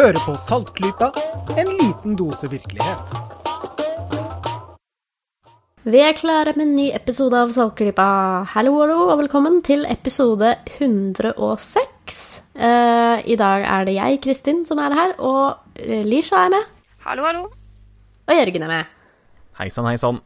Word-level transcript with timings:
Hører 0.00 0.16
på 0.24 0.32
Saltklypa, 0.40 1.10
en 1.60 1.70
liten 1.76 2.14
dose 2.16 2.48
virkelighet. 2.48 3.10
Vi 5.84 6.00
er 6.00 6.14
klare 6.16 6.54
med 6.56 6.64
en 6.64 6.72
ny 6.78 6.86
episode 6.96 7.36
av 7.36 7.52
Saltklypa. 7.52 8.06
Hallo, 8.54 8.78
hallo, 8.80 8.96
og 9.10 9.20
velkommen 9.20 9.58
til 9.66 9.84
episode 9.92 10.54
106. 10.78 12.22
Uh, 12.56 13.20
I 13.28 13.36
dag 13.44 13.66
er 13.74 13.84
det 13.90 13.98
jeg, 13.98 14.22
Kristin, 14.24 14.64
som 14.64 14.80
er 14.80 14.96
her, 14.96 15.14
og 15.18 15.76
eh, 15.76 16.00
Lisha 16.08 16.46
er 16.46 16.56
med. 16.56 16.72
Hallo, 17.04 17.28
hallo. 17.28 17.44
Og 18.24 18.40
Jørgen 18.40 18.64
er 18.70 18.74
med. 18.78 18.98
Hei 19.60 19.68
sann, 19.68 19.92
hei 19.92 20.00
sann. 20.00 20.24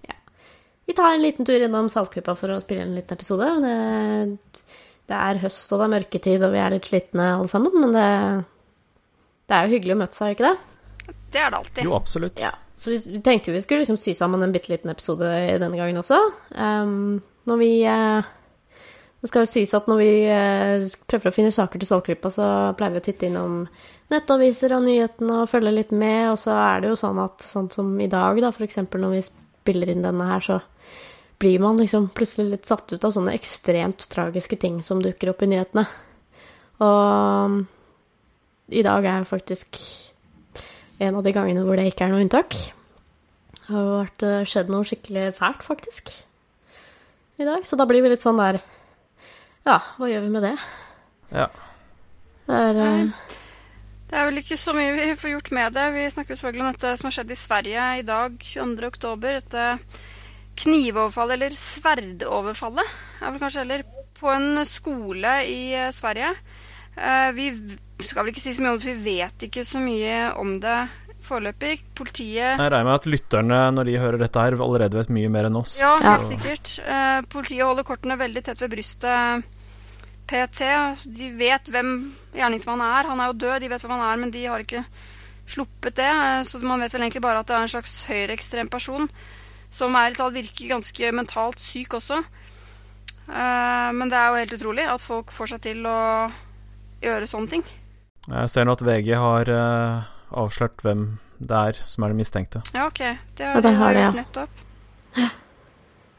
Vi 0.86 0.94
tar 0.94 1.16
en 1.16 1.26
liten 1.26 1.50
tur 1.50 1.58
innom 1.58 1.90
Saltklypa 1.90 2.38
for 2.38 2.54
å 2.54 2.62
spille 2.62 2.86
en 2.86 2.94
liten 2.94 3.18
episode. 3.18 3.50
Det, 3.66 4.72
det 5.10 5.22
er 5.26 5.42
høst, 5.48 5.66
og 5.72 5.82
det 5.82 5.90
er 5.90 5.96
mørketid, 5.98 6.42
og 6.46 6.54
vi 6.54 6.62
er 6.62 6.78
litt 6.78 6.94
slitne 6.94 7.32
alle 7.40 7.50
sammen, 7.50 7.74
men 7.82 7.98
det, 7.98 8.10
det 9.48 9.56
er 9.56 9.66
jo 9.66 9.76
hyggelig 9.76 9.96
å 9.96 10.00
møtes, 10.00 10.20
er 10.20 10.30
det 10.30 10.36
ikke 10.38 10.50
det? 10.50 11.14
Det 11.34 11.40
er 11.42 11.50
det 11.50 11.58
alltid. 11.58 11.84
Jo, 11.84 11.96
absolutt. 11.98 12.40
Ja, 12.40 12.52
så 12.74 12.90
vi, 12.90 13.00
vi 13.16 13.20
tenkte 13.24 13.52
vi 13.52 13.62
skulle 13.62 13.82
liksom 13.82 13.98
sy 14.00 14.14
sammen 14.16 14.42
en 14.42 14.54
bitte 14.54 14.72
liten 14.72 14.92
episode 14.92 15.28
denne 15.60 15.76
gangen 15.76 16.00
også. 16.00 16.20
Um, 16.54 17.20
når 17.44 17.60
vi 17.60 17.70
eh, 17.84 18.30
Det 19.20 19.28
skal 19.28 19.44
jo 19.44 19.50
sies 19.50 19.72
at 19.76 19.88
når 19.88 20.00
vi 20.00 20.12
eh, 20.28 20.86
prøver 21.08 21.30
å 21.30 21.34
finne 21.34 21.52
saker 21.52 21.80
til 21.80 21.88
Saltklypa, 21.88 22.32
så 22.32 22.46
pleier 22.78 22.96
vi 22.96 23.02
å 23.02 23.04
titte 23.04 23.28
innom 23.28 23.62
nettaviser 24.12 24.74
og 24.76 24.84
nyhetene 24.84 25.42
og 25.42 25.48
følge 25.48 25.72
litt 25.72 25.94
med, 25.96 26.28
og 26.34 26.38
så 26.40 26.56
er 26.60 26.84
det 26.84 26.92
jo 26.92 27.00
sånn 27.00 27.20
at 27.22 27.44
sånn 27.44 27.70
som 27.72 27.88
i 28.00 28.08
dag, 28.12 28.40
da, 28.44 28.52
for 28.52 28.66
eksempel 28.66 29.00
når 29.00 29.16
vi 29.16 29.22
spiller 29.24 29.92
inn 29.92 30.04
denne 30.04 30.28
her, 30.28 30.44
så 30.44 30.60
blir 31.40 31.60
man 31.60 31.80
liksom 31.80 32.10
plutselig 32.16 32.50
litt 32.50 32.68
satt 32.68 32.92
ut 32.92 33.04
av 33.04 33.14
sånne 33.16 33.32
ekstremt 33.36 34.04
tragiske 34.12 34.60
ting 34.60 34.82
som 34.84 35.00
dukker 35.02 35.32
opp 35.32 35.42
i 35.44 35.48
nyhetene. 35.50 35.86
Og 36.84 37.64
i 38.68 38.82
dag 38.84 39.04
er 39.04 39.26
faktisk 39.28 39.76
en 41.02 41.18
av 41.18 41.24
de 41.26 41.32
gangene 41.34 41.64
hvor 41.66 41.76
det 41.76 41.88
ikke 41.90 42.06
er 42.06 42.14
noe 42.14 42.24
unntak. 42.24 42.54
Det 43.64 43.72
har 43.72 43.90
vært, 44.04 44.22
eh, 44.22 44.44
skjedd 44.48 44.70
noe 44.72 44.84
skikkelig 44.84 45.34
fælt, 45.36 45.62
faktisk, 45.64 46.12
i 47.40 47.44
dag. 47.44 47.64
Så 47.64 47.76
da 47.76 47.86
blir 47.86 48.02
vi 48.02 48.12
litt 48.12 48.24
sånn 48.24 48.40
der 48.40 48.60
Ja, 49.64 49.78
hva 49.96 50.10
gjør 50.10 50.26
vi 50.26 50.28
med 50.34 50.42
det? 50.44 50.56
Ja. 51.32 51.48
Det 52.46 52.54
er 52.54 52.76
uh... 52.76 53.10
Det 54.04 54.20
er 54.20 54.26
vel 54.28 54.42
ikke 54.42 54.58
så 54.60 54.74
mye 54.76 54.92
vi 54.94 55.14
får 55.16 55.30
gjort 55.32 55.48
med 55.56 55.72
det. 55.72 55.84
Vi 55.94 56.02
snakker 56.12 56.36
selvfølgelig 56.36 56.62
om 56.62 56.74
dette 56.74 56.90
som 57.00 57.08
har 57.08 57.14
skjedd 57.16 57.30
i 57.32 57.38
Sverige 57.40 57.86
i 57.98 58.02
dag, 58.06 58.36
22. 58.38 58.86
oktober. 58.86 59.40
Dette 59.40 59.64
knivoverfallet, 60.60 61.34
eller 61.34 61.56
sverdoverfallet, 61.58 62.92
er 63.18 63.32
vel 63.32 63.40
kanskje 63.42 63.64
heller, 63.64 63.82
på 64.14 64.30
en 64.30 64.60
skole 64.68 65.32
i 65.50 65.72
eh, 65.74 65.90
Sverige. 65.96 66.30
Eh, 66.94 67.32
Vi 67.34 67.48
skal 68.08 68.24
vel 68.24 68.32
ikke 68.34 68.42
si 68.44 68.52
så 68.56 68.64
mye 68.64 68.74
om 68.74 68.78
det, 68.78 68.84
for 68.84 69.00
vi 69.04 69.16
vet 69.18 69.46
ikke 69.48 69.64
så 69.68 69.80
mye 69.82 70.18
om 70.40 70.52
det 70.62 70.76
foreløpig. 71.24 71.74
Politiet 71.96 72.36
Jeg 72.42 72.60
regner 72.60 72.84
med 72.84 72.98
at 72.98 73.08
lytterne, 73.08 73.60
når 73.76 73.88
de 73.88 73.98
hører 74.02 74.20
dette 74.20 74.44
her, 74.44 74.56
allerede 74.66 75.00
vet 75.00 75.12
mye 75.14 75.32
mer 75.32 75.48
enn 75.48 75.58
oss. 75.60 75.78
Ja, 75.80 75.96
helt 76.04 76.26
sikkert. 76.28 76.76
Eh, 76.84 77.20
politiet 77.32 77.64
holder 77.64 77.86
kortene 77.88 78.18
veldig 78.20 78.44
tett 78.44 78.62
ved 78.64 78.74
brystet 78.76 79.46
PT. 80.30 80.70
De 81.18 81.30
vet 81.38 81.72
hvem 81.72 81.94
gjerningsmannen 82.36 82.86
er. 82.86 83.10
Han 83.12 83.20
er 83.20 83.32
jo 83.32 83.40
død, 83.46 83.58
de 83.62 83.72
vet 83.72 83.84
hvem 83.84 83.96
han 83.96 84.06
er, 84.10 84.22
men 84.22 84.34
de 84.34 84.44
har 84.46 84.64
ikke 84.64 84.84
sluppet 85.46 85.98
det. 86.00 86.10
Eh, 86.10 86.42
så 86.48 86.60
man 86.64 86.84
vet 86.84 86.94
vel 86.94 87.06
egentlig 87.06 87.24
bare 87.24 87.44
at 87.44 87.50
det 87.50 87.56
er 87.58 87.66
en 87.66 87.74
slags 87.76 87.98
høyreekstrem 88.10 88.72
person 88.72 89.08
som 89.74 89.96
er, 89.98 90.14
virker 90.14 90.70
ganske 90.70 91.12
mentalt 91.16 91.62
syk 91.62 91.96
også. 91.98 92.20
Eh, 93.28 93.90
men 93.96 94.10
det 94.10 94.18
er 94.18 94.28
jo 94.28 94.42
helt 94.42 94.58
utrolig 94.58 94.84
at 94.88 95.02
folk 95.02 95.32
får 95.34 95.54
seg 95.54 95.64
til 95.70 95.88
å 95.88 95.98
gjøre 97.04 97.28
sånne 97.28 97.56
ting. 97.56 97.64
Jeg 98.24 98.50
ser 98.52 98.64
nå 98.64 98.72
at 98.72 98.82
VG 98.84 99.10
har 99.20 99.50
uh, 99.52 100.06
avslørt 100.44 100.80
hvem 100.84 101.04
det 101.44 101.58
er 101.58 101.80
som 101.88 102.06
er 102.06 102.12
det 102.12 102.20
mistenkte. 102.22 102.62
Ja, 102.72 102.86
OK. 102.88 103.02
Det 103.36 103.44
Ja, 103.44 103.52
har 103.52 103.60
det 103.60 103.70
de 103.70 103.76
har 103.80 103.92
de, 103.92 104.00
gjort 104.00 104.06
ja. 104.06 104.22
nettopp. 104.22 104.62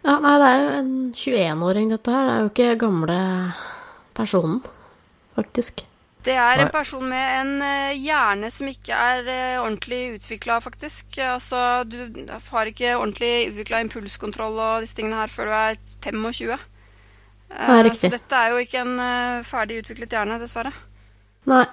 Ja, 0.05 0.19
nei, 0.21 0.35
det 0.37 0.47
er 0.47 0.59
jo 0.61 0.69
en 0.77 0.93
21-åring, 1.17 1.89
dette 1.89 2.13
her. 2.13 2.27
Det 2.27 2.33
er 2.35 2.43
jo 2.43 2.49
ikke 2.51 2.79
gamle 2.83 3.17
personen, 4.13 4.59
faktisk. 5.37 5.81
Det 6.25 6.35
er 6.41 6.61
en 6.61 6.69
person 6.73 7.05
med 7.09 7.25
en 7.39 7.49
eh, 7.61 7.97
hjerne 8.01 8.49
som 8.53 8.69
ikke 8.69 8.97
er 8.97 9.27
eh, 9.29 9.57
ordentlig 9.61 10.15
utvikla, 10.19 10.59
faktisk. 10.61 11.17
Altså, 11.21 11.83
du 11.89 11.97
har 12.29 12.69
ikke 12.69 12.95
ordentlig 12.97 13.51
utvikla 13.51 13.81
impulskontroll 13.85 14.57
og 14.57 14.85
disse 14.85 14.97
tingene 14.97 15.19
her 15.21 15.33
før 15.33 15.49
du 15.49 15.55
er 15.57 15.81
25. 16.05 16.53
Det 16.53 17.69
Nei, 17.69 17.81
riktig. 17.85 18.09
Så 18.09 18.13
dette 18.13 18.41
er 18.41 18.53
jo 18.53 18.61
ikke 18.61 18.85
en 18.85 18.95
ferdig 19.45 19.81
utviklet 19.83 20.17
hjerne, 20.17 20.37
dessverre. 20.41 20.73
Nei. 21.49 21.65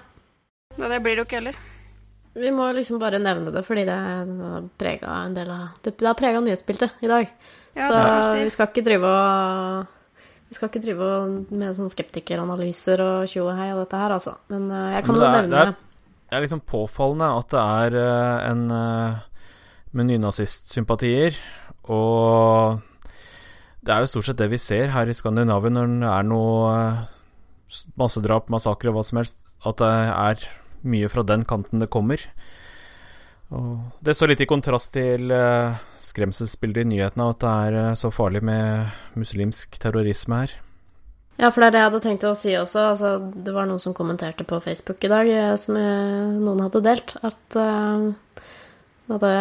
Og 0.79 0.89
det 0.89 1.01
blir 1.05 1.17
det 1.17 1.23
jo 1.23 1.27
ikke 1.29 1.41
heller. 1.41 1.57
Vi 2.35 2.51
må 2.55 2.71
liksom 2.73 2.99
bare 3.03 3.19
nevne 3.21 3.53
det, 3.53 3.61
fordi 3.67 3.83
det 3.85 3.93
har 3.95 4.63
prega 4.81 5.17
en 5.27 5.35
del 5.37 5.51
av 5.53 5.75
Det 5.85 5.93
har 6.01 6.17
prega 6.17 6.41
nyhetsbildet 6.41 7.03
i 7.05 7.11
dag. 7.11 7.27
Ja, 7.77 7.89
så 8.23 8.37
vi 8.43 8.51
skal 8.53 8.69
ikke 8.71 8.85
drive 8.85 9.09
og 9.09 9.87
Vi 10.49 10.57
skal 10.57 10.69
ikke 10.69 10.83
drive 10.85 11.07
med 11.57 11.77
sånn 11.77 11.89
skeptikeranalyser 11.93 13.01
og 13.01 13.29
tjo 13.33 13.47
og 13.49 13.57
hei 13.57 13.71
og 13.73 13.79
dette 13.87 13.97
her, 13.97 14.13
altså. 14.13 14.35
Men 14.53 14.67
eh, 14.71 14.91
jeg 14.99 15.05
kan 15.07 15.15
Men 15.15 15.17
jo 15.17 15.23
det 15.23 15.29
er- 15.29 15.43
nevne 15.43 15.51
det 15.51 15.69
er- 15.69 15.77
Det 16.29 16.37
er 16.37 16.41
liksom 16.47 16.61
påfallende 16.69 17.29
at 17.39 17.49
det 17.49 17.61
er 17.61 17.97
eh, 18.01 18.51
en 18.51 18.71
eh, 18.71 19.19
med 19.93 20.07
nynazistsympatier, 20.07 21.35
og 21.89 22.81
det 23.85 23.93
er 23.95 24.01
jo 24.01 24.07
stort 24.07 24.25
sett 24.25 24.37
det 24.37 24.49
vi 24.51 24.57
ser 24.57 24.87
her 24.89 25.05
i 25.09 25.13
Skandinavia 25.13 25.69
når 25.71 26.01
det 26.01 26.09
er 26.09 26.23
noe 26.23 27.07
massedrap, 28.01 28.49
massakre 28.49 28.89
og 28.89 28.97
hva 28.97 29.05
som 29.05 29.19
helst, 29.21 29.55
at 29.65 29.77
det 29.77 29.91
er 29.91 30.49
mye 30.83 31.11
fra 31.13 31.25
den 31.27 31.47
kanten 31.49 31.83
det 31.83 31.91
kommer. 31.93 32.23
Og 33.53 34.01
det 34.01 34.15
står 34.17 34.33
litt 34.33 34.43
i 34.45 34.49
kontrast 34.49 34.95
til 34.97 35.33
eh, 35.35 35.81
skremselsbildet 36.01 36.87
i 36.87 36.91
nyhetene, 36.95 37.29
at 37.35 37.41
det 37.43 37.55
er 37.67 37.79
eh, 37.83 37.97
så 38.01 38.09
farlig 38.15 38.41
med 38.49 39.19
muslimsk 39.19 39.77
terrorisme 39.83 40.45
her. 40.45 40.55
Ja, 41.41 41.51
for 41.51 41.61
det 41.61 41.69
er 41.69 41.75
det 41.75 41.81
jeg 41.81 41.89
hadde 41.91 42.03
tenkt 42.05 42.25
å 42.29 42.35
si 42.39 42.55
også. 42.57 42.87
Altså, 42.93 43.13
det 43.21 43.53
var 43.53 43.69
noen 43.69 43.83
som 43.83 43.97
kommenterte 43.97 44.47
på 44.49 44.61
Facebook 44.65 45.05
i 45.05 45.13
dag, 45.13 45.29
eh, 45.29 45.55
som 45.61 45.77
noen 45.77 46.65
hadde 46.65 46.85
delt, 46.85 47.15
at 47.21 47.59
uh, 47.59 48.41
hadde 49.13 49.35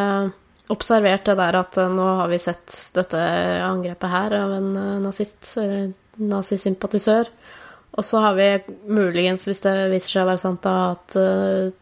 observert 0.72 1.28
det 1.28 1.38
der 1.40 1.60
at 1.60 1.80
uh, 1.80 1.92
nå 1.92 2.08
har 2.24 2.32
vi 2.32 2.40
sett 2.42 2.76
dette 2.96 3.22
angrepet 3.68 4.12
her 4.12 4.38
av 4.40 4.56
en 4.58 4.72
uh, 4.76 5.00
nazist, 5.04 5.54
eller 5.62 5.92
nazisympatisør. 6.20 7.32
Og 8.00 8.08
så 8.08 8.22
har 8.24 8.38
vi 8.38 8.48
muligens, 8.88 9.46
hvis 9.48 9.64
det 9.66 9.74
viser 9.92 10.14
seg 10.14 10.24
å 10.24 10.30
være 10.30 10.42
sant, 10.42 10.64
da, 10.64 10.94
at 10.96 11.16
uh, 11.20 11.74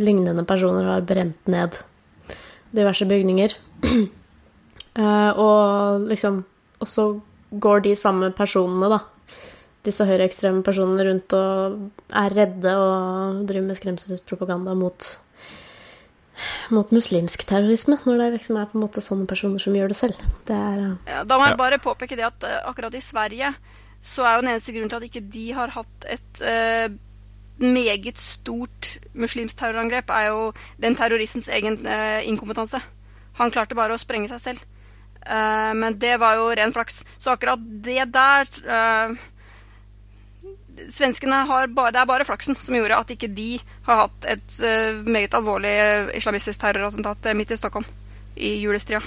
lignende 0.00 0.44
personer 0.48 0.90
har 0.90 1.06
brent 1.08 1.48
ned 1.48 1.78
diverse 2.74 3.06
bygninger. 3.08 3.56
Uh, 3.84 5.30
og 5.46 6.08
liksom 6.10 6.44
Og 6.82 6.88
så 6.90 7.04
går 7.50 7.84
de 7.84 7.92
samme 7.96 8.28
personene, 8.34 8.90
da, 8.90 8.98
disse 9.86 10.04
høyreekstreme 10.04 10.64
personene 10.66 11.04
rundt 11.06 11.32
og 11.36 11.76
er 12.10 12.34
redde 12.34 12.72
og 12.76 13.44
driver 13.48 13.68
med 13.68 13.78
skremselspropaganda 13.78 14.74
mot 14.76 15.06
mot 16.74 16.90
muslimsk 16.90 17.44
terrorisme, 17.46 17.96
når 18.04 18.18
det 18.18 18.26
liksom 18.34 18.58
er 18.58 18.66
på 18.68 18.76
en 18.76 18.82
måte 18.82 19.00
sånne 19.04 19.28
personer 19.30 19.62
som 19.62 19.76
gjør 19.76 19.92
det 19.92 19.96
selv. 19.96 20.24
Det 20.48 20.56
er 20.56 20.80
uh... 20.82 20.96
Ja, 21.06 21.22
da 21.24 21.38
må 21.38 21.46
jeg 21.46 21.60
bare 21.60 21.78
påpeke 21.80 22.18
det 22.18 22.26
at 22.26 22.46
akkurat 22.66 22.96
i 22.98 23.02
Sverige 23.04 23.52
så 24.04 24.26
er 24.26 24.36
jo 24.36 24.44
den 24.44 24.52
eneste 24.52 24.74
grunnen 24.74 24.92
til 24.92 25.00
at 25.00 25.08
ikke 25.08 25.24
de 25.32 25.44
har 25.56 25.72
hatt 25.72 26.06
et 26.12 26.44
eh, 26.44 26.92
meget 27.56 28.20
stort 28.20 28.98
muslimsk 29.14 29.56
terrorangrep, 29.58 30.10
er 30.10 30.28
jo 30.28 30.52
den 30.82 30.96
terroristens 30.98 31.48
egen 31.48 31.86
eh, 31.86 32.20
inkompetanse. 32.28 32.80
Han 33.38 33.52
klarte 33.54 33.78
bare 33.78 33.96
å 33.96 34.00
sprenge 34.00 34.28
seg 34.30 34.42
selv. 34.42 34.66
Eh, 35.24 35.72
men 35.78 35.96
det 35.98 36.18
var 36.20 36.36
jo 36.36 36.50
ren 36.52 36.74
flaks. 36.76 37.00
Så 37.18 37.32
akkurat 37.32 37.62
det 37.84 38.10
der 38.12 38.50
eh, 38.64 39.16
Svenskene 40.90 41.44
har 41.46 41.68
bare, 41.70 41.92
Det 41.94 42.00
er 42.00 42.06
bare 42.10 42.24
flaksen 42.26 42.56
som 42.58 42.74
gjorde 42.74 42.96
at 42.98 43.10
ikke 43.14 43.30
de 43.30 43.60
har 43.86 44.04
hatt 44.04 44.26
et 44.28 44.56
eh, 44.66 45.00
meget 45.06 45.36
alvorlig 45.38 45.70
eh, 45.70 46.16
islamistisk 46.18 46.60
terrorattentat 46.60 47.30
midt 47.38 47.54
i 47.54 47.60
Stockholm 47.60 47.86
i 48.34 48.56
julestria 48.58 49.00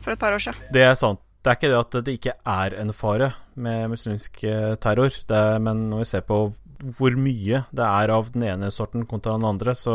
for 0.00 0.14
et 0.14 0.20
par 0.20 0.32
år 0.32 0.38
siden. 0.38 0.60
Det 0.72 0.86
er 0.86 0.94
sant. 0.94 1.20
Det 1.48 1.54
er 1.54 1.56
ikke 1.56 1.68
det 1.72 1.76
at 1.80 1.94
det 2.04 2.12
ikke 2.18 2.32
er 2.44 2.74
en 2.76 2.90
fare 2.92 3.30
med 3.56 3.86
muslimsk 3.88 4.42
eh, 4.44 4.74
terror, 4.84 5.14
det 5.30 5.38
er, 5.38 5.62
men 5.64 5.86
når 5.88 6.02
vi 6.02 6.08
ser 6.10 6.26
på 6.28 6.36
hvor 6.98 7.16
mye 7.16 7.62
det 7.72 7.86
er 7.86 8.12
av 8.12 8.28
den 8.34 8.44
ene 8.50 8.68
sorten 8.68 9.06
kontra 9.08 9.38
den 9.38 9.46
andre, 9.48 9.72
så 9.72 9.94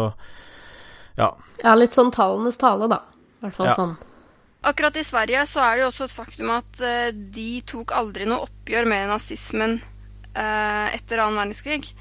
ja. 1.20 1.28
ja, 1.62 1.76
litt 1.78 1.94
sånn 1.94 2.10
tallenes 2.16 2.58
tale, 2.58 2.90
da. 2.90 3.04
I 3.38 3.46
hvert 3.46 3.60
fall 3.60 3.70
Ja. 3.70 3.78
sånn. 3.78 3.94
Akkurat 4.66 4.98
i 4.98 5.06
Sverige 5.06 5.46
så 5.46 5.62
er 5.62 5.76
det 5.76 5.84
jo 5.84 5.92
også 5.92 6.08
et 6.08 6.18
faktum 6.18 6.52
at 6.56 6.82
eh, 6.82 7.14
de 7.14 7.62
tok 7.70 7.94
aldri 7.94 8.26
noe 8.26 8.48
oppgjør 8.48 8.90
med 8.90 9.14
nazismen 9.14 9.78
eh, 9.78 10.88
etter 10.98 11.22
annen 11.22 11.38
verdenskrig. 11.38 11.94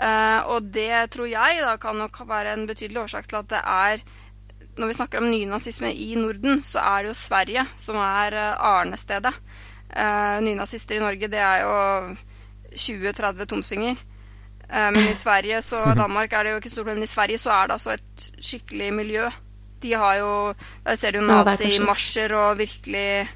Eh, 0.00 0.40
og 0.48 0.72
det 0.72 1.10
tror 1.12 1.28
jeg 1.28 1.60
da 1.60 1.76
kan 1.82 2.00
nok 2.00 2.24
være 2.24 2.56
en 2.56 2.64
betydelig 2.72 3.04
årsak 3.04 3.28
til 3.28 3.42
at 3.42 3.52
det 3.52 3.60
er 3.60 4.06
Når 4.76 4.90
vi 4.90 4.96
snakker 4.96 5.20
om 5.20 5.28
nynazisme 5.30 5.92
i 5.92 6.14
Norden, 6.18 6.62
så 6.66 6.82
er 6.82 7.04
det 7.04 7.12
jo 7.12 7.18
Sverige 7.18 7.66
som 7.78 7.98
er 8.02 8.34
eh, 8.34 8.64
arnestedet. 8.70 9.34
Eh, 9.90 10.40
nynazister 10.42 10.98
i 10.98 11.04
Norge, 11.04 11.30
det 11.30 11.38
er 11.38 11.62
jo 11.62 12.16
20-30 12.74 13.46
tomsinger. 13.52 14.02
Eh, 14.66 14.90
Men 14.90 15.12
i 15.12 15.14
Sverige 15.14 15.62
så 15.62 15.84
Danmark 16.02 16.32
er 16.32 16.44
det 16.44 16.54
jo 16.56 16.62
ikke 16.62 16.74
stort 16.74 16.88
problem, 16.88 17.06
i 17.06 17.10
Sverige 17.10 17.38
så 17.38 17.54
er 17.54 17.70
det 17.70 17.78
altså 17.78 17.94
et 17.94 18.28
skikkelig 18.40 18.90
miljø. 18.94 19.30
De 19.84 19.92
har 19.92 20.14
jo 20.16 20.34
Der 20.86 20.96
ser 20.96 21.12
du 21.12 21.20
jo 21.20 21.28
er 21.28 21.44
nazimarsjer 21.44 22.32
og 22.34 22.58
virkelig 22.58 23.28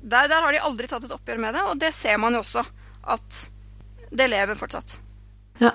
der, 0.00 0.28
der 0.28 0.42
har 0.42 0.52
de 0.52 0.60
aldri 0.64 0.88
tatt 0.88 1.04
et 1.04 1.12
oppgjør 1.12 1.40
med 1.40 1.54
det, 1.56 1.62
og 1.62 1.80
det 1.80 1.92
ser 1.94 2.16
man 2.20 2.36
jo 2.36 2.40
også. 2.40 2.64
At 3.04 3.50
det 4.10 4.30
lever 4.30 4.56
fortsatt. 4.58 4.96
Ja. 5.60 5.74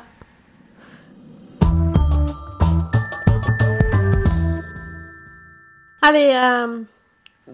Nei, 6.05 6.11
vi 6.13 6.25
eh, 6.37 6.73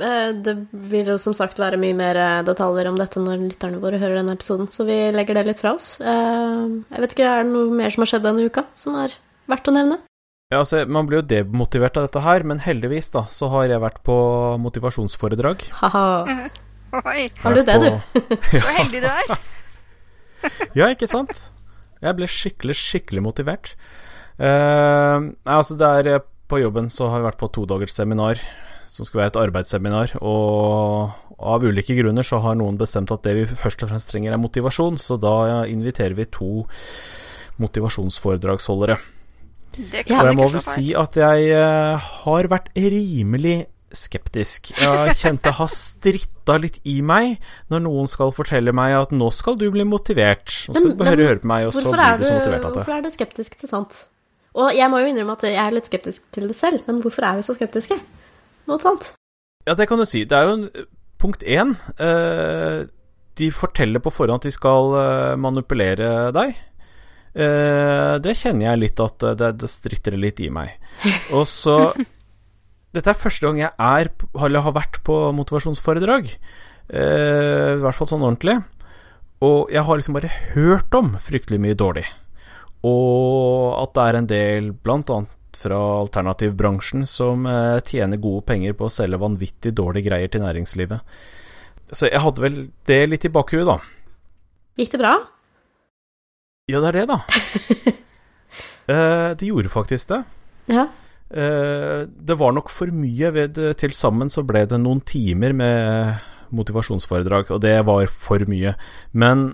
eh, 0.04 0.30
Det 0.44 0.56
vil 0.92 1.12
jo 1.14 1.18
som 1.22 1.36
sagt 1.38 1.60
være 1.62 1.80
mye 1.80 1.96
mer 1.96 2.18
eh, 2.20 2.38
detaljer 2.48 2.90
om 2.90 2.98
dette 3.00 3.22
når 3.24 3.46
lytterne 3.46 3.80
våre 3.80 4.00
hører 4.02 4.20
denne 4.20 4.36
episoden, 4.36 4.68
så 4.74 4.84
vi 4.88 4.98
legger 5.16 5.40
det 5.40 5.46
litt 5.48 5.62
fra 5.64 5.76
oss. 5.78 5.94
Eh, 6.04 6.66
Jeg 6.92 7.04
vet 7.06 7.16
ikke, 7.16 7.30
Er 7.30 7.46
det 7.46 7.54
noe 7.54 7.72
mer 7.80 7.94
som 7.94 8.04
har 8.04 8.12
skjedd 8.12 8.26
denne 8.28 8.48
uka 8.52 8.66
som 8.76 8.98
er 9.00 9.16
verdt 9.52 9.72
å 9.72 9.76
nevne? 9.78 10.02
Ja, 10.52 10.60
altså, 10.60 10.84
Man 10.84 11.08
blir 11.08 11.22
jo 11.22 11.30
demotivert 11.32 11.96
av 11.96 12.10
dette 12.10 12.26
her, 12.26 12.44
men 12.44 12.60
heldigvis 12.60 13.08
da, 13.14 13.24
så 13.32 13.48
har 13.54 13.70
jeg 13.72 13.80
vært 13.84 14.02
på 14.04 14.18
motivasjonsforedrag. 14.60 15.64
Ha-ha. 15.80 16.06
Oi, 17.08 17.30
Har 17.40 17.56
du 17.56 17.64
det, 17.64 17.78
du? 17.80 18.36
Så 18.52 18.68
heldig 18.82 19.06
du 19.06 19.08
er. 19.08 19.32
Ja, 20.76 20.90
ikke 20.90 21.08
sant? 21.08 21.38
Jeg 22.02 22.18
ble 22.18 22.28
skikkelig, 22.28 22.76
skikkelig 22.76 23.22
motivert. 23.24 23.76
Uh, 24.42 25.32
altså 25.46 25.76
det 25.78 25.90
er 26.02 26.08
eh, 26.16 26.24
På 26.52 26.60
jobben 26.60 26.90
så 26.92 27.08
har 27.08 27.22
vi 27.22 27.30
vært 27.30 27.40
på 27.40 27.48
to 27.56 27.64
dagers 27.70 27.94
seminar, 27.96 28.42
som 28.92 29.08
skulle 29.08 29.24
være 29.24 29.32
et 29.32 29.42
arbeidsseminar. 29.46 30.18
Og 30.20 31.14
av 31.40 31.64
ulike 31.64 31.96
grunner 31.96 32.28
så 32.28 32.42
har 32.44 32.58
noen 32.60 32.76
bestemt 32.80 33.14
at 33.16 33.24
det 33.24 33.38
vi 33.38 33.46
først 33.48 33.86
og 33.86 33.94
fremst 33.94 34.12
trenger, 34.12 34.36
er 34.36 34.42
motivasjon. 34.42 35.00
Så 35.00 35.16
da 35.22 35.64
inviterer 35.72 36.18
vi 36.18 36.28
to 36.28 36.66
motivasjonsforedragsholdere. 37.62 38.98
Det 39.72 40.04
Og 40.12 40.26
jeg 40.28 40.36
må 40.36 40.50
vel 40.52 40.64
si 40.64 40.90
at 41.00 41.16
jeg 41.16 41.52
eh, 41.56 42.10
har 42.26 42.50
vært 42.52 42.68
rimelig 42.76 43.62
skeptisk. 43.96 44.74
Jeg 44.80 45.16
kjente 45.20 45.52
har 45.56 45.72
stritta 45.72 46.58
litt 46.60 46.80
i 46.88 46.98
meg 47.04 47.38
når 47.72 47.84
noen 47.88 48.08
skal 48.12 48.32
fortelle 48.36 48.74
meg 48.76 48.96
at 49.00 49.16
nå 49.16 49.32
skal 49.36 49.56
du 49.60 49.70
bli 49.72 49.86
motivert. 49.88 50.52
Nå 50.68 50.76
skal 50.76 50.88
Men- 50.88 50.98
du 50.98 51.04
bare 51.04 51.16
høre 51.20 51.40
på 51.44 51.48
meg, 51.52 51.68
og 51.68 51.76
så 51.76 51.88
blir 51.88 52.04
er, 52.04 52.18
du 52.20 52.24
du, 52.24 52.28
så 52.30 52.38
motivert 52.40 52.66
av 52.66 52.74
det. 52.76 52.84
hvorfor 52.84 52.98
er 52.98 53.02
du 53.08 53.10
skeptisk 53.16 53.58
til 53.60 53.72
sånt? 53.72 54.04
Og 54.60 54.74
jeg 54.76 54.92
må 54.92 55.00
jo 55.00 55.12
innrømme 55.12 55.38
at 55.38 55.46
jeg 55.48 55.60
er 55.62 55.76
litt 55.76 55.88
skeptisk 55.88 56.26
til 56.36 56.50
det 56.52 56.58
selv, 56.58 56.82
men 56.88 57.00
hvorfor 57.04 57.24
er 57.28 57.38
vi 57.40 57.46
så 57.48 57.56
skeptiske 57.56 57.96
mot 58.68 58.84
sånt? 58.84 59.14
Ja, 59.68 59.76
det 59.78 59.88
kan 59.88 60.02
du 60.02 60.08
si. 60.10 60.26
Det 60.28 60.36
er 60.36 60.50
jo 60.50 60.58
en, 60.58 60.66
punkt 61.22 61.46
én. 61.46 61.76
Eh, 62.02 62.88
de 63.40 63.52
forteller 63.54 64.04
på 64.04 64.12
forhånd 64.14 64.42
at 64.42 64.50
de 64.50 64.54
skal 64.54 64.96
eh, 65.00 65.36
manipulere 65.40 66.32
deg. 66.36 66.58
Eh, 67.32 68.16
det 68.20 68.36
kjenner 68.36 68.72
jeg 68.72 68.82
litt 68.82 69.04
at 69.04 69.24
eh, 69.24 69.38
det, 69.40 69.54
det 69.62 69.70
stritter 69.72 70.18
litt 70.20 70.42
i 70.44 70.50
meg. 70.54 70.76
Og 71.38 71.46
så 71.50 71.94
Dette 72.92 73.14
er 73.14 73.16
første 73.16 73.48
gang 73.48 73.62
jeg 73.62 73.72
er, 73.72 74.10
har 74.36 74.76
vært 74.76 75.00
på 75.08 75.16
motivasjonsforedrag. 75.38 76.34
Eh, 76.92 77.78
I 77.78 77.80
hvert 77.80 77.96
fall 77.96 78.10
sånn 78.10 78.26
ordentlig. 78.26 78.58
Og 79.42 79.72
jeg 79.72 79.86
har 79.88 79.98
liksom 79.98 80.18
bare 80.18 80.34
hørt 80.52 80.98
om 81.00 81.14
fryktelig 81.24 81.62
mye 81.64 81.78
dårlig. 81.78 82.04
Og 82.88 83.78
at 83.78 83.94
det 83.96 84.08
er 84.08 84.18
en 84.18 84.30
del, 84.30 84.72
blant 84.74 85.12
annet 85.14 85.38
fra 85.62 85.78
alternativbransjen, 86.02 87.06
som 87.06 87.46
eh, 87.46 87.78
tjener 87.86 88.22
gode 88.22 88.46
penger 88.48 88.74
på 88.78 88.88
å 88.88 88.94
selge 88.94 89.20
vanvittig 89.22 89.76
dårlige 89.78 90.10
greier 90.10 90.32
til 90.32 90.42
næringslivet. 90.42 91.04
Så 91.92 92.08
jeg 92.10 92.24
hadde 92.24 92.42
vel 92.42 92.58
det 92.90 93.02
litt 93.12 93.28
i 93.28 93.34
bakhuet, 93.34 93.68
da. 93.68 93.78
Gikk 94.80 94.96
det 94.96 95.02
bra? 95.04 95.14
Ja, 96.72 96.80
det 96.80 96.94
er 96.94 97.02
det, 97.02 97.10
da. 97.12 97.22
Eh, 98.90 99.38
det 99.38 99.46
gjorde 99.46 99.70
faktisk 99.72 100.10
det. 100.10 100.18
Ja. 100.74 100.88
Eh, 101.30 102.02
det 102.10 102.36
var 102.36 102.52
nok 102.52 102.68
for 102.74 102.92
mye. 102.92 103.30
Ved, 103.32 103.60
til 103.80 103.94
sammen 103.96 104.28
så 104.34 104.44
ble 104.44 104.66
det 104.68 104.80
noen 104.82 105.00
timer 105.08 105.54
med 105.56 106.26
motivasjonsforedrag, 106.52 107.54
og 107.54 107.62
det 107.64 107.78
var 107.88 108.10
for 108.12 108.44
mye. 108.52 108.74
Men 109.14 109.52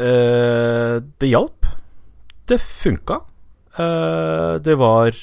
eh, 0.00 0.96
det 0.98 1.30
hjalp. 1.30 1.63
Det 2.48 2.60
funka. 2.60 3.20
Eh, 3.78 4.54
det 4.64 4.76
var 4.80 5.16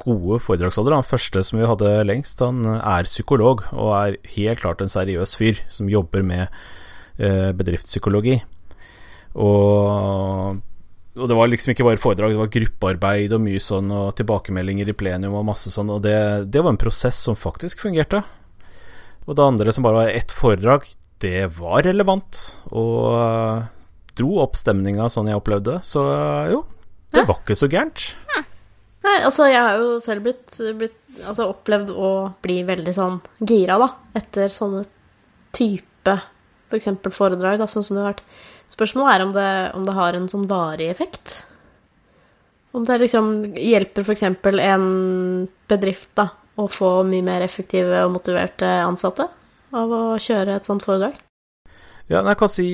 gode 0.00 0.40
foredragsholdere. 0.40 1.00
Han 1.00 1.06
første 1.06 1.42
som 1.44 1.60
vi 1.60 1.68
hadde 1.68 1.92
lengst, 2.08 2.40
han 2.40 2.64
er 2.78 3.08
psykolog, 3.08 3.66
og 3.72 3.92
er 3.96 4.18
helt 4.36 4.62
klart 4.62 4.80
en 4.80 4.92
seriøs 4.92 5.36
fyr 5.36 5.60
som 5.72 5.90
jobber 5.92 6.24
med 6.24 6.48
eh, 7.18 7.52
bedriftspsykologi. 7.56 8.40
Og 9.36 10.60
og 11.20 11.26
det 11.26 11.34
var 11.34 11.50
liksom 11.50 11.72
ikke 11.72 11.84
bare 11.84 12.00
foredrag, 12.00 12.32
det 12.32 12.38
var 12.38 12.52
gruppearbeid 12.54 13.32
og 13.34 13.42
mye 13.42 13.60
sånn, 13.60 13.90
og 13.92 14.12
tilbakemeldinger 14.16 14.92
i 14.92 14.94
plenum 14.96 15.34
og 15.40 15.48
masse 15.48 15.72
sånn, 15.72 15.90
og 15.90 16.04
det, 16.04 16.14
det 16.54 16.62
var 16.62 16.72
en 16.72 16.80
prosess 16.80 17.18
som 17.26 17.36
faktisk 17.36 17.82
fungerte. 17.82 18.22
Og 19.26 19.34
det 19.36 19.44
andre 19.44 19.74
som 19.74 19.84
bare 19.84 20.04
var 20.04 20.12
ett 20.14 20.32
foredrag, 20.32 20.86
det 21.20 21.50
var 21.58 21.82
relevant, 21.84 22.40
og 22.70 23.66
dro 24.18 24.38
opp 24.42 24.56
stemninga 24.58 25.08
sånn 25.12 25.28
jeg 25.30 25.38
opplevde. 25.40 25.78
Så 25.86 26.02
jo, 26.50 26.64
det 27.12 27.22
Ja. 27.22 27.26
var 27.26 27.38
ikke 27.42 27.56
så 27.58 27.68
gærent. 27.70 28.14
Nei, 29.02 29.16
altså, 29.24 29.46
jeg 29.48 29.60
har 29.64 29.78
jo 29.80 29.98
selv 30.04 30.22
blitt, 30.26 30.58
blitt 30.76 30.96
altså, 31.24 31.46
opplevd 31.54 31.88
å 31.90 32.34
bli 32.42 32.62
veldig 32.68 32.92
sånn 32.94 33.20
gira, 33.40 33.78
da, 33.80 33.88
etter 34.14 34.48
sånne 34.52 34.84
type 35.56 36.20
for 36.68 36.76
eksempel 36.78 37.10
foredrag, 37.10 37.58
da, 37.58 37.66
sånn 37.66 37.82
som 37.82 37.96
det 37.96 38.02
har 38.04 38.12
vært. 38.12 38.20
Spørsmålet 38.70 39.14
er 39.14 39.22
om 39.24 39.30
det, 39.34 39.74
om 39.74 39.84
det 39.88 39.94
har 39.96 40.14
en 40.14 40.28
sånn 40.28 40.44
varig 40.46 40.90
effekt. 40.92 41.40
Om 42.76 42.84
det 42.86 43.00
liksom 43.00 43.32
hjelper 43.58 44.04
for 44.06 44.12
eksempel 44.14 44.60
en 44.62 45.48
bedrift 45.66 46.12
da, 46.14 46.28
å 46.60 46.68
få 46.70 47.00
mye 47.08 47.24
mer 47.26 47.42
effektive 47.42 48.04
og 48.04 48.12
motiverte 48.14 48.68
ansatte 48.84 49.26
av 49.72 49.90
å 49.90 50.02
kjøre 50.22 50.54
et 50.60 50.68
sånt 50.68 50.84
foredrag. 50.86 51.16
Ja, 52.10 52.20
jeg 52.26 52.36
kan 52.38 52.48
si 52.52 52.68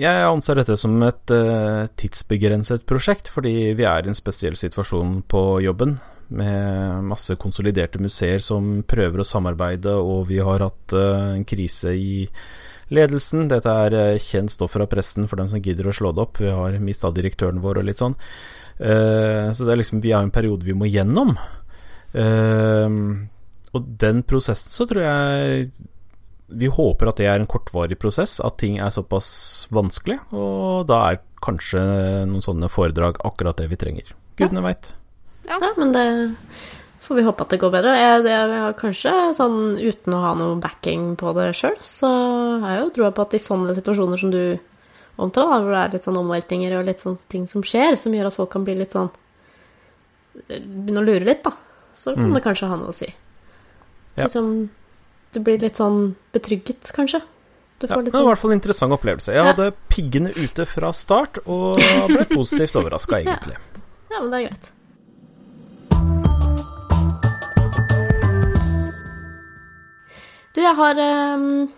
jeg 0.00 0.26
anser 0.28 0.60
dette 0.60 0.76
som 0.76 0.94
et 1.06 1.32
uh, 1.32 1.86
tidsbegrenset 1.96 2.84
prosjekt, 2.88 3.30
fordi 3.32 3.72
vi 3.78 3.86
er 3.88 4.04
i 4.04 4.12
en 4.12 4.18
spesiell 4.18 4.58
situasjon 4.58 5.22
på 5.30 5.42
jobben, 5.64 5.96
med 6.36 7.04
masse 7.06 7.36
konsoliderte 7.38 8.00
museer 8.02 8.42
som 8.42 8.80
prøver 8.88 9.22
å 9.22 9.26
samarbeide, 9.26 9.94
og 9.94 10.26
vi 10.30 10.40
har 10.42 10.64
hatt 10.66 10.96
uh, 10.96 11.36
en 11.36 11.46
krise 11.48 11.94
i 11.96 12.26
ledelsen. 12.94 13.48
Dette 13.50 13.72
er 13.86 13.96
eh, 13.98 14.22
kjent 14.22 14.52
stoff 14.52 14.76
fra 14.76 14.86
pressen 14.90 15.26
for 15.30 15.40
dem 15.40 15.48
som 15.50 15.62
gidder 15.62 15.88
å 15.90 15.94
slå 15.96 16.12
det 16.14 16.22
opp. 16.22 16.40
Vi 16.42 16.52
har 16.52 16.78
mista 16.82 17.10
direktøren 17.14 17.62
vår 17.64 17.80
og 17.80 17.88
litt 17.88 18.02
sånn. 18.02 18.14
Uh, 18.76 19.48
så 19.56 19.64
det 19.64 19.72
er 19.72 19.80
liksom, 19.80 20.02
vi 20.04 20.12
har 20.12 20.24
en 20.24 20.34
periode 20.34 20.66
vi 20.66 20.76
må 20.76 20.88
gjennom. 20.90 21.34
Uh, 22.14 23.26
og 23.74 23.92
den 24.00 24.22
prosessen 24.28 24.72
så 24.72 24.86
tror 24.88 25.04
jeg 25.04 25.70
vi 26.48 26.68
håper 26.70 27.08
at 27.10 27.16
det 27.18 27.26
er 27.26 27.40
en 27.42 27.46
kortvarig 27.50 27.98
prosess, 27.98 28.36
at 28.44 28.56
ting 28.62 28.78
er 28.78 28.90
såpass 28.94 29.66
vanskelig, 29.74 30.18
og 30.32 30.86
da 30.86 31.00
er 31.12 31.20
kanskje 31.42 31.80
noen 32.28 32.42
sånne 32.44 32.68
foredrag 32.70 33.18
akkurat 33.26 33.56
det 33.58 33.66
vi 33.72 33.76
trenger. 33.80 34.12
Gudene 34.38 34.62
veit. 34.62 34.92
Ja, 35.48 35.58
men 35.76 35.92
det 35.94 36.04
får 37.06 37.18
vi 37.18 37.24
håpe 37.26 37.42
at 37.44 37.50
det 37.54 37.58
går 37.62 37.70
bedre. 37.74 37.92
Jeg, 37.98 38.22
det, 38.24 38.30
jeg 38.34 38.62
har 38.62 38.72
kanskje 38.78 39.12
sånn 39.36 39.58
uten 39.78 40.14
å 40.16 40.22
ha 40.22 40.32
noe 40.38 40.56
backing 40.62 41.12
på 41.18 41.34
det 41.36 41.50
sjøl, 41.58 41.76
så 41.86 42.08
har 42.62 42.72
jeg 42.76 42.80
jo 42.84 42.94
troa 42.96 43.12
på 43.14 43.26
at 43.26 43.36
i 43.38 43.42
sånne 43.42 43.74
situasjoner 43.78 44.18
som 44.22 44.32
du 44.34 44.40
omtaler, 45.22 45.62
hvor 45.64 45.72
det 45.72 45.82
er 45.84 45.94
litt 45.96 46.06
sånn 46.08 46.18
omveltninger 46.20 46.74
og 46.78 46.86
litt 46.88 47.00
sånn 47.02 47.18
ting 47.32 47.46
som 47.50 47.62
skjer, 47.66 47.94
som 47.98 48.12
gjør 48.14 48.28
at 48.30 48.36
folk 48.36 48.50
kan 48.52 48.64
bli 48.66 48.74
litt 48.80 48.92
sånn 48.96 49.10
Begynne 50.50 51.00
å 51.00 51.04
lure 51.06 51.24
litt, 51.24 51.40
da, 51.46 51.52
så 51.96 52.12
kan 52.14 52.26
Mm. 52.28 52.34
det 52.34 52.42
kanskje 52.44 52.68
ha 52.68 52.76
noe 52.76 52.90
å 52.92 52.94
si. 52.94 53.06
Ja. 54.16 54.24
Liksom 54.26 54.68
Du 55.34 55.40
blir 55.44 55.58
litt 55.60 55.76
sånn 55.76 56.14
betrygget, 56.32 56.92
kanskje. 56.96 57.20
Du 57.78 57.86
Ja, 57.86 57.94
får 57.94 58.02
det 58.02 58.04
litt 58.06 58.14
var 58.14 58.20
i 58.20 58.22
sånn 58.24 58.30
hvert 58.30 58.38
fall 58.42 58.52
en 58.54 58.58
interessant 58.60 58.92
opplevelse. 58.96 59.32
Jeg 59.34 59.44
Ja. 59.44 59.52
hadde 59.52 59.72
piggene 59.92 60.30
ute 60.36 60.64
fra 60.66 60.92
start, 60.92 61.38
og 61.46 61.76
ble 62.08 62.24
positivt 62.38 62.76
overraska, 62.76 63.20
egentlig. 63.20 63.56
Ja, 64.10 64.20
men 64.22 64.30
det 64.30 64.40
er 64.40 64.48
greit. 64.48 64.72
Du, 70.54 70.62
jeg 70.62 70.74
har 70.78 71.00
um, 71.36 71.68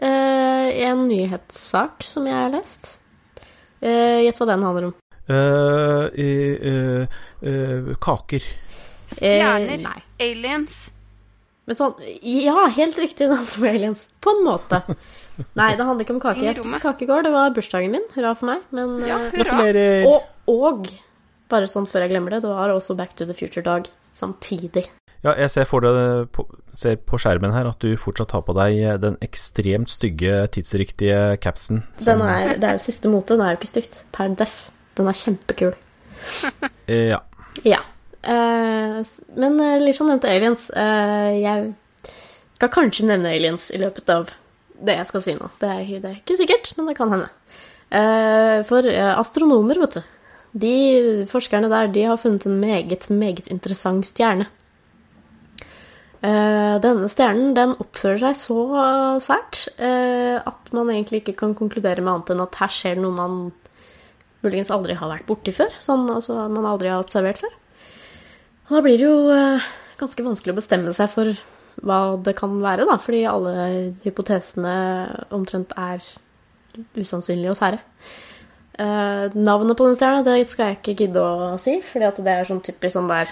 uh, 0.00 0.68
en 0.88 1.02
nyhetssak 1.10 2.04
som 2.06 2.26
jeg 2.28 2.36
har 2.36 2.52
lest. 2.54 2.94
Eh, 3.84 4.22
Gjett 4.24 4.38
hva 4.40 4.46
den 4.48 4.62
handler 4.64 4.86
om. 4.88 4.94
Uh, 5.28 6.06
eh, 6.16 7.02
eh, 7.44 7.90
kaker. 8.00 8.46
Stjerner. 9.12 9.82
Nei. 9.84 9.98
aliens. 10.22 10.78
Men 11.66 11.78
sånn 11.78 11.96
Ja, 12.22 12.66
helt 12.76 12.98
riktig, 13.00 13.26
det 13.26 13.38
handler 13.40 13.58
om 13.58 13.68
aliens. 13.70 14.06
På 14.22 14.34
en 14.36 14.44
måte. 14.46 14.82
Nei, 15.58 15.72
det 15.76 15.84
handler 15.84 16.06
ikke 16.06 16.14
om 16.16 16.22
kake. 16.22 16.44
Jeg 16.46 16.58
spiste 16.58 16.82
kake 16.82 17.04
i 17.04 17.08
går. 17.10 17.26
Det 17.26 17.32
var 17.34 17.56
bursdagen 17.56 17.92
min. 17.96 18.06
Hurra 18.14 18.34
for 18.38 18.52
meg. 18.52 18.62
Men 18.76 19.00
Ja, 19.06 19.18
eh. 19.26 19.34
Gratulerer! 19.34 20.06
og, 20.08 20.28
og 20.50 20.92
bare 21.50 21.68
sånn 21.70 21.88
før 21.90 22.06
jeg 22.06 22.14
glemmer 22.14 22.34
det, 22.34 22.42
det 22.46 22.50
var 22.50 22.72
også 22.74 22.96
Back 22.98 23.14
to 23.18 23.26
the 23.26 23.34
Future-dag 23.36 23.90
samtidig. 24.16 24.86
Ja, 25.24 25.32
jeg 25.34 25.50
ser, 25.50 25.66
for 25.66 25.82
det 25.82 26.28
på, 26.36 26.44
ser 26.78 26.98
på 27.02 27.18
skjermen 27.18 27.54
her 27.54 27.66
at 27.70 27.82
du 27.82 27.96
fortsatt 27.98 28.34
har 28.36 28.44
på 28.46 28.54
deg 28.56 28.78
den 29.02 29.16
ekstremt 29.24 29.90
stygge, 29.90 30.44
tidsriktige 30.54 31.36
capsen. 31.42 31.82
Den 32.02 32.22
er, 32.22 32.54
det 32.60 32.68
er 32.68 32.78
jo 32.78 32.84
siste 32.84 33.10
mote. 33.10 33.34
Den 33.34 33.42
er 33.46 33.54
jo 33.54 33.60
ikke 33.60 33.72
stygt. 33.72 33.98
Per 34.14 34.34
def. 34.38 34.56
Den 34.96 35.10
er 35.10 35.18
kjempekul. 35.18 35.74
Eh, 36.86 37.10
ja. 37.10 37.20
Ja. 37.66 37.82
Eh, 38.26 39.02
men 39.34 39.60
eh, 39.60 39.78
Lisha 39.82 40.04
nevnte 40.04 40.30
aliens. 40.30 40.68
Eh, 40.70 41.30
jeg 41.38 42.16
skal 42.56 42.72
kanskje 42.74 43.06
nevne 43.06 43.30
aliens 43.30 43.70
i 43.70 43.80
løpet 43.80 44.10
av 44.10 44.32
det 44.86 44.98
jeg 44.98 45.08
skal 45.10 45.24
si 45.24 45.36
nå. 45.36 45.50
Det 45.62 45.70
er, 45.70 45.86
det 46.02 46.10
er 46.10 46.18
ikke 46.18 46.38
sikkert, 46.40 46.72
men 46.76 46.90
det 46.90 46.98
kan 46.98 47.14
hende. 47.14 47.30
For 48.66 48.84
astronomer, 48.90 49.78
vet 49.78 49.94
du, 49.94 50.00
de 50.58 50.72
forskerne 51.30 51.68
der, 51.70 51.86
de 51.94 52.02
har 52.08 52.18
funnet 52.18 52.44
en 52.48 52.56
meget, 52.58 53.06
meget 53.08 53.46
interessant 53.52 54.08
stjerne. 54.08 54.48
Denne 56.20 57.08
stjernen 57.12 57.54
den 57.56 57.76
oppfører 57.78 58.18
seg 58.24 58.40
så 58.40 58.58
sært 59.22 59.62
at 59.78 60.72
man 60.74 60.90
egentlig 60.90 61.22
ikke 61.22 61.36
kan 61.44 61.54
konkludere 61.56 62.02
med 62.02 62.12
annet 62.16 62.34
enn 62.34 62.44
at 62.44 62.58
her 62.58 62.74
skjer 62.74 62.98
det 62.98 63.06
noe 63.06 63.16
man 63.16 63.38
muligens 64.42 64.74
aldri 64.74 64.98
har 64.98 65.12
vært 65.12 65.30
borti 65.30 65.54
før. 65.54 65.78
Sånn 65.80 66.08
altså 66.10 66.42
man 66.50 66.66
aldri 66.68 66.90
har 66.90 67.06
observert 67.06 67.40
før. 67.44 67.54
Og 68.66 68.74
da 68.74 68.82
blir 68.82 68.98
det 68.98 69.06
jo 69.06 69.18
eh, 69.30 69.66
ganske 70.00 70.24
vanskelig 70.26 70.54
å 70.54 70.58
bestemme 70.58 70.94
seg 70.94 71.10
for 71.12 71.32
hva 71.86 71.98
det 72.24 72.34
kan 72.38 72.54
være, 72.62 72.86
da, 72.88 72.96
fordi 73.00 73.22
alle 73.28 73.52
hypotesene 74.04 74.76
omtrent 75.34 75.74
er 75.78 76.02
usannsynlige 76.96 77.52
og 77.52 77.58
sære. 77.58 77.82
Uh, 78.76 79.32
navnet 79.32 79.76
på 79.76 79.86
den 79.88 79.94
stjerna 79.96 80.24
det 80.24 80.42
skal 80.50 80.70
jeg 80.70 80.78
ikke 80.78 80.94
gidde 80.98 81.20
å 81.20 81.54
si, 81.60 81.78
at 81.80 82.18
det 82.20 82.32
er 82.32 82.48
sånn 82.48 82.60
typisk 82.64 82.92
sånn 82.98 83.08
der 83.08 83.30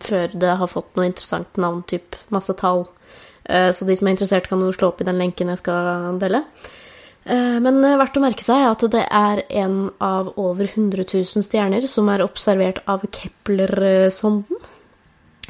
før 0.00 0.32
det 0.32 0.54
har 0.62 0.70
fått 0.70 0.96
noe 0.96 1.10
interessant 1.10 1.60
navn, 1.60 1.82
typ 1.88 2.16
masse 2.32 2.54
tall. 2.60 2.86
Uh, 3.48 3.68
så 3.72 3.88
de 3.88 3.96
som 3.98 4.08
er 4.08 4.16
interessert, 4.16 4.48
kan 4.48 4.60
jo 4.64 4.72
slå 4.72 4.92
opp 4.92 5.02
i 5.02 5.08
den 5.08 5.20
lenken 5.20 5.52
jeg 5.52 5.60
skal 5.60 6.20
dele. 6.22 6.44
Eh, 7.24 7.58
Men 7.62 7.80
eh, 7.84 7.98
verdt 8.00 8.18
å 8.18 8.24
merke 8.24 8.44
seg 8.44 8.66
at 8.66 8.84
det 8.92 9.04
er 9.06 9.44
en 9.62 9.90
av 10.02 10.32
over 10.40 10.66
100 10.66 11.06
000 11.06 11.46
stjerner 11.46 11.86
som 11.90 12.10
er 12.12 12.24
observert 12.24 12.82
av 12.90 13.04
Kepler-sonden. 13.06 14.62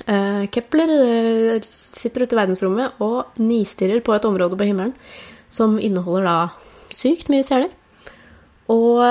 Eh, 0.07 0.45
Kepler 0.53 1.63
sitter 1.65 2.25
ute 2.25 2.37
i 2.37 2.41
verdensrommet 2.41 3.01
og 3.05 3.39
nistirrer 3.41 4.03
på 4.05 4.17
et 4.17 4.27
område 4.29 4.59
på 4.59 4.67
himmelen 4.69 4.97
som 5.53 5.79
inneholder 5.79 6.27
da 6.27 6.37
sykt 6.93 7.33
mye 7.33 7.45
stjerner. 7.47 7.73
Og 8.73 9.03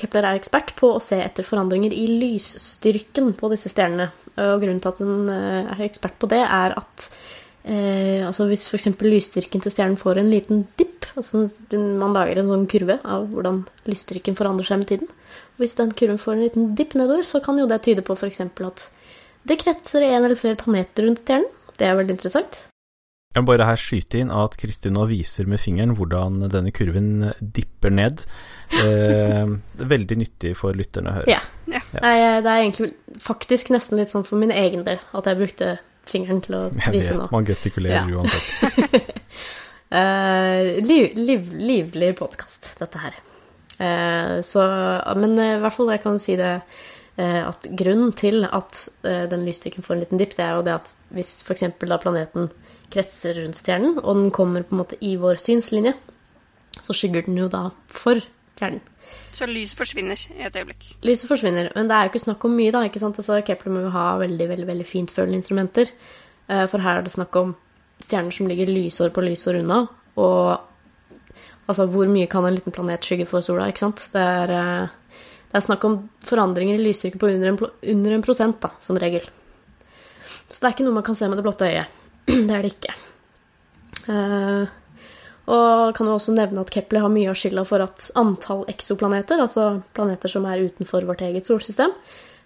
Kepler 0.00 0.24
er 0.24 0.38
ekspert 0.38 0.70
på 0.78 0.94
å 0.94 1.00
se 1.02 1.18
etter 1.20 1.44
forandringer 1.44 1.92
i 1.92 2.06
lysstyrken 2.08 3.34
på 3.36 3.50
disse 3.52 3.68
stjernene. 3.68 4.06
Og 4.36 4.60
grunnen 4.60 4.82
til 4.84 4.92
at 4.92 5.00
eh, 5.00 5.70
er 5.72 5.86
ekspert 5.86 6.18
på 6.20 6.28
det, 6.28 6.42
er 6.44 6.74
at 6.76 7.08
eh, 7.66 8.22
altså 8.26 8.46
hvis 8.50 8.68
f.eks. 8.70 8.88
lysstyrken 9.02 9.62
til 9.62 9.74
stjernen 9.74 9.98
får 10.00 10.22
en 10.22 10.32
liten 10.32 10.64
dipp 10.78 11.08
altså 11.16 11.46
Man 11.72 12.12
lager 12.16 12.40
en 12.40 12.50
sånn 12.50 12.66
kurve 12.70 12.98
av 13.04 13.28
hvordan 13.32 13.62
lysstyrken 13.88 14.36
forandrer 14.38 14.68
seg 14.68 14.82
med 14.82 14.90
tiden. 14.90 15.10
Hvis 15.60 15.76
den 15.78 15.94
kurven 15.96 16.20
får 16.20 16.34
en 16.34 16.44
liten 16.44 16.70
dipp 16.78 16.96
nedover, 16.98 17.24
så 17.24 17.40
kan 17.44 17.58
jo 17.60 17.68
det 17.70 17.82
tyde 17.86 18.04
på 18.04 18.16
f.eks. 18.16 18.42
at 18.44 18.86
det 19.46 19.60
kretser 19.62 20.04
en 20.04 20.24
eller 20.24 20.38
flere 20.38 20.58
planeter 20.58 21.06
rundt 21.06 21.22
stjernen. 21.22 21.52
Det 21.76 21.86
er 21.86 21.96
veldig 21.98 22.16
interessant. 22.16 22.58
Jeg 23.36 23.44
må 23.44 23.50
bare 23.50 23.66
her 23.68 23.76
skyte 23.76 24.20
inn 24.22 24.30
at 24.32 24.54
Kristin 24.56 24.94
nå 24.96 25.02
viser 25.10 25.48
med 25.50 25.60
fingeren 25.60 25.92
hvordan 25.98 26.46
denne 26.48 26.72
kurven 26.72 27.34
dipper 27.40 27.92
ned. 27.92 28.22
Eh, 28.72 29.42
det 29.76 29.84
er 29.84 29.90
veldig 29.90 30.16
nyttig 30.22 30.54
for 30.56 30.76
lytterne 30.76 31.12
å 31.12 31.18
høre. 31.18 31.34
Ja. 31.34 31.42
Ja. 31.68 31.82
Nei, 32.00 32.14
det 32.40 32.48
er 32.48 32.62
egentlig 32.62 32.94
faktisk 33.20 33.68
nesten 33.74 34.00
litt 34.00 34.12
sånn 34.12 34.24
for 34.24 34.40
min 34.40 34.54
egen 34.54 34.86
del 34.86 35.02
at 35.12 35.28
jeg 35.28 35.40
brukte 35.42 35.74
fingeren 36.10 36.42
til 36.44 36.58
å 36.58 36.62
vise 36.94 37.14
nå. 37.16 37.28
man 37.32 37.46
gestikulerer 37.48 38.10
Ja. 38.10 38.20
uansett. 38.20 39.22
uh, 39.92 40.60
liv, 40.90 41.16
liv, 41.18 41.48
livlig 41.54 42.12
podkast, 42.18 42.74
dette 42.80 43.02
her. 43.02 43.16
Uh, 43.76 44.38
så, 44.46 44.62
men 45.20 45.36
eh, 45.38 45.56
i 45.58 45.60
hvert 45.60 45.76
fall 45.76 45.90
jeg 45.92 46.04
kan 46.04 46.16
jo 46.16 46.22
si 46.26 46.38
det 46.40 46.58
at 47.16 47.64
grunnen 47.72 48.10
til 48.12 48.44
at 48.44 48.76
den 49.00 49.46
lysstyrken 49.46 49.80
får 49.80 49.94
en 49.94 50.00
liten 50.02 50.18
dipp, 50.20 50.34
det 50.36 50.42
er 50.44 50.58
jo 50.58 50.64
det 50.66 50.74
at 50.74 50.90
hvis 51.16 51.30
f.eks. 51.46 51.62
da 51.80 51.96
planeten 51.96 52.50
kretser 52.92 53.38
rundt 53.40 53.56
stjernen, 53.56 53.94
og 54.02 54.18
den 54.18 54.26
kommer 54.36 54.66
på 54.66 54.76
en 54.76 54.82
måte 54.82 54.98
i 55.00 55.14
vår 55.16 55.40
synslinje, 55.40 55.94
så 56.76 56.92
skygger 56.92 57.24
den 57.24 57.38
jo 57.40 57.48
da 57.48 57.70
for 57.88 58.20
stjernen. 58.52 58.82
Så 59.36 59.46
lyset 59.48 59.78
forsvinner 59.78 60.20
i 60.36 60.42
et 60.46 60.56
øyeblikk. 60.56 60.88
Lyset 61.04 61.28
forsvinner, 61.28 61.70
men 61.74 61.88
det 61.88 61.96
er 61.96 62.06
jo 62.06 62.12
ikke 62.12 62.24
snakk 62.24 62.44
om 62.48 62.54
mye, 62.56 62.72
da. 62.72 62.82
ikke 62.88 63.02
sant? 63.02 63.18
Altså, 63.20 63.40
Kepler 63.44 63.72
må 63.74 63.82
jo 63.84 63.90
ha 63.94 64.06
veldig 64.18 64.48
veldig, 64.48 64.66
veldig 64.66 64.86
fintfølende 64.88 65.40
instrumenter. 65.40 65.90
eh, 66.48 66.66
For 66.66 66.78
her 66.80 66.98
er 66.98 67.02
det 67.02 67.12
snakk 67.12 67.36
om 67.36 67.54
stjerner 68.06 68.32
som 68.32 68.46
ligger 68.48 68.66
lysår 68.72 69.10
på 69.12 69.24
lysår 69.24 69.60
unna. 69.60 69.86
Og 70.16 70.60
altså, 71.68 71.86
hvor 71.86 72.08
mye 72.08 72.26
kan 72.26 72.44
en 72.46 72.54
liten 72.54 72.72
planet 72.72 73.04
skygge 73.04 73.26
for 73.26 73.40
sola? 73.44 73.68
ikke 73.68 73.84
sant? 73.84 74.08
Det 74.12 74.20
er, 74.22 74.50
eh, 74.50 74.88
det 75.52 75.60
er 75.60 75.66
snakk 75.66 75.84
om 75.84 75.98
forandringer 76.24 76.74
i 76.78 76.84
lysstyrke 76.86 77.18
på 77.18 77.28
under 77.34 77.48
en, 77.52 77.58
under 77.96 78.12
en 78.12 78.22
prosent, 78.22 78.60
da, 78.60 78.70
som 78.80 78.96
regel. 78.96 79.28
Så 80.48 80.60
det 80.60 80.64
er 80.68 80.74
ikke 80.76 80.84
noe 80.86 80.94
man 80.94 81.06
kan 81.06 81.14
se 81.18 81.28
med 81.28 81.38
det 81.38 81.44
blotte 81.46 81.66
øyet. 81.68 81.86
Det 82.26 82.50
er 82.50 82.62
det 82.62 82.72
ikke. 82.74 82.94
Eh, 84.08 84.66
og 85.46 85.94
kan 85.94 86.08
jo 86.08 86.16
også 86.16 86.34
nevne 86.34 86.62
at 86.64 86.70
Kepler 86.74 87.04
har 87.04 87.12
mye 87.12 87.30
av 87.30 87.36
skylda 87.38 87.62
for 87.68 87.84
at 87.84 88.08
antall 88.18 88.64
eksoplaneter, 88.70 89.38
altså 89.38 89.82
planeter 89.94 90.32
som 90.32 90.46
er 90.50 90.64
utenfor 90.66 91.06
vårt 91.06 91.22
eget 91.22 91.46
solsystem, 91.46 91.92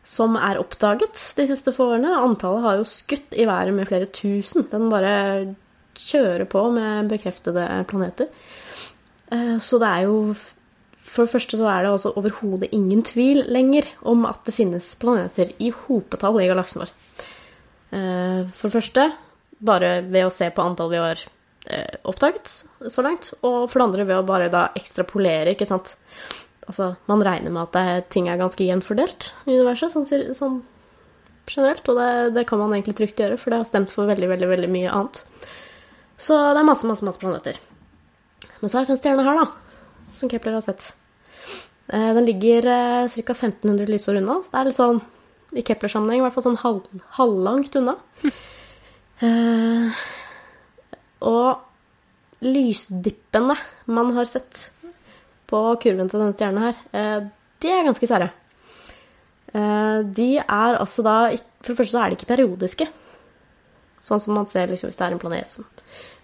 som 0.05 0.37
er 0.37 0.61
oppdaget 0.61 1.17
de 1.37 1.47
siste 1.49 1.73
få 1.77 1.91
årene, 1.95 2.13
antallet 2.13 2.65
har 2.65 2.79
jo 2.81 2.85
skutt 2.89 3.37
i 3.37 3.47
været 3.49 3.73
med 3.77 3.89
flere 3.89 4.09
tusen. 4.13 4.67
Den 4.71 4.89
bare 4.93 5.55
kjører 5.97 6.47
på 6.49 6.63
med 6.73 7.09
bekreftede 7.11 7.67
planeter. 7.89 8.29
Eh, 9.33 9.59
Så 9.59 9.79
det 9.79 9.89
er 9.89 10.03
jo 10.09 10.35
For 11.11 11.25
det 11.27 11.33
første 11.33 11.57
så 11.59 11.67
er 11.67 11.83
det 11.83 11.91
altså 11.91 12.13
overhodet 12.15 12.69
ingen 12.73 13.03
tvil 13.03 13.43
lenger 13.51 13.83
om 14.07 14.25
at 14.27 14.45
det 14.47 14.55
finnes 14.55 14.95
planeter 14.95 15.49
i 15.59 15.73
hopetall 15.75 16.39
i 16.39 16.47
galaksen 16.47 16.85
vår. 16.85 16.91
Eh, 17.93 18.47
For 18.55 18.69
det 18.69 18.77
første 18.77 19.13
bare 19.61 20.03
ved 20.07 20.25
å 20.29 20.31
se 20.31 20.49
på 20.51 20.63
antall 20.63 20.91
vi 20.91 20.97
har 21.03 21.19
oppdaget 22.09 22.51
så 22.89 23.03
langt, 23.05 23.33
og 23.45 23.69
for 23.71 23.79
det 23.79 23.85
andre 23.87 24.05
ved 24.09 24.17
å 24.23 24.27
bare 24.27 24.49
da 24.51 24.69
ekstrapolere, 24.79 25.53
ikke 25.55 25.67
sant. 25.69 25.97
Altså, 26.67 26.97
man 27.11 27.23
regner 27.27 27.51
med 27.53 27.63
at 27.69 27.73
det, 27.77 27.83
er- 27.83 28.05
ting 28.11 28.29
er 28.29 28.39
ganske 28.41 28.65
jevnt 28.65 28.87
i 29.47 29.53
universet, 29.57 29.93
sånn, 29.93 30.07
sånn 30.35 30.63
generelt, 31.51 31.89
og 31.91 31.97
det, 31.99 32.35
det 32.35 32.47
kan 32.47 32.59
man 32.59 32.71
egentlig 32.73 32.97
trygt 32.97 33.19
gjøre, 33.21 33.37
for 33.39 33.51
det 33.51 33.59
har 33.59 33.65
stemt 33.69 33.91
for 33.91 34.07
veldig, 34.07 34.29
veldig, 34.31 34.49
veldig 34.49 34.71
mye 34.71 34.91
annet. 34.93 35.25
Så 36.21 36.37
det 36.55 36.61
er 36.61 36.69
masse, 36.69 36.87
masse, 36.87 37.03
masse 37.05 37.19
planeter. 37.21 37.59
Men 38.61 38.71
så 38.71 38.79
er 38.79 38.85
det 38.87 38.95
den 38.95 39.01
stjerne 39.03 39.25
her, 39.27 39.41
da, 39.41 39.47
som 40.21 40.29
Kepler 40.31 40.53
har 40.59 40.61
sett. 40.65 40.93
Eh, 41.91 42.13
Den 42.15 42.25
ligger 42.29 42.67
eh, 42.71 43.09
ca. 43.09 43.33
1500 43.35 43.87
lysår 43.91 44.21
unna. 44.21 44.41
så 44.45 44.51
Det 44.53 44.61
er 44.61 44.69
litt 44.71 44.77
sånn, 44.81 45.01
i 45.59 45.63
Kepler-sammenheng, 45.67 46.21
i 46.21 46.25
hvert 46.25 46.37
fall 46.37 46.45
sånn 46.47 46.61
halv, 46.63 46.85
halvlangt 47.19 47.75
unna. 47.81 47.97
Eh, 49.21 49.91
og 51.21 52.45
lysdippene 52.45 53.57
man 53.93 54.13
har 54.17 54.29
sett 54.29 54.71
på 55.51 55.61
kurven 55.83 56.09
til 56.09 56.23
denne 56.23 56.37
stjerna 56.37 56.69
her, 56.69 56.81
eh, 56.97 57.19
de 57.61 57.73
er 57.73 57.85
ganske 57.85 58.09
sære. 58.09 58.31
Eh, 59.53 59.99
de 60.17 60.31
er 60.39 60.79
altså 60.79 61.03
da 61.03 61.17
For 61.61 61.73
det 61.73 61.81
første 61.81 61.93
så 61.93 62.03
er 62.03 62.11
de 62.11 62.17
ikke 62.17 62.31
periodiske. 62.31 62.87
Sånn 64.01 64.21
som 64.23 64.33
man 64.33 64.47
ser 64.49 64.71
liksom, 64.71 64.89
hvis 64.89 64.97
det 64.97 65.05
er 65.05 65.13
en 65.13 65.21
planet 65.21 65.51
som 65.51 65.67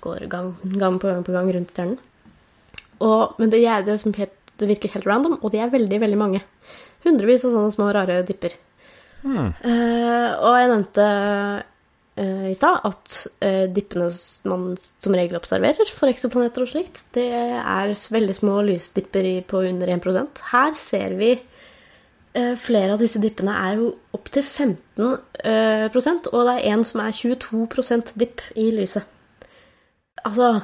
går 0.01 0.25
gang, 0.33 0.55
gang 0.81 0.97
på 0.97 1.11
gang 1.11 1.25
på 1.27 1.35
gang 1.35 1.51
rundt 1.53 1.75
stjernen. 1.75 1.99
Og, 3.05 3.35
men 3.37 3.51
det, 3.53 3.61
er 3.69 3.85
det, 3.85 3.99
som 4.01 4.15
helt, 4.17 4.33
det 4.57 4.71
virker 4.71 4.95
helt 4.95 5.05
random, 5.05 5.37
og 5.43 5.53
de 5.53 5.61
er 5.61 5.75
veldig, 5.75 5.99
veldig 6.01 6.17
mange. 6.17 6.41
Hundrevis 7.05 7.45
av 7.45 7.53
sånne 7.53 7.75
små, 7.75 7.91
rare 7.93 8.23
dipper. 8.25 8.57
Mm. 9.27 9.53
Uh, 9.61 10.31
og 10.41 10.57
jeg 10.57 10.71
nevnte 10.73 11.07
i 12.51 12.55
stad 12.57 12.85
at 12.89 13.17
eh, 13.45 13.67
dippene 13.69 14.09
man 14.49 14.71
som 14.81 15.17
regel 15.17 15.37
observerer 15.37 15.91
for 15.93 16.09
eksoplaneter 16.09 16.65
og 16.65 16.71
slikt, 16.71 17.03
det 17.17 17.29
er 17.35 17.93
veldig 17.93 18.37
små 18.39 18.63
lysdipper 18.65 19.29
på 19.51 19.61
under 19.69 19.93
1% 19.99 20.41
Her 20.53 20.79
ser 20.81 21.17
vi 21.19 21.35
eh, 21.37 22.55
flere 22.57 22.95
av 22.95 23.03
disse 23.05 23.21
dippene 23.21 23.57
er 23.69 23.83
jo 23.83 23.91
opptil 24.17 24.45
15 24.45 25.05
eh, 25.45 25.85
og 25.93 26.41
det 26.49 26.55
er 26.57 26.65
en 26.73 26.87
som 26.89 27.05
er 27.05 27.13
22% 27.17 28.15
dipp 28.17 28.41
i 28.57 28.71
lyset. 28.73 29.05
Altså 30.25 30.57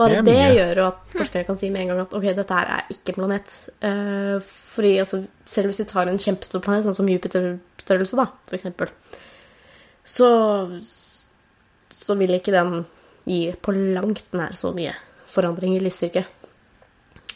bare 0.00 0.22
Det 0.22 0.30
det, 0.30 0.54
gjør 0.56 0.78
jo 0.78 0.84
at 0.86 1.16
forskere 1.16 1.44
kan 1.44 1.58
si 1.60 1.68
med 1.70 1.82
en 1.82 1.90
gang 1.92 1.98
at 2.06 2.14
ok, 2.16 2.28
dette 2.36 2.56
her 2.56 2.70
er 2.76 2.92
ikke 2.92 3.12
en 3.12 3.18
planet. 3.18 3.56
Eh, 3.84 4.36
fordi 4.74 4.94
altså, 5.02 5.24
selv 5.44 5.68
hvis 5.68 5.82
vi 5.82 5.90
tar 5.90 6.08
en 6.08 6.22
kjempestor 6.22 6.62
planet, 6.64 6.86
sånn 6.86 6.96
som 7.02 7.10
Jupiter-størrelse, 7.10 8.16
da, 8.16 8.30
for 8.48 8.56
eksempel, 8.56 8.94
så, 10.04 10.28
så 11.94 12.16
vil 12.18 12.34
ikke 12.36 12.54
den 12.54 12.84
gi 13.28 13.50
på 13.62 13.74
langt 13.76 14.32
nær 14.36 14.56
så 14.58 14.72
mye 14.76 14.94
forandring 15.30 15.76
i 15.76 15.82
lysstyrke. 15.84 16.24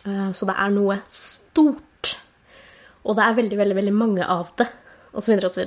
Eh, 0.05 0.31
så 0.37 0.49
det 0.49 0.57
er 0.59 0.73
noe 0.75 0.99
stort. 1.13 2.15
Og 3.05 3.17
det 3.19 3.25
er 3.27 3.39
veldig, 3.39 3.59
veldig, 3.61 3.77
veldig 3.79 3.95
mange 3.97 4.27
av 4.27 4.51
det, 4.59 4.69
og 5.13 5.23
så 5.23 5.33
videre 5.33 5.51
og 5.51 5.55
så 5.55 5.65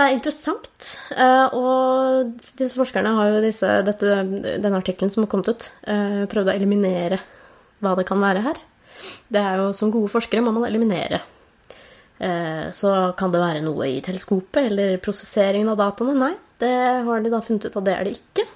det 0.00 0.06
er 0.08 0.16
interessant. 0.16 0.88
Eh, 1.14 1.54
Og 1.54 2.32
disse 2.58 2.74
forskerne 2.74 3.12
har 3.18 3.34
jo 3.34 3.44
disse, 3.44 3.68
dette, 3.86 4.16
denne 4.64 4.80
artikkelen 4.80 5.12
som 5.12 5.22
har 5.24 5.30
kommet 5.30 5.52
ut, 5.52 5.68
prøvd 6.32 6.50
å 6.50 6.56
eliminere 6.56 7.20
hva 7.80 7.94
det 7.96 8.08
kan 8.08 8.20
være 8.20 8.42
her. 8.48 8.58
Det 9.32 9.40
er 9.40 9.60
jo 9.60 9.70
som 9.76 9.92
gode 9.92 10.10
forskere 10.12 10.42
må 10.44 10.52
man 10.52 10.66
eliminere. 10.68 11.20
Eh, 12.20 12.68
så 12.76 12.94
kan 13.16 13.32
det 13.32 13.40
være 13.40 13.62
noe 13.64 13.86
i 13.88 14.00
teleskopet 14.04 14.68
eller 14.68 14.98
prosesseringen 15.00 15.70
av 15.72 15.78
dataene? 15.80 16.16
Nei, 16.20 16.34
det 16.60 16.74
har 17.06 17.22
de 17.24 17.32
da 17.32 17.40
funnet 17.44 17.70
ut 17.70 17.78
at 17.80 17.86
det 17.86 17.94
er 17.96 18.08
det 18.08 18.18
ikke. 18.18 18.46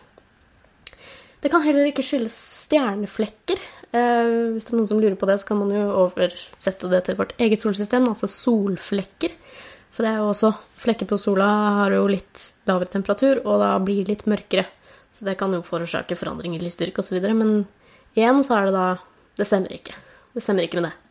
Det 1.44 1.52
kan 1.52 1.64
heller 1.64 1.88
ikke 1.88 2.04
skyldes 2.04 2.37
stjerneflekker. 2.64 3.61
Eh, 3.94 4.30
hvis 4.54 4.66
det 4.66 4.75
er 4.75 4.78
noen 4.80 4.90
som 4.90 5.00
lurer 5.00 5.16
på 5.21 5.28
det, 5.28 5.38
så 5.40 5.49
kan 5.49 5.61
man 5.62 5.73
jo 5.73 5.85
oversette 6.06 6.90
det 6.92 7.04
til 7.06 7.18
vårt 7.21 7.35
eget 7.40 7.62
solsystem, 7.62 8.09
altså 8.11 8.28
solflekker. 8.28 9.37
For 9.94 10.04
det 10.04 10.12
er 10.12 10.23
jo 10.23 10.30
også 10.33 10.54
Flekker 10.85 11.09
på 11.09 11.16
sola 11.16 11.47
har 11.78 11.94
jo 11.97 12.02
litt 12.11 12.42
lavere 12.68 12.90
temperatur, 12.92 13.38
og 13.49 13.62
da 13.62 13.71
blir 13.80 14.02
det 14.02 14.11
litt 14.11 14.25
mørkere. 14.28 14.66
Så 15.16 15.25
det 15.25 15.38
kan 15.40 15.54
jo 15.56 15.62
forårsake 15.64 16.18
forandring 16.18 16.59
i 16.59 16.61
lysstyrke 16.61 17.00
osv. 17.00 17.23
Men 17.33 17.62
igjen 18.12 18.42
så 18.44 18.59
er 18.59 18.68
det 18.68 18.75
da 18.76 18.88
Det 19.38 19.49
stemmer 19.49 19.73
ikke. 19.73 19.97
Det 20.37 20.42
stemmer 20.44 20.68
ikke 20.68 20.83
med 20.83 20.90
det. 20.90 21.03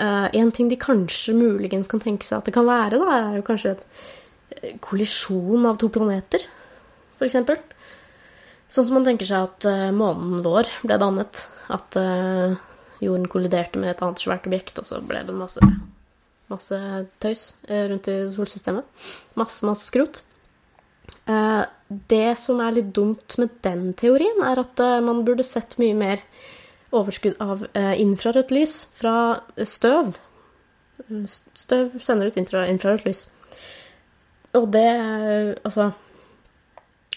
Uh, 0.00 0.28
en 0.32 0.50
ting 0.54 0.70
de 0.70 0.78
kanskje 0.80 1.34
muligens 1.36 1.90
kan 1.90 2.00
tenke 2.00 2.24
seg 2.24 2.38
at 2.38 2.48
det 2.48 2.54
kan 2.56 2.68
være, 2.68 3.00
da, 3.00 3.16
er 3.18 3.38
jo 3.38 3.44
kanskje 3.46 3.74
en 3.74 4.80
kollisjon 4.84 5.68
av 5.68 5.78
to 5.80 5.90
planeter, 5.92 6.44
f.eks. 7.18 7.36
Sånn 8.72 8.86
som 8.88 8.96
man 8.96 9.06
tenker 9.08 9.28
seg 9.28 9.48
at 9.50 9.68
uh, 9.68 9.88
månen 9.96 10.40
vår 10.44 10.70
ble 10.84 10.98
dannet. 11.00 11.46
At 11.72 11.94
jorden 13.00 13.28
kolliderte 13.32 13.80
med 13.80 13.94
et 13.94 14.00
annet 14.04 14.20
svært 14.20 14.44
objekt, 14.48 14.76
og 14.76 14.84
så 14.84 14.98
ble 15.00 15.22
det 15.24 15.32
masse, 15.32 15.62
masse 16.52 16.76
tøys 17.22 17.44
rundt 17.64 18.10
i 18.12 18.16
solsystemet. 18.34 19.06
Masse, 19.40 19.62
masse 19.64 19.86
skrot. 19.88 20.20
det 22.12 22.26
som 22.42 22.60
er 22.60 22.76
litt 22.76 22.90
dumt 22.92 23.38
med 23.40 23.54
den 23.64 23.94
teorien, 23.96 24.42
er 24.44 24.60
at 24.60 24.84
man 25.06 25.22
burde 25.24 25.46
sett 25.48 25.78
mye 25.80 25.96
mer 25.96 26.20
overskudd 26.92 27.40
av 27.42 27.66
eh, 27.78 27.94
infrarødt 28.02 28.52
lys 28.54 28.76
fra 28.98 29.16
støv. 29.56 30.14
Støv 31.58 31.98
sender 32.04 32.30
ut 32.30 32.38
infra, 32.40 32.66
infrarødt 32.70 33.06
lys. 33.08 33.26
Og 34.58 34.68
det 34.72 34.88
Altså 35.64 35.90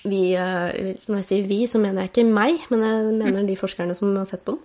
vi, 0.05 0.33
eh, 0.33 0.95
Når 1.07 1.21
jeg 1.21 1.25
sier 1.25 1.47
vi, 1.47 1.65
så 1.67 1.79
mener 1.81 2.05
jeg 2.05 2.13
ikke 2.13 2.27
meg, 2.29 2.59
men 2.69 2.83
jeg 2.85 3.15
mener 3.19 3.47
de 3.47 3.57
forskerne 3.57 3.95
som 3.95 4.15
har 4.15 4.25
sett 4.29 4.45
på 4.45 4.55
den. 4.55 4.61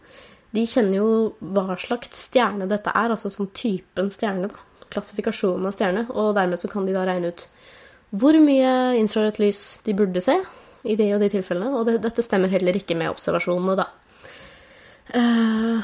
De 0.53 0.67
kjenner 0.67 0.99
jo 0.99 1.09
hva 1.41 1.77
slags 1.79 2.11
stjerne 2.27 2.69
dette 2.69 2.91
er, 2.91 3.11
altså 3.11 3.31
sånn 3.31 3.53
typen 3.55 4.11
stjerne. 4.11 4.51
da, 4.51 4.87
Klassifikasjonen 4.91 5.67
av 5.67 5.77
stjerne. 5.77 6.07
Og 6.11 6.35
dermed 6.35 6.59
så 6.59 6.69
kan 6.69 6.87
de 6.87 6.93
da 6.93 7.07
regne 7.07 7.31
ut 7.31 7.47
hvor 8.11 8.35
mye 8.43 8.99
infrarødt 8.99 9.39
lys 9.39 9.81
de 9.87 9.95
burde 9.95 10.21
se 10.21 10.35
i 10.83 10.97
de 10.99 11.13
og 11.15 11.21
de 11.23 11.31
tilfellene. 11.31 11.71
Og 11.79 11.87
det, 11.87 12.01
dette 12.03 12.25
stemmer 12.27 12.51
heller 12.51 12.75
ikke 12.77 12.97
med 12.99 13.13
observasjonene, 13.13 13.77
da. 13.79 13.87
Eh, 15.15 15.81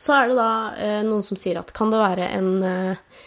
så 0.00 0.16
er 0.16 0.30
det 0.30 0.38
da 0.38 0.52
eh, 0.80 1.02
noen 1.04 1.24
som 1.26 1.38
sier 1.38 1.60
at 1.60 1.72
kan 1.76 1.92
det 1.92 2.00
være 2.00 2.28
en 2.38 2.50
eh, 2.64 3.20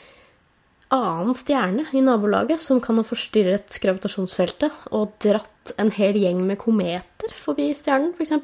annen 0.93 1.37
stjerne 1.37 1.85
i 1.93 2.01
nabolaget 2.05 2.61
som 2.61 2.81
kan 2.81 2.99
ha 2.99 3.05
forstyrret 3.05 3.77
gravitasjonsfeltet 3.81 4.89
og 4.93 5.13
dratt 5.23 5.73
en 5.81 5.93
hel 5.93 6.17
gjeng 6.19 6.43
med 6.45 6.61
kometer 6.61 7.33
forbi 7.37 7.71
stjernen, 7.77 8.13
f.eks. 8.17 8.35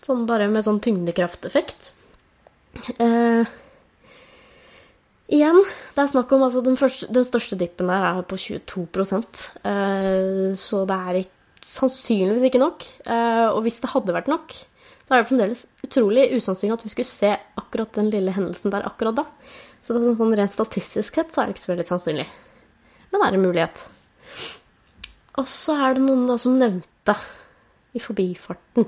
For 0.00 0.10
sånn 0.10 0.28
bare 0.28 0.50
med 0.50 0.66
sånn 0.66 0.80
tyngdekrafteffekt. 0.82 1.92
Uh, 3.00 3.42
igjen, 5.26 5.58
det 5.96 6.04
er 6.04 6.10
snakk 6.12 6.30
om 6.34 6.44
altså 6.46 6.62
den, 6.64 6.78
første, 6.78 7.08
den 7.10 7.26
største 7.26 7.58
dippen 7.58 7.90
der 7.90 8.06
er 8.12 8.22
på 8.30 8.38
22 8.38 8.86
uh, 8.86 10.54
så 10.54 10.84
det 10.86 10.98
er 11.10 11.20
sannsynligvis 11.66 12.46
ikke 12.48 12.62
nok. 12.62 12.86
Og 13.52 13.58
hvis 13.66 13.82
det 13.82 13.90
hadde 13.92 14.14
vært 14.16 14.30
nok, 14.32 14.54
så 15.10 15.16
er 15.16 15.24
det 15.24 15.26
fremdeles 15.26 15.64
utrolig 15.82 16.28
usannsynlig 16.36 16.76
at 16.76 16.82
vi 16.86 16.92
skulle 16.92 17.10
se 17.10 17.30
akkurat 17.58 17.96
den 17.98 18.12
lille 18.12 18.30
hendelsen 18.30 18.70
der 18.70 18.84
akkurat 18.86 19.16
da. 19.18 19.24
Så 19.82 19.96
det 19.96 20.04
er 20.04 20.12
sånn, 20.14 20.34
rent 20.38 20.52
statistisk 20.54 21.16
sett 21.18 21.32
så 21.34 21.42
er 21.42 21.48
det 21.48 21.56
ikke 21.56 21.64
så 21.64 21.70
veldig 21.72 21.86
sannsynlig. 21.88 22.26
Men 23.10 23.16
det 23.18 23.26
er 23.26 23.36
en 23.40 23.42
mulighet. 23.42 23.80
Og 25.42 25.48
så 25.50 25.74
er 25.82 25.96
det 25.96 26.04
noen 26.04 26.28
da 26.30 26.36
som 26.38 26.54
nevnte 26.60 27.16
i 27.90 28.02
forbifarten 28.04 28.86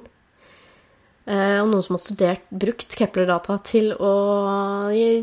eh, 1.26 1.58
og 1.58 1.72
noen 1.72 1.82
som 1.82 1.96
har 1.96 2.04
studert, 2.04 2.44
brukt 2.54 2.94
Kepler-data 3.00 3.56
til 3.66 3.90
å 3.98 4.12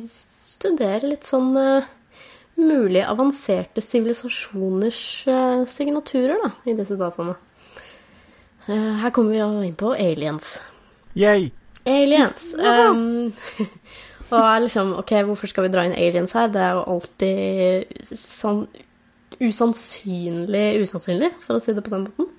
studere 0.03 1.13
litt 1.13 1.23
sånn 1.23 1.53
eh, 1.62 1.88
mulige 2.59 3.05
avanserte 3.07 3.83
sivilisasjoners 3.85 5.05
eh, 5.31 5.63
signaturer 5.63 6.43
da, 6.43 6.51
i 6.67 6.75
disse 6.75 6.99
dataene. 6.99 7.38
Eh, 8.67 8.99
her 9.05 9.15
kommer 9.15 9.31
vi 9.38 9.69
inn 9.69 9.79
på 9.79 9.93
aliens. 9.95 10.57
Yay! 11.19 11.49
Aliens. 11.86 12.53
Um, 12.60 13.34
og 14.36 14.62
liksom 14.62 14.93
Ok, 14.99 15.15
hvorfor 15.25 15.49
skal 15.49 15.65
vi 15.65 15.71
dra 15.73 15.88
inn 15.88 15.95
aliens 15.97 16.36
her? 16.38 16.51
Det 16.53 16.62
er 16.62 16.77
jo 16.77 16.84
alltid 16.95 18.13
sånn 18.19 18.67
usannsynlig 19.39 20.82
usannsynlig, 20.84 21.32
for 21.45 21.58
å 21.58 21.63
si 21.63 21.73
det 21.75 21.84
på 21.86 21.93
den 21.93 22.05
måten. 22.08 22.29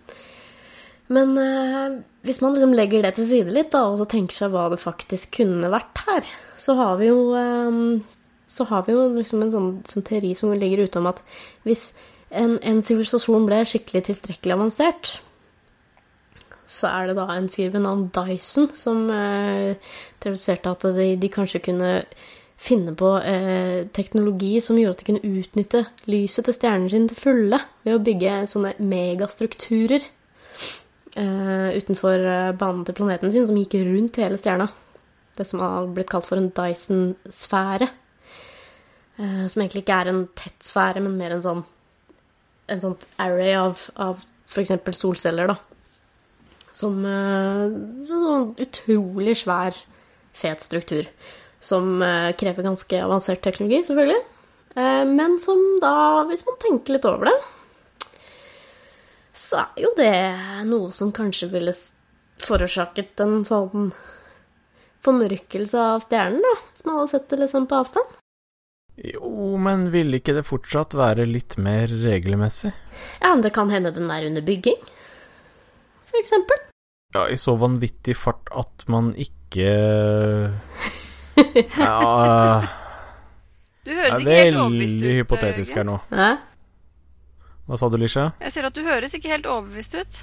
Men 1.11 1.33
uh, 1.39 1.99
hvis 2.27 2.41
man 2.45 2.55
liksom 2.55 2.75
legger 2.77 3.03
det 3.07 3.15
til 3.17 3.27
side 3.27 3.55
litt, 3.55 3.73
da, 3.73 3.87
og 3.89 3.99
så 3.99 4.07
tenker 4.11 4.37
seg 4.37 4.53
hva 4.53 4.69
det 4.71 4.79
faktisk 4.83 5.41
kunne 5.41 5.73
vært 5.73 6.03
her, 6.07 6.29
så 6.61 6.77
har 6.79 7.01
vi 7.01 7.09
jo 7.09 7.33
um, 7.35 8.01
så 8.51 8.67
har 8.67 8.85
vi 8.87 8.95
jo 8.95 9.07
liksom 9.15 9.45
en 9.45 9.53
sånn, 9.55 9.73
sånn 9.87 10.07
teori 10.07 10.35
som 10.39 10.53
ligger 10.55 10.85
ute 10.85 11.01
om 11.01 11.09
at 11.11 11.23
hvis 11.67 11.91
en 12.31 12.83
sivilisasjon 12.87 13.47
ble 13.47 13.63
skikkelig 13.67 14.05
tilstrekkelig 14.07 14.55
avansert, 14.55 15.17
så 16.71 16.91
er 16.91 17.11
det 17.11 17.17
da 17.19 17.27
en 17.35 17.49
fyr 17.51 17.73
ved 17.75 17.83
navn 17.83 18.07
Dyson 18.15 18.69
som 18.79 19.09
eh, 19.11 19.75
teoriserte 20.23 20.71
at 20.71 20.87
de, 20.95 21.09
de, 21.19 21.31
kanskje 21.33 21.63
kunne 21.65 21.91
finne 22.61 22.95
på 22.99 23.15
eh, 23.27 23.89
teknologi 23.97 24.53
som 24.63 24.79
gjorde 24.79 24.99
at 24.99 25.03
de 25.03 25.09
kunne 25.09 25.41
utnytte 25.41 25.85
lyset 26.11 26.47
til 26.47 26.57
stjernen 26.57 26.91
sin 26.93 27.09
til 27.11 27.19
fulle 27.19 27.59
ved 27.87 27.97
å 27.97 28.03
bygge 28.07 28.37
sånne 28.53 28.75
megastrukturer 28.79 30.05
eh, 31.17 31.71
utenfor 31.81 32.29
eh, 32.35 32.53
banen 32.61 32.85
til 32.87 32.99
planeten 33.01 33.35
sin, 33.35 33.49
som 33.49 33.59
gikk 33.59 33.81
rundt 33.89 34.21
hele 34.23 34.39
stjerna. 34.39 34.69
Det 35.39 35.49
som 35.49 35.63
har 35.65 35.89
blitt 35.91 36.11
kalt 36.13 36.29
for 36.29 36.39
en 36.39 36.53
Dyson-sfære. 36.55 37.89
Eh, 39.19 39.43
som 39.51 39.65
egentlig 39.65 39.83
ikke 39.83 39.99
er 40.05 40.13
en 40.13 40.23
tett 40.39 40.71
sfære, 40.71 41.03
men 41.03 41.19
mer 41.19 41.35
en 41.35 41.45
sånn 41.47 41.67
en 42.71 42.79
sånt 42.79 43.09
array 43.19 43.57
av, 43.59 43.81
av 43.99 44.21
f.eks. 44.47 44.77
solceller, 44.95 45.51
da 45.51 45.57
som 46.73 46.99
en 47.07 47.77
sånn 48.07 48.53
utrolig 48.61 49.37
svær, 49.43 49.77
fet 50.37 50.63
struktur. 50.65 51.09
Som 51.61 52.01
eh, 52.03 52.31
krever 52.41 52.65
ganske 52.65 53.01
avansert 53.05 53.43
teknologi, 53.45 53.83
selvfølgelig. 53.85 54.21
Eh, 54.77 55.03
men 55.09 55.39
som 55.43 55.59
da, 55.83 56.23
hvis 56.31 56.47
man 56.47 56.61
tenker 56.63 56.97
litt 56.97 57.09
over 57.09 57.31
det, 57.31 57.39
så 59.37 59.65
er 59.65 59.83
jo 59.85 59.91
det 59.99 60.15
noe 60.69 60.91
som 60.95 61.13
kanskje 61.15 61.51
ville 61.53 61.75
forårsaket 62.41 63.21
en 63.25 63.43
sånn 63.47 63.91
formørkelse 65.05 65.85
av 65.95 66.05
stjernen, 66.05 66.43
da, 66.45 66.57
hvis 66.71 66.87
man 66.87 66.99
hadde 67.01 67.13
sett 67.15 67.29
det 67.33 67.41
liksom 67.43 67.69
på 67.69 67.79
avstand. 67.83 68.17
Jo, 69.01 69.57
men 69.57 69.87
ville 69.95 70.19
ikke 70.21 70.35
det 70.37 70.45
fortsatt 70.45 70.97
være 70.99 71.25
litt 71.29 71.57
mer 71.61 71.89
regelmessig? 71.89 72.73
Ja, 73.23 73.31
men 73.33 73.45
det 73.45 73.55
kan 73.57 73.71
hende 73.73 73.95
den 73.97 74.11
er 74.13 74.27
under 74.29 74.45
bygging 74.45 74.81
eksempel. 76.19 76.59
Ja, 77.15 77.29
i 77.31 77.37
så 77.39 77.57
vanvittig 77.59 78.15
fart 78.17 78.51
at 78.55 78.85
man 78.87 79.11
ikke 79.19 79.71
Ja 81.81 82.63
Du 83.83 83.91
høres 83.91 84.21
ikke 84.21 84.37
helt 84.37 84.61
overbevist 84.61 84.95
ut. 84.95 85.03
Veldig 85.03 85.15
hypotetisk 85.17 85.81
her 85.81 85.89
nå. 85.89 85.97
Hæ? 86.15 86.29
Hva 87.67 87.79
sa 87.79 87.89
du, 87.91 87.97
Lisha? 88.03 88.29
Jeg 88.43 88.55
ser 88.55 88.67
at 88.67 88.79
du 88.79 88.83
høres 88.87 89.15
ikke 89.15 89.31
helt 89.31 89.47
overbevist 89.51 89.97
ut. 89.99 90.21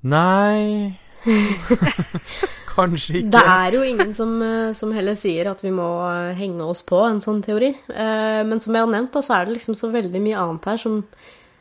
Nei 0.00 0.96
Kanskje 2.70 3.18
ikke. 3.20 3.32
Det 3.34 3.42
er 3.44 3.74
jo 3.76 3.82
ingen 3.84 4.14
som, 4.16 4.30
eh, 4.42 4.70
som, 4.78 4.92
heller 4.96 5.16
sier 5.18 5.50
at 5.50 5.60
vi 5.60 5.72
må 5.74 5.88
eh, 6.06 6.30
henge 6.38 6.64
oss 6.64 6.80
på 6.86 7.00
en 7.04 7.20
sånn 7.20 7.42
teori. 7.44 7.74
Eh, 7.74 8.40
men 8.46 8.62
som 8.62 8.72
jeg 8.72 8.86
har 8.86 8.92
nevnt, 8.92 9.18
så 9.20 9.36
er 9.36 9.48
det 9.48 9.58
liksom 9.58 9.76
så 9.76 9.90
veldig 9.92 10.22
mye 10.24 10.38
annet 10.40 10.70
her 10.70 10.80
som 10.80 11.02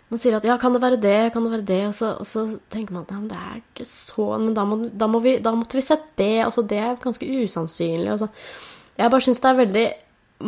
man 0.10 0.22
sier 0.22 0.36
at 0.40 0.46
ja, 0.48 0.56
kan 0.58 0.74
det 0.74 0.82
være 0.82 0.98
det, 1.02 1.18
kan 1.36 1.46
det 1.46 1.52
være 1.54 1.68
det, 1.70 1.82
og 1.92 1.94
så, 1.94 2.16
og 2.18 2.26
så 2.26 2.46
tenker 2.74 2.96
man 2.96 3.06
at 3.06 3.14
ja, 3.14 3.20
men 3.20 3.30
det 3.30 3.40
er 3.40 3.60
ikke 3.60 3.86
sånn, 3.86 4.48
men 4.48 4.56
da, 4.58 4.66
må, 4.66 4.80
da, 4.90 5.10
må 5.12 5.22
vi, 5.22 5.36
da 5.46 5.54
måtte 5.54 5.78
vi 5.78 5.86
sett 5.86 6.08
det, 6.18 6.34
og 6.48 6.54
så 6.56 6.64
det 6.66 6.80
er 6.82 7.02
ganske 7.04 7.30
usannsynlig. 7.30 8.10
Og 8.16 8.24
så. 8.24 8.30
Jeg 8.98 9.14
bare 9.14 9.26
syns 9.28 9.44
det 9.44 9.52
er 9.52 9.60
veldig 9.60 9.86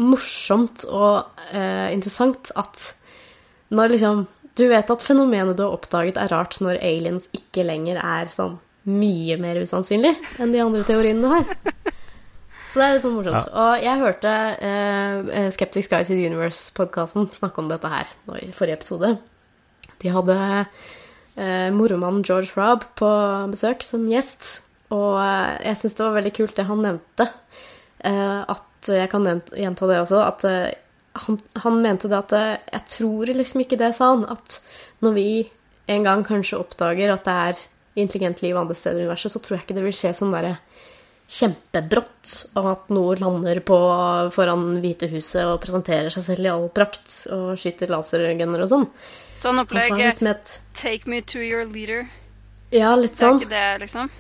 morsomt 0.02 0.86
og 0.88 1.44
eh, 1.52 1.92
interessant 1.94 2.54
at 2.60 2.92
når 3.76 3.96
liksom 3.96 4.22
Du 4.56 4.66
vet 4.68 4.90
at 4.92 5.04
fenomenet 5.04 5.56
du 5.56 5.62
har 5.64 5.72
oppdaget, 5.78 6.18
er 6.20 6.28
rart 6.28 6.58
når 6.60 6.82
aliens 6.84 7.30
ikke 7.32 7.64
lenger 7.64 8.02
er 8.04 8.28
sånn 8.28 8.58
mye 8.84 9.38
mer 9.40 9.62
usannsynlig 9.62 10.12
enn 10.44 10.52
de 10.52 10.60
andre 10.60 10.84
teoriene 10.84 11.24
du 11.24 11.30
har. 11.32 11.46
Så 12.72 12.80
det 12.80 12.84
er 12.84 12.94
litt 12.98 13.06
sånn 13.06 13.16
morsomt. 13.16 13.48
Ja. 13.48 13.64
Og 13.64 13.86
jeg 13.86 14.02
hørte 14.02 14.34
eh, 14.68 15.48
Skeptics 15.56 15.88
Guys 15.92 16.12
in 16.12 16.20
the 16.20 16.28
Universe-podkasten 16.28 17.30
snakke 17.32 17.64
om 17.64 17.72
dette 17.72 17.92
her 17.92 18.12
nå 18.28 18.42
i 18.42 18.52
forrige 18.56 18.82
episode. 18.82 19.14
De 20.02 20.12
hadde 20.14 20.38
eh, 21.38 21.70
moromannen 21.74 22.26
George 22.28 22.54
Robb 22.58 22.86
på 23.00 23.10
besøk 23.54 23.86
som 23.86 24.08
gjest. 24.12 24.62
Og 24.92 25.18
eh, 25.22 25.58
jeg 25.70 25.82
syns 25.82 25.98
det 25.98 26.06
var 26.06 26.18
veldig 26.20 26.34
kult 26.38 26.56
det 26.58 26.68
han 26.68 26.84
nevnte. 26.86 27.30
Eh, 28.08 28.40
at 28.42 28.92
jeg 28.92 29.12
kan 29.12 29.28
gjenta 29.28 29.90
det 29.90 30.00
også, 30.02 30.22
at 30.26 30.46
eh, 30.50 30.72
han, 31.22 31.38
han, 31.60 31.82
mente 31.84 32.08
det 32.08 32.18
at 32.18 32.34
Jeg 32.72 32.84
tror 32.96 33.30
liksom 33.36 33.62
ikke 33.64 33.80
det, 33.80 33.94
sa 33.98 34.14
han. 34.16 34.26
At 34.32 34.60
når 35.04 35.18
vi 35.18 35.28
en 35.92 36.08
gang 36.08 36.24
kanskje 36.26 36.60
oppdager 36.62 37.12
at 37.12 37.28
det 37.28 37.36
er 37.50 37.66
intelligent 38.00 38.42
liv 38.42 38.56
andre 38.58 38.76
steder 38.78 39.02
i 39.02 39.06
universet, 39.06 39.34
så 39.34 39.42
tror 39.44 39.58
jeg 39.58 39.66
ikke 39.66 39.78
det 39.78 39.86
vil 39.86 39.96
skje 39.96 40.14
sånn 40.16 40.32
derre 40.32 40.56
kjempebrått, 41.32 42.32
og 42.60 42.66
at 42.74 42.90
noe 42.92 43.16
lander 43.20 43.62
på 43.64 43.78
foran 44.36 44.66
Hvitehuset 44.84 45.46
og 45.46 45.62
presenterer 45.64 46.12
seg 46.12 46.26
selv 46.26 46.48
i 46.48 46.52
all 46.52 46.66
prakt 46.76 47.14
og 47.32 47.54
skyter 47.60 47.92
lasergunner 47.94 48.66
og 48.66 48.72
sånn. 48.72 48.90
Sånn 49.40 49.62
opplegg 49.64 49.96
et, 50.04 50.58
Take 50.76 51.08
me 51.08 51.22
to 51.24 51.40
your 51.40 51.64
leader. 51.64 52.10
Ja, 52.76 52.92
litt 53.00 53.16
sånn. 53.20 53.40
Det 53.40 53.48
er 53.48 53.48
ikke 53.48 53.56
det, 53.56 53.86
liksom? 53.86 54.12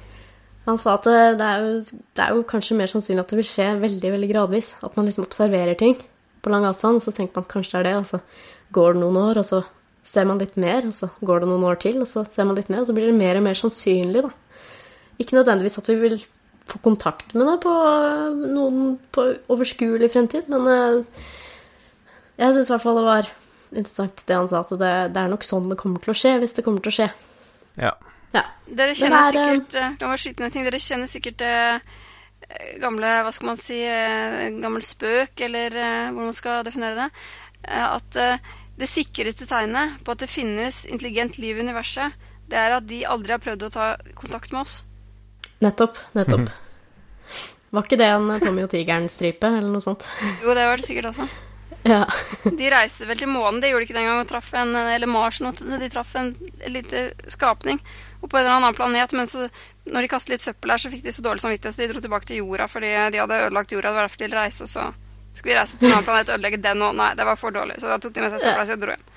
Han 0.69 0.77
sa 0.77 0.95
at 0.95 1.07
det 1.09 1.45
er, 1.45 1.65
jo, 1.65 2.01
det 2.15 2.23
er 2.23 2.35
jo 2.37 2.47
kanskje 2.47 2.77
mer 2.77 2.89
sannsynlig 2.91 3.23
at 3.25 3.31
det 3.33 3.39
vil 3.41 3.49
skje 3.49 3.67
veldig 3.81 4.15
veldig 4.15 4.31
gradvis. 4.31 4.73
At 4.85 4.95
man 4.95 5.07
liksom 5.09 5.25
observerer 5.27 5.75
ting 5.79 5.97
på 6.41 6.51
lang 6.53 6.65
avstand, 6.69 7.01
så 7.03 7.13
tenker 7.13 7.41
man 7.41 7.49
kanskje 7.49 7.75
det 7.75 7.81
er 7.81 7.87
det, 7.89 7.95
og 7.99 8.07
så 8.07 8.21
går 8.75 8.95
det 8.95 9.03
noen 9.03 9.19
år, 9.21 9.41
og 9.41 9.47
så 9.47 9.63
ser 10.05 10.27
man 10.29 10.39
litt 10.41 10.55
mer, 10.61 10.85
og 10.87 10.95
så 10.95 11.11
går 11.21 11.43
det 11.43 11.49
noen 11.51 11.65
år 11.69 11.81
til, 11.81 11.99
og 12.01 12.09
så 12.09 12.23
ser 12.29 12.47
man 12.47 12.57
litt 12.57 12.69
mer, 12.71 12.85
og 12.85 12.89
så 12.89 12.95
blir 12.97 13.09
det 13.11 13.17
mer 13.17 13.37
og 13.37 13.45
mer 13.45 13.57
sannsynlig, 13.57 14.23
da. 14.25 14.31
Ikke 15.21 15.37
nødvendigvis 15.37 15.77
at 15.81 15.89
vi 15.91 15.97
vil 16.01 16.21
få 16.69 16.79
kontakt 16.83 17.33
med 17.33 17.47
det 17.47 17.57
på 17.63 17.71
noen 18.53 18.95
på 19.13 19.25
overskuelig 19.51 20.11
fremtid, 20.13 20.49
men 20.51 20.67
uh, 20.67 21.25
jeg 22.39 22.55
syns 22.55 22.69
i 22.69 22.73
hvert 22.73 22.85
fall 22.85 22.99
det 22.99 23.07
var 23.07 23.31
interessant 23.71 24.23
det 24.27 24.37
han 24.37 24.49
sa, 24.51 24.63
at 24.63 24.71
det, 24.75 24.93
det, 25.15 25.23
er 25.23 25.31
nok 25.31 25.47
sånn 25.47 25.69
det 25.71 25.79
kommer 25.79 26.03
til 26.03 26.13
å 26.13 26.17
skje, 26.21 26.37
hvis 26.41 26.55
det 26.57 26.65
kommer 26.65 26.83
til 26.83 26.91
å 26.91 26.97
skje. 26.99 27.09
Ja. 27.81 27.91
ja. 28.35 28.45
Dere 28.67 28.95
kjenner 28.97 29.21
er, 29.21 29.27
eh, 29.27 29.51
sikkert 29.51 30.01
La 30.01 30.09
meg 30.11 30.23
skyte 30.23 30.43
ned 30.43 30.55
ting. 30.55 30.65
Dere 30.67 30.81
kjenner 30.83 31.11
sikkert 31.11 31.43
uh, 31.47 31.99
gamle 32.81 33.11
Hva 33.23 33.31
skal 33.31 33.51
man 33.51 33.59
si 33.59 33.77
Gammel 34.59 34.83
spøk, 34.83 35.39
eller 35.47 35.71
hvordan 35.71 36.27
man 36.27 36.35
skal 36.35 36.65
definere 36.67 37.05
det. 37.05 37.29
At 37.71 38.17
det 38.81 38.89
sikreste 38.89 39.45
tegnet 39.45 39.99
på 40.03 40.15
at 40.15 40.23
det 40.23 40.31
finnes 40.31 40.81
intelligent 40.89 41.37
liv 41.39 41.59
i 41.59 41.63
universet, 41.63 42.15
det 42.49 42.57
er 42.59 42.75
at 42.75 42.87
de 42.89 43.03
aldri 43.07 43.35
har 43.35 43.43
prøvd 43.43 43.67
å 43.67 43.73
ta 43.73 43.91
kontakt 44.17 44.51
med 44.51 44.65
oss. 44.65 44.81
Nettopp. 45.61 45.97
Nettopp. 46.17 46.49
Var 47.71 47.85
ikke 47.87 47.99
det 48.01 48.09
en 48.11 48.27
Tommy 48.41 48.65
og 48.65 48.73
tigeren-stripe, 48.73 49.47
eller 49.47 49.71
noe 49.71 49.83
sånt? 49.83 50.07
Jo, 50.43 50.51
det 50.57 50.65
var 50.67 50.79
det 50.79 50.87
sikkert 50.87 51.13
også. 51.13 51.27
Ja. 51.83 52.03
de 52.43 52.67
reiste 52.69 53.07
vel 53.09 53.17
til 53.17 53.29
månen, 53.31 53.61
det 53.61 53.71
gjorde 53.71 53.81
de 53.81 53.87
ikke 53.87 53.97
den 53.97 54.05
gangen, 54.05 54.27
traff 54.29 54.51
en, 54.53 54.75
eller 54.77 55.09
Mars 55.09 55.39
noe, 55.41 55.53
de 55.55 55.89
traff 55.89 56.11
en 56.19 56.29
liten 56.69 57.09
skapning 57.31 57.79
på 58.21 58.37
en 58.37 58.43
eller 58.43 58.57
annen 58.57 58.75
planet. 58.77 59.15
Men 59.17 59.29
så, 59.29 59.47
når 59.85 60.05
de 60.05 60.11
kastet 60.11 60.35
litt 60.35 60.45
søppel 60.45 60.73
her, 60.73 60.81
så 60.83 60.91
fikk 60.93 61.05
de 61.05 61.13
så 61.15 61.25
dårlig 61.25 61.45
samvittighet, 61.45 61.77
så 61.77 61.81
de 61.85 61.89
dro 61.93 62.03
tilbake 62.03 62.29
til 62.29 62.41
jorda 62.43 62.67
fordi 62.69 62.91
de 63.13 63.23
hadde 63.23 63.39
ødelagt 63.47 63.73
jorda. 63.73 63.89
Det 63.89 63.97
var 63.97 64.09
derfor 64.09 64.21
de 64.21 64.27
ville 64.27 64.43
reise, 64.43 64.67
og 64.67 64.73
så 64.73 64.89
skulle 65.33 65.53
vi 65.53 65.59
reise 65.61 65.79
til 65.79 65.89
en 65.89 65.95
annen 65.95 66.09
planet 66.09 66.29
og 66.29 66.37
ødelegge 66.37 66.61
den 66.67 66.85
òg. 66.85 66.97
Nei, 66.99 67.13
det 67.17 67.29
var 67.31 67.39
for 67.39 67.55
dårlig, 67.55 67.79
så 67.81 67.89
da 67.89 68.01
tok 68.03 68.17
de 68.17 68.25
med 68.25 68.35
seg 68.35 68.45
søpla 68.45 68.67
si 68.67 68.75
og 68.75 68.83
dro 68.83 68.97
hjem. 68.97 69.07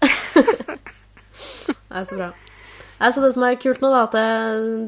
det 1.66 2.00
er 2.00 2.06
så 2.08 2.22
bra. 2.22 2.30
Altså 3.00 3.22
det 3.24 3.30
som 3.32 3.44
er 3.46 3.56
kult 3.56 3.80
nå, 3.80 3.88
da, 3.94 4.02
at 4.04 4.14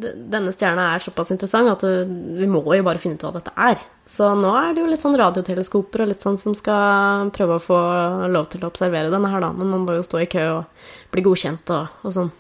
det, 0.03 0.11
denne 0.35 0.53
stjerna 0.53 0.91
er 0.93 1.01
såpass 1.01 1.33
interessant 1.33 1.71
at 1.73 1.81
det, 1.81 2.05
vi 2.43 2.49
må 2.51 2.61
jo 2.61 2.85
bare 2.85 3.01
finne 3.01 3.17
ut 3.17 3.25
hva 3.25 3.33
dette 3.39 3.55
er. 3.57 3.81
Så 4.05 4.29
nå 4.37 4.51
er 4.59 4.75
det 4.75 4.83
jo 4.83 4.91
litt 4.91 5.05
sånn 5.05 5.17
radioteleskoper 5.17 6.05
og 6.05 6.11
litt 6.11 6.25
sånn 6.25 6.37
som 6.41 6.57
skal 6.59 7.31
prøve 7.33 7.57
å 7.57 7.63
få 7.63 7.79
lov 8.29 8.51
til 8.53 8.67
å 8.67 8.69
observere 8.69 9.13
denne 9.13 9.31
her, 9.33 9.41
da. 9.41 9.49
Men 9.57 9.73
man 9.73 9.87
må 9.87 9.97
jo 9.97 10.05
stå 10.05 10.21
i 10.21 10.29
kø 10.29 10.45
og 10.59 10.93
bli 11.15 11.25
godkjent 11.25 11.73
og, 11.73 11.97
og 12.05 12.17
sånn 12.19 12.31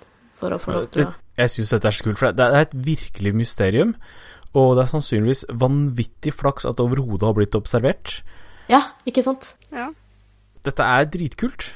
for 0.42 0.52
å 0.52 0.60
få 0.60 0.76
lov 0.76 0.90
til 0.92 1.06
å 1.06 1.14
Jeg 1.40 1.54
syns 1.54 1.72
dette 1.72 1.88
er 1.88 1.96
så 1.96 2.04
kult, 2.04 2.20
for 2.20 2.36
det 2.36 2.50
er 2.50 2.66
et 2.66 2.76
virkelig 2.92 3.32
mysterium. 3.40 3.96
Og 4.52 4.74
det 4.76 4.84
er 4.84 4.92
sannsynligvis 4.92 5.46
vanvittig 5.56 6.34
flaks 6.36 6.68
at 6.68 6.76
det 6.76 6.84
overhodet 6.84 7.24
har 7.30 7.36
blitt 7.38 7.56
observert. 7.56 8.18
Ja, 8.68 8.90
ikke 9.08 9.24
sant? 9.24 9.54
Ja. 9.72 9.88
Dette 10.66 10.84
er 10.84 11.08
dritkult. 11.08 11.72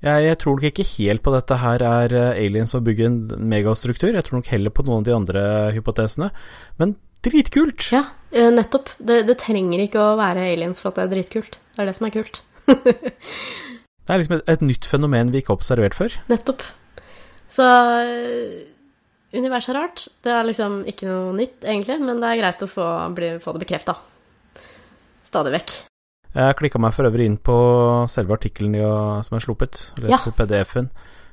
Jeg, 0.00 0.24
jeg, 0.24 0.36
tror 0.40 0.56
nok 0.56 0.66
ikke 0.70 0.86
helt 0.94 1.22
på 1.24 1.32
dette 1.34 1.56
her 1.60 1.82
er 1.84 2.14
eh, 2.16 2.38
aliens 2.46 2.72
som 2.72 2.84
bygger 2.84 3.10
en 3.10 3.48
megastruktur. 3.52 4.14
Jeg 4.14 4.24
tror 4.24 4.40
nok 4.40 4.48
heller 4.48 4.72
på 4.72 4.84
noen 4.86 5.02
av 5.02 5.08
de 5.08 5.16
andre 5.16 5.42
hypotesene. 5.76 6.30
Men 6.80 6.94
dritkult! 7.26 7.90
Ja, 7.92 8.06
eh, 8.32 8.48
nettopp. 8.54 8.94
Det, 8.96 9.22
det 9.28 9.36
trenger 9.42 9.84
ikke 9.84 10.00
å 10.00 10.16
være 10.20 10.46
aliens 10.54 10.80
for 10.80 10.90
at 10.90 11.00
det 11.00 11.04
er 11.04 11.12
dritkult. 11.18 11.60
Det 11.74 11.84
er 11.84 11.90
det 11.90 11.96
som 11.98 12.08
er 12.08 12.14
kult. 12.16 12.40
det 12.70 14.14
er 14.14 14.22
liksom 14.22 14.38
et, 14.38 14.46
et, 14.48 14.64
nytt 14.64 14.88
fenomen 14.88 15.34
vi 15.34 15.42
ikke 15.42 15.52
har 15.52 15.60
observert 15.60 15.98
før. 15.98 16.16
Nettopp. 16.32 16.64
Så 17.52 17.66
eh, 17.68 18.64
universet 19.36 19.74
er 19.74 19.80
rart. 19.82 20.06
Det 20.24 20.32
er 20.32 20.48
liksom 20.48 20.80
ikke 20.88 21.10
noe 21.10 21.36
nytt, 21.36 21.60
egentlig, 21.60 22.00
men 22.00 22.24
det 22.24 22.32
er 22.32 22.40
greit 22.40 22.64
å 22.64 22.72
få, 22.72 22.88
bli, 23.20 23.34
få 23.44 23.52
det 23.52 23.66
bekrefta. 23.66 23.98
Stadig 25.28 25.52
vekk. 25.58 25.76
Jeg 26.30 26.58
klikka 26.60 26.78
meg 26.78 26.94
for 26.94 27.08
øvrig 27.08 27.26
inn 27.26 27.38
på 27.42 27.54
selve 28.10 28.36
artikkelen 28.36 28.76
som 29.26 29.36
er 29.36 29.42
sluppet. 29.42 29.80
Lest 29.98 30.14
ja. 30.14 30.20
på 30.22 30.32
PDF-en, 30.38 30.86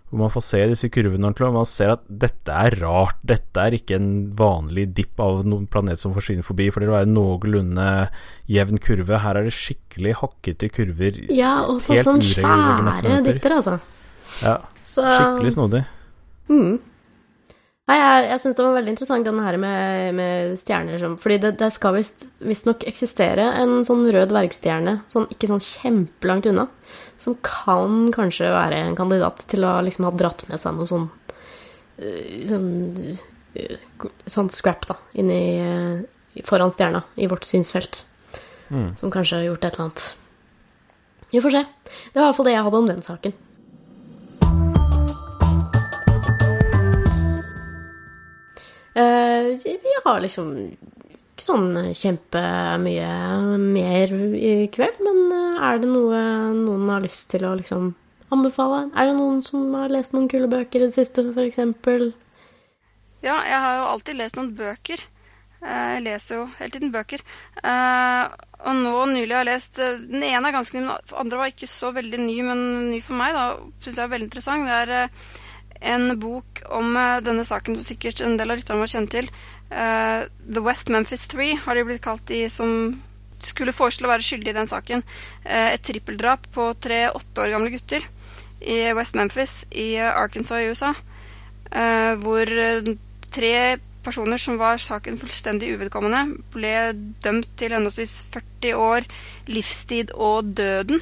hvor 0.09 0.23
man 0.23 0.31
får 0.33 0.45
se 0.47 0.61
disse 0.71 0.89
kurvene 0.93 1.29
ordentlig. 1.29 1.49
Og 1.51 1.57
man 1.59 1.69
ser 1.69 1.93
at 1.93 2.05
dette 2.09 2.55
er 2.65 2.79
rart. 2.81 3.19
Dette 3.21 3.61
er 3.61 3.77
ikke 3.77 3.99
en 3.99 4.09
vanlig 4.39 4.87
dipp 4.97 5.21
av 5.21 5.43
noen 5.45 5.67
planet 5.69 6.01
som 6.01 6.15
forsvinner 6.17 6.47
forbi, 6.47 6.71
for 6.73 6.81
det 6.81 6.89
vil 6.89 6.97
være 6.97 7.11
noenlunde 7.11 7.87
jevn 8.49 8.81
kurve. 8.81 9.21
Her 9.21 9.41
er 9.41 9.49
det 9.49 9.53
skikkelig 9.57 10.17
hakkete 10.23 10.71
kurver. 10.73 11.21
Ja, 11.29 11.59
og 11.69 11.83
så 11.85 11.99
sånn 12.01 12.25
svære 12.25 13.21
dipper, 13.27 13.59
altså. 13.59 13.77
Ja, 14.41 14.59
så, 14.81 15.05
skikkelig 15.05 15.53
snodig. 15.59 15.85
Mm. 16.49 16.77
Nei, 17.87 17.95
jeg, 17.95 18.23
jeg 18.27 18.41
syns 18.43 18.57
det 18.57 18.63
var 18.65 18.73
veldig 18.75 18.91
interessant, 18.91 19.23
denne 19.23 19.43
her 19.45 19.57
med, 19.63 20.15
med 20.17 20.57
stjerner 20.59 20.99
som 20.99 21.13
Fordi 21.23 21.37
det, 21.45 21.53
det 21.61 21.69
skal 21.71 21.95
visstnok 21.95 22.83
eksistere 22.89 23.45
en 23.61 23.79
sånn 23.87 24.03
rød 24.11 24.33
dvergstjerne, 24.33 24.97
sånn, 25.13 25.29
ikke 25.31 25.47
sånn 25.53 25.63
kjempelangt 25.63 26.49
unna, 26.51 26.67
som 27.21 27.37
kan 27.47 28.09
kanskje 28.15 28.51
være 28.51 28.81
en 28.89 28.99
kandidat 28.99 29.45
til 29.47 29.63
å 29.63 29.77
liksom 29.87 30.09
ha 30.09 30.11
dratt 30.19 30.43
med 30.51 30.59
seg 30.59 30.75
noe 30.75 30.89
sånn 30.89 31.07
øh, 31.07 32.35
Sånn, 32.51 32.69
øh, 33.55 34.05
sånn 34.27 34.51
scrap, 34.53 34.83
da, 34.91 34.99
inni 35.17 35.41
foran 36.45 36.75
stjerna 36.75 37.05
i 37.15 37.31
vårt 37.31 37.47
synsfelt. 37.47 38.03
Mm. 38.67 38.97
Som 38.99 39.11
kanskje 39.11 39.39
har 39.39 39.47
gjort 39.47 39.63
et 39.63 39.73
eller 39.77 39.87
annet. 39.87 40.07
Vi 41.31 41.41
får 41.41 41.55
se. 41.55 41.63
Det 42.11 42.19
var 42.19 42.27
i 42.27 42.27
hvert 42.27 42.37
fall 42.37 42.47
det 42.49 42.53
jeg 42.57 42.67
hadde 42.67 42.81
om 42.83 42.89
den 42.91 43.03
saken. 43.05 43.35
Vi 49.63 49.95
har 50.05 50.21
liksom 50.23 50.53
ikke 51.37 51.45
sånn 51.45 51.93
kjempemye 51.93 53.09
mer 53.61 54.13
i 54.37 54.53
kveld, 54.73 55.01
men 55.05 55.19
eh, 55.35 55.59
er 55.69 55.81
det 55.83 55.89
noe 55.91 56.21
noen 56.57 56.87
har 56.89 57.03
lyst 57.03 57.29
til 57.33 57.45
å 57.45 57.53
liksom 57.59 57.91
anbefale? 58.33 58.87
Er 58.97 59.11
det 59.11 59.17
noen 59.19 59.43
som 59.45 59.67
har 59.77 59.93
lest 59.93 60.15
noen 60.15 60.25
kule 60.31 60.49
bøker 60.49 60.81
i 60.81 60.87
det 60.89 60.95
siste, 60.97 61.27
f.eks.? 61.29 61.61
Ja, 63.21 63.37
jeg 63.45 63.61
har 63.61 63.77
jo 63.77 63.85
alltid 63.91 64.17
lest 64.17 64.37
noen 64.39 64.51
bøker. 64.57 65.05
Eh, 65.61 65.87
jeg 65.97 66.05
leser 66.07 66.41
jo 66.41 66.49
hele 66.57 66.73
tiden 66.73 66.93
bøker. 66.93 67.23
Og 68.57 68.73
nå 68.73 68.93
nylig 69.11 69.35
har 69.35 69.43
jeg 69.43 69.51
lest 69.51 69.77
Den 69.77 70.23
ene 70.25 70.49
er 70.49 70.55
ganske 70.55 70.79
ny, 70.79 70.87
den 70.87 71.17
andre 71.21 71.37
var 71.43 71.51
ikke 71.51 71.69
så 71.69 71.91
veldig 71.93 72.19
ny, 72.23 72.37
men 72.49 72.63
ny 72.89 73.01
for 73.05 73.17
meg. 73.19 73.37
da, 73.37 73.45
Syns 73.83 73.99
jeg 73.99 74.07
er 74.07 74.15
veldig 74.15 74.29
interessant. 74.31 74.65
Det 74.65 74.79
er 74.97 75.11
en 75.81 76.11
bok 76.19 76.61
om 76.73 76.95
uh, 76.97 77.19
denne 77.23 77.45
saken 77.47 77.77
som 77.77 77.85
sikkert 77.85 78.21
en 78.23 78.37
del 78.39 78.53
av 78.53 78.59
lytterne 78.59 78.83
var 78.83 78.91
kjent 78.91 79.11
til. 79.13 79.29
Uh, 79.71 80.25
The 80.47 80.63
West 80.65 80.91
Memphis 80.93 81.27
Three 81.31 81.57
har 81.63 81.77
de 81.77 81.85
blitt 81.87 82.03
kalt 82.05 82.25
de 82.29 82.45
som 82.51 82.95
skulle 83.43 83.75
foreslå 83.75 84.07
å 84.07 84.13
være 84.15 84.25
skyldige 84.25 84.55
i 84.55 84.59
den 84.59 84.69
saken. 84.69 85.03
Uh, 85.45 85.73
et 85.73 85.83
trippeldrap 85.85 86.47
på 86.55 86.71
tre 86.83 87.05
åtte 87.09 87.43
år 87.43 87.53
gamle 87.55 87.73
gutter 87.73 88.05
i 88.61 88.79
West 88.97 89.17
Memphis 89.19 89.59
i 89.69 89.91
Arkansas 90.01 90.63
i 90.63 90.71
USA. 90.71 90.95
hvor 92.23 92.49
tre 93.29 93.77
personer 94.07 94.39
som 94.41 94.57
var 94.57 94.79
saken 94.81 95.19
fullstendig 95.19 95.73
uvedkommende, 95.75 96.39
ble 96.55 96.73
dømt 97.23 97.49
til 97.59 97.75
henholdsvis 97.75 98.21
40 98.33 98.79
år, 98.81 99.07
livstid 99.51 100.13
og 100.15 100.53
døden. 100.57 101.01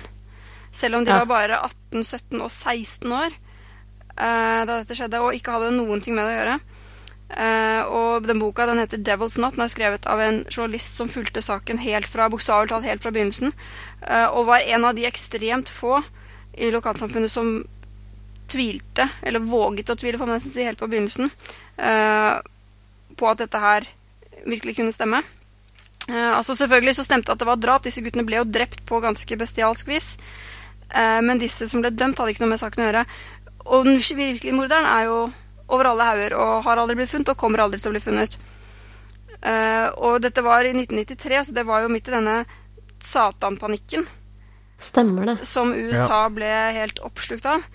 Selv 0.76 1.00
om 1.00 1.06
de 1.06 1.14
ja. 1.14 1.22
var 1.22 1.30
bare 1.30 1.60
18, 1.70 2.04
17 2.04 2.42
og 2.42 2.52
16 2.52 3.14
år. 3.16 3.38
Eh, 4.16 4.62
da 4.66 4.80
dette 4.80 4.96
skjedde, 4.96 5.20
og 5.20 5.36
ikke 5.36 5.56
hadde 5.56 5.76
noen 5.76 6.04
ting 6.04 6.16
med 6.16 6.28
det 6.28 6.36
å 6.36 6.40
gjøre. 6.40 6.58
Uh, 7.26 7.82
og 7.90 8.28
den 8.30 8.38
boka 8.38 8.68
den 8.70 8.78
heter 8.78 9.02
'Devil's 9.02 9.36
Not'. 9.42 9.56
Den 9.58 9.66
er 9.66 9.72
skrevet 9.72 10.06
av 10.06 10.20
en 10.22 10.44
journalist 10.46 10.96
som 10.96 11.10
fulgte 11.10 11.42
saken 11.42 11.80
helt 11.82 12.08
fra 12.08 12.30
bokstavelig 12.30 12.70
talt 12.70 12.86
helt 12.86 13.02
fra 13.02 13.12
begynnelsen. 13.12 13.52
Uh, 14.06 14.28
og 14.30 14.46
var 14.52 14.62
en 14.62 14.86
av 14.86 14.94
de 14.96 15.08
ekstremt 15.10 15.70
få 15.70 16.04
i 16.54 16.70
lokalsamfunnet 16.72 17.32
som 17.32 17.66
tvilte, 18.48 19.10
eller 19.26 19.42
våget 19.42 19.90
å 19.90 19.98
tvile, 19.98 20.20
får 20.22 20.30
man 20.30 20.38
nesten 20.38 20.54
si, 20.54 20.64
helt 20.64 20.80
på 20.80 20.88
begynnelsen, 20.88 21.32
på 23.18 23.28
at 23.28 23.40
dette 23.42 23.60
her 23.60 23.88
virkelig 24.46 24.76
kunne 24.78 24.94
stemme. 24.94 25.24
altså 26.08 26.54
Selvfølgelig 26.56 26.96
så 26.96 27.04
stemte 27.04 27.34
at 27.34 27.42
det 27.42 27.48
var 27.50 27.58
drap. 27.58 27.84
Disse 27.84 28.04
guttene 28.06 28.24
ble 28.24 28.38
jo 28.38 28.46
drept 28.46 28.86
på 28.86 29.02
ganske 29.02 29.38
bestialsk 29.38 29.90
vis. 29.90 30.16
men 30.94 31.42
disse 31.42 31.68
som 31.68 31.82
ble 31.82 31.90
dømt, 31.90 32.20
hadde 32.22 32.32
ikke 32.32 32.46
noe 32.46 32.54
med 32.54 32.62
saken 32.62 32.84
å 32.84 32.88
gjøre. 32.88 33.06
Og 33.66 33.88
den 33.88 33.98
virkelige 33.98 34.56
morderen 34.56 34.88
er 34.90 35.08
jo 35.10 35.18
over 35.74 35.90
alle 35.90 36.10
hauger 36.10 36.36
og 36.38 36.66
har 36.68 36.82
aldri 36.82 37.00
blitt 37.00 37.14
funnet 37.14 37.32
og 37.34 37.40
kommer 37.42 37.64
aldri 37.64 37.80
til 37.82 37.90
å 37.90 37.96
bli 37.96 38.04
funnet. 38.04 38.38
Uh, 39.46 39.90
og 40.02 40.22
dette 40.26 40.42
var 40.46 40.66
i 40.66 40.74
1993, 40.74 41.42
så 41.48 41.56
det 41.58 41.66
var 41.68 41.84
jo 41.84 41.90
midt 41.94 42.08
i 42.10 42.14
denne 42.16 42.38
satanpanikken 43.06 44.06
Stemmer 44.82 45.28
det. 45.30 45.36
som 45.46 45.74
USA 45.74 46.24
ble 46.34 46.50
helt 46.78 47.02
oppslukt 47.06 47.46
av. 47.50 47.66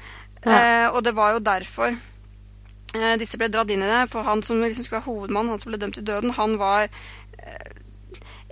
Ja. 0.44 0.50
Uh, 0.50 0.86
og 0.96 1.04
det 1.06 1.14
var 1.18 1.34
jo 1.36 1.42
derfor 1.44 1.94
uh, 1.94 3.14
disse 3.20 3.38
ble 3.38 3.50
dratt 3.52 3.70
inn 3.70 3.84
i 3.84 3.90
det. 3.90 4.04
For 4.12 4.26
han 4.26 4.42
som 4.46 4.62
liksom 4.62 4.86
skulle 4.86 5.00
være 5.00 5.10
hovedmann, 5.10 5.50
han 5.52 5.62
som 5.62 5.72
ble 5.72 5.82
dømt 5.82 5.98
til 5.98 6.06
døden, 6.06 6.34
han 6.38 6.58
var 6.60 6.90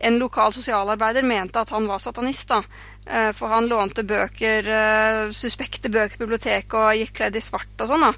En 0.00 0.18
lokal 0.20 0.52
sosialarbeider 0.54 1.26
mente 1.26 1.60
at 1.60 1.72
han 1.74 1.88
var 1.90 1.98
satanist. 2.02 2.48
da. 2.48 2.62
Eh, 3.06 3.32
for 3.32 3.48
han 3.48 3.68
lånte 3.70 4.04
bøker, 4.06 4.68
eh, 4.68 5.30
suspekte 5.34 5.90
bøker 5.90 6.16
på 6.16 6.26
biblioteket 6.26 6.74
og 6.78 6.94
gikk 7.00 7.16
kledd 7.18 7.36
i 7.36 7.42
svart 7.42 7.82
og 7.82 7.90
sånn. 7.90 8.06
da. 8.06 8.12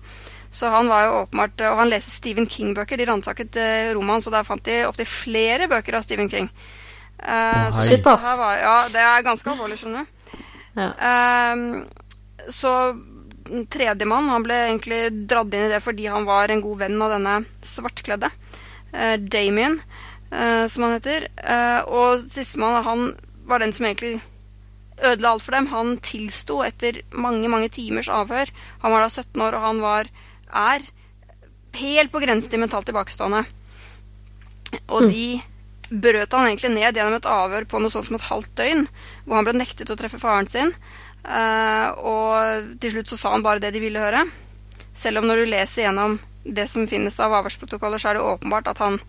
Så 0.51 0.69
han 0.69 0.89
var 0.91 1.05
jo 1.07 1.17
åpenbart, 1.23 1.61
Og 1.71 1.77
han 1.79 1.91
leste 1.91 2.11
Stephen 2.11 2.47
King-bøker. 2.47 2.99
De 2.99 3.07
ransaket 3.07 3.57
eh, 3.57 3.95
rommet 3.95 4.19
hans, 4.19 4.27
og 4.27 4.33
der 4.33 4.45
fant 4.45 4.65
de 4.65 4.85
opptil 4.87 5.07
flere 5.07 5.69
bøker 5.69 5.95
av 5.95 6.03
Stephen 6.03 6.29
King. 6.29 6.51
Uh, 7.21 7.69
så. 7.71 7.85
Shit, 7.85 8.07
ass. 8.07 8.23
det 8.25 8.37
var, 8.39 8.57
ja, 8.57 8.77
det 8.89 9.01
er 9.05 9.23
ganske 9.23 9.51
alvorlig, 9.53 9.77
skjønner 9.77 10.07
du. 10.07 10.39
Ja. 10.81 10.89
Uh, 10.97 11.85
så 12.49 12.73
tredjemann 13.71 14.31
han 14.31 14.45
ble 14.47 14.57
egentlig 14.69 15.01
dratt 15.29 15.55
inn 15.55 15.67
i 15.67 15.73
det 15.73 15.81
fordi 15.83 16.07
han 16.11 16.27
var 16.29 16.51
en 16.51 16.63
god 16.65 16.79
venn 16.85 17.03
av 17.03 17.15
denne 17.17 17.37
svartkledde. 17.67 18.31
Uh, 18.91 19.17
Damien, 19.21 19.77
eh, 19.79 19.90
som 20.31 20.87
han 20.87 20.97
heter. 20.97 21.29
Eh, 21.43 21.81
og 21.91 22.25
sistemann 22.31 22.85
han 22.87 23.07
var 23.51 23.63
den 23.63 23.73
som 23.75 23.87
egentlig 23.89 24.21
ødela 25.01 25.35
alt 25.35 25.45
for 25.45 25.57
dem. 25.57 25.69
Han 25.73 25.97
tilsto 26.05 26.61
etter 26.67 27.03
mange 27.11 27.51
mange 27.51 27.71
timers 27.73 28.11
avhør. 28.13 28.51
Han 28.85 28.95
var 28.95 29.05
da 29.07 29.11
17 29.11 29.47
år, 29.47 29.57
og 29.57 29.67
han 29.67 29.85
var 29.85 30.11
er 30.51 30.85
helt 31.79 32.13
på 32.13 32.23
grensen 32.23 32.51
til 32.51 32.63
mentalt 32.63 32.89
tilbakestående. 32.91 33.45
Og 34.91 35.09
de 35.11 35.41
brøt 35.91 36.35
han 36.35 36.47
egentlig 36.47 36.71
ned 36.75 36.95
gjennom 36.95 37.17
et 37.19 37.27
avhør 37.27 37.67
på 37.71 37.81
noe 37.83 37.91
sånt 37.91 38.07
som 38.07 38.19
et 38.19 38.27
halvt 38.29 38.53
døgn, 38.59 38.85
hvor 39.25 39.39
han 39.39 39.47
ble 39.49 39.57
nektet 39.59 39.91
å 39.91 39.99
treffe 39.99 40.21
faren 40.23 40.51
sin. 40.51 40.75
Eh, 41.25 41.89
og 41.99 42.77
til 42.81 42.95
slutt 42.95 43.11
så 43.11 43.19
sa 43.19 43.35
han 43.35 43.45
bare 43.47 43.63
det 43.63 43.73
de 43.75 43.83
ville 43.83 44.03
høre. 44.03 44.25
Selv 44.97 45.21
om 45.21 45.29
når 45.29 45.43
du 45.43 45.51
leser 45.51 45.87
gjennom 45.87 46.19
det 46.45 46.67
som 46.71 46.87
finnes 46.89 47.19
av 47.21 47.35
avhørsprotokoller, 47.41 48.01
så 48.01 48.11
er 48.11 48.19
det 48.19 48.29
åpenbart 48.29 48.71
at 48.71 48.81
han, 48.83 49.01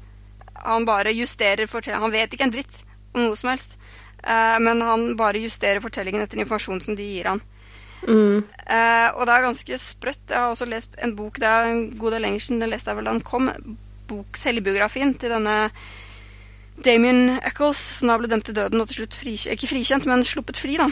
han 0.63 0.87
bare 0.87 1.13
justerer 1.15 1.69
fortellingen. 1.69 2.05
Han 2.07 2.13
vet 2.13 2.33
ikke 2.33 2.47
en 2.49 2.53
dritt 2.53 2.81
om 3.13 3.25
noe 3.25 3.37
som 3.39 3.51
helst, 3.51 3.77
uh, 4.23 4.57
men 4.63 4.83
han 4.85 5.07
bare 5.19 5.41
justerer 5.43 5.83
fortellingen 5.83 6.23
etter 6.23 6.41
informasjonen 6.41 6.83
som 6.85 6.97
de 6.97 7.07
gir 7.07 7.31
han. 7.31 7.41
Mm. 8.01 8.41
Uh, 8.65 9.09
og 9.13 9.25
det 9.27 9.33
er 9.33 9.45
ganske 9.45 9.79
sprøtt. 9.81 10.23
Jeg 10.29 10.37
har 10.39 10.53
også 10.53 10.69
lest 10.69 10.95
en 11.01 11.15
bok 11.17 11.37
det 11.41 11.49
er 11.49 11.69
en 11.69 11.83
god 11.99 12.15
del 12.15 12.25
lenger 12.25 12.45
siden 12.45 12.63
den 12.63 12.73
leste 12.73 12.91
jeg 12.91 12.99
vel 12.99 13.09
da 13.09 13.15
den 13.17 13.25
kom. 13.25 13.51
Bok, 14.11 14.35
selvbiografien 14.35 15.13
til 15.19 15.31
denne 15.31 15.57
Damien 16.83 17.37
Eccles, 17.45 17.79
som 17.99 18.09
da 18.09 18.17
ble 18.19 18.29
dømt 18.31 18.47
til 18.49 18.57
døden 18.57 18.81
og 18.81 18.89
til 18.89 19.01
slutt 19.01 19.17
fri, 19.17 19.35
ikke 19.53 19.69
frikjent, 19.69 20.07
men 20.09 20.25
sluppet 20.25 20.59
fri. 20.59 20.79
da. 20.81 20.89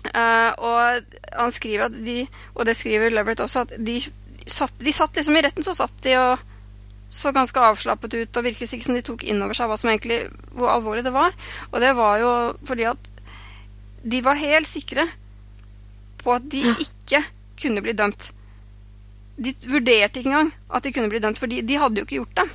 Uh, 0.00 0.50
og 0.56 1.16
han 1.36 1.52
skriver 1.52 1.88
at 1.88 1.96
de, 2.04 2.24
og 2.54 2.66
det 2.68 2.76
skriver 2.76 3.12
Leverett 3.12 3.42
også, 3.44 3.66
at 3.66 3.74
de 3.76 3.98
satt, 4.48 4.76
de 4.80 4.92
satt 4.92 5.16
liksom 5.16 5.36
i 5.36 5.42
retten, 5.44 5.64
så 5.64 5.74
satt 5.76 6.04
de 6.04 6.16
og 6.20 6.49
så 7.10 7.32
ganske 7.34 7.62
avslappet 7.66 8.14
ut 8.14 8.38
og 8.38 8.46
virket 8.46 8.70
ikke 8.70 8.86
som 8.86 8.96
de 8.96 9.02
tok 9.04 9.24
inn 9.26 9.42
over 9.42 9.56
seg 9.58 9.70
hva 9.70 9.78
som 9.80 9.90
egentlig, 9.90 10.22
hvor 10.54 10.70
alvorlig 10.70 11.02
det 11.06 11.12
var. 11.14 11.34
Og 11.72 11.80
det 11.82 11.90
var 11.98 12.20
jo 12.22 12.30
fordi 12.68 12.86
at 12.92 13.10
de 14.02 14.22
var 14.24 14.38
helt 14.38 14.70
sikre 14.70 15.08
på 16.22 16.36
at 16.36 16.46
de 16.52 16.62
ikke 16.70 17.22
kunne 17.60 17.82
bli 17.84 17.96
dømt. 17.98 18.30
De 19.40 19.52
vurderte 19.66 20.20
ikke 20.20 20.30
engang 20.30 20.52
at 20.70 20.86
de 20.86 20.92
kunne 20.94 21.10
bli 21.12 21.22
dømt, 21.22 21.40
fordi 21.40 21.60
de 21.66 21.78
hadde 21.80 22.00
jo 22.00 22.06
ikke 22.06 22.20
gjort 22.20 22.36
det. 22.42 22.46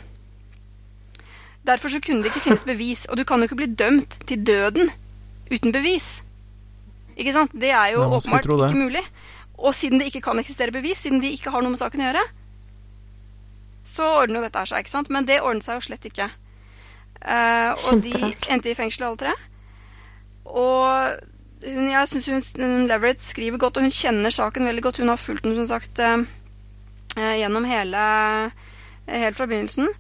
Derfor 1.65 1.89
så 1.89 1.99
kunne 1.99 2.23
det 2.23 2.31
ikke 2.31 2.45
finnes 2.45 2.65
bevis, 2.71 3.05
og 3.09 3.17
du 3.17 3.25
kan 3.27 3.41
jo 3.41 3.49
ikke 3.49 3.59
bli 3.59 3.71
dømt 3.73 4.19
til 4.29 4.45
døden 4.47 4.91
uten 5.51 5.75
bevis. 5.75 6.23
Ikke 7.15 7.33
sant? 7.35 7.51
Det 7.51 7.71
er 7.71 7.93
jo 7.95 8.07
åpenbart 8.07 8.47
ikke 8.47 8.79
mulig. 8.79 9.03
Og 9.57 9.75
siden 9.75 9.99
det 9.99 10.09
ikke 10.11 10.21
kan 10.21 10.39
eksistere 10.39 10.73
bevis, 10.75 11.03
siden 11.05 11.21
de 11.23 11.31
ikke 11.31 11.51
har 11.51 11.63
noe 11.63 11.73
med 11.73 11.79
saken 11.79 12.03
å 12.03 12.09
gjøre, 12.09 12.23
så 13.85 14.07
ordner 14.21 14.41
jo 14.41 14.47
dette 14.47 14.65
seg, 14.69 14.81
ikke 14.81 14.93
sant? 14.95 15.11
Men 15.13 15.27
det 15.29 15.41
ordnet 15.43 15.65
seg 15.65 15.77
jo 15.77 15.85
slett 15.87 16.07
ikke. 16.09 16.29
Uh, 17.21 17.71
og 17.89 18.01
de 18.05 18.13
endte 18.51 18.71
i 18.71 18.77
fengsel 18.77 19.07
alle 19.07 19.21
tre. 19.21 19.33
Og 20.45 21.65
hun, 21.65 21.89
jeg 21.89 22.09
syns 22.11 22.29
hun, 22.29 22.43
hun 22.61 22.89
Leverett 22.89 23.23
skriver 23.25 23.61
godt, 23.61 23.77
og 23.77 23.87
hun 23.87 23.93
kjenner 23.93 24.33
saken 24.33 24.67
veldig 24.69 24.83
godt. 24.85 25.01
Hun 25.01 25.13
har 25.13 25.21
fulgt 25.21 25.45
den 25.45 25.55
som 25.57 25.69
sagt 25.69 26.01
eh, 26.03 26.25
gjennom 27.15 27.65
hele 27.69 28.05
Helt 29.05 29.37
fra 29.37 29.45
begynnelsen. 29.45 29.91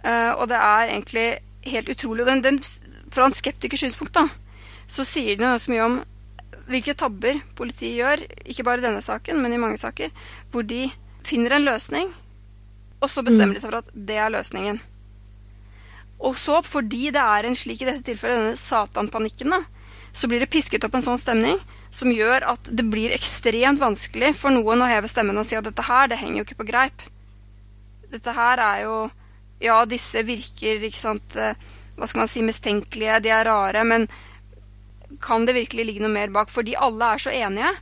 Uh, 0.00 0.32
og 0.40 0.46
det 0.48 0.56
er 0.56 0.88
egentlig 0.88 1.26
helt 1.68 1.90
utrolig. 1.92 2.22
Og 2.24 2.30
den, 2.30 2.44
den, 2.46 2.60
fra 3.12 3.26
en 3.28 3.36
skeptikers 3.36 3.82
synspunkt 3.84 4.14
da, 4.16 4.22
så 4.88 5.04
sier 5.04 5.36
den 5.36 5.50
ganske 5.50 5.72
mye 5.72 5.84
om 5.84 5.98
hvilke 6.68 6.94
tabber 6.96 7.42
politiet 7.56 7.98
gjør, 7.98 8.22
ikke 8.44 8.64
bare 8.64 8.80
i 8.80 8.86
denne 8.86 9.02
saken, 9.04 9.40
men 9.42 9.52
i 9.52 9.60
mange 9.60 9.76
saker, 9.80 10.12
hvor 10.52 10.64
de 10.68 10.86
finner 11.28 11.56
en 11.56 11.66
løsning, 11.68 12.08
og 12.98 13.10
så 13.10 13.22
bestemmer 13.26 13.54
de 13.56 13.62
seg 13.62 13.70
for 13.72 13.80
at 13.82 13.90
det 13.94 14.16
er 14.18 14.32
løsningen. 14.34 14.80
Og 16.18 16.34
så, 16.34 16.58
fordi 16.66 17.12
det 17.14 17.22
er 17.22 17.46
en 17.46 17.56
slik 17.58 17.82
i 17.82 17.86
dette 17.86 18.02
tilfellet, 18.06 18.40
denne 18.42 18.58
satanpanikken, 18.58 19.54
da, 19.54 19.60
så 20.12 20.26
blir 20.30 20.42
det 20.42 20.50
pisket 20.50 20.82
opp 20.86 20.96
en 20.98 21.04
sånn 21.04 21.20
stemning 21.20 21.60
som 21.94 22.10
gjør 22.10 22.46
at 22.54 22.70
det 22.74 22.86
blir 22.90 23.14
ekstremt 23.14 23.80
vanskelig 23.80 24.32
for 24.40 24.54
noen 24.54 24.82
å 24.82 24.88
heve 24.90 25.10
stemmen 25.10 25.38
og 25.38 25.46
si 25.46 25.56
at 25.58 25.66
dette 25.68 25.84
her, 25.86 26.10
det 26.10 26.18
henger 26.18 26.40
jo 26.40 26.46
ikke 26.48 26.60
på 26.62 26.68
greip. 26.72 27.04
Dette 28.10 28.34
her 28.34 28.64
er 28.64 28.84
jo 28.86 28.98
Ja, 29.60 29.80
disse 29.90 30.22
virker, 30.22 30.84
ikke 30.86 31.00
sant 31.00 31.34
eh, 31.34 31.56
Hva 31.98 32.06
skal 32.06 32.20
man 32.22 32.28
si, 32.30 32.44
mistenkelige, 32.46 33.16
de 33.24 33.32
er 33.34 33.48
rare, 33.48 33.82
men 33.84 34.06
kan 35.24 35.46
det 35.48 35.56
virkelig 35.56 35.86
ligge 35.88 36.04
noe 36.04 36.14
mer 36.14 36.30
bak? 36.30 36.52
Fordi 36.54 36.76
alle 36.78 37.08
er 37.14 37.22
så 37.24 37.32
enige. 37.34 37.72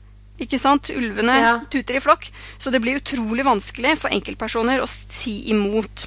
Ikke 0.43 0.59
sant? 0.61 0.91
Ulvene 0.93 1.37
Ja. 1.41 1.53
tuter 1.73 1.97
i 1.97 2.01
flokk. 2.05 2.31
Så 2.59 2.71
det 2.71 2.81
blir 2.85 2.99
utrolig 3.01 3.45
vanskelig 3.47 3.97
for 3.99 4.13
enkeltpersoner 4.13 4.83
å 4.83 4.89
si 4.89 5.39
imot. 5.51 6.07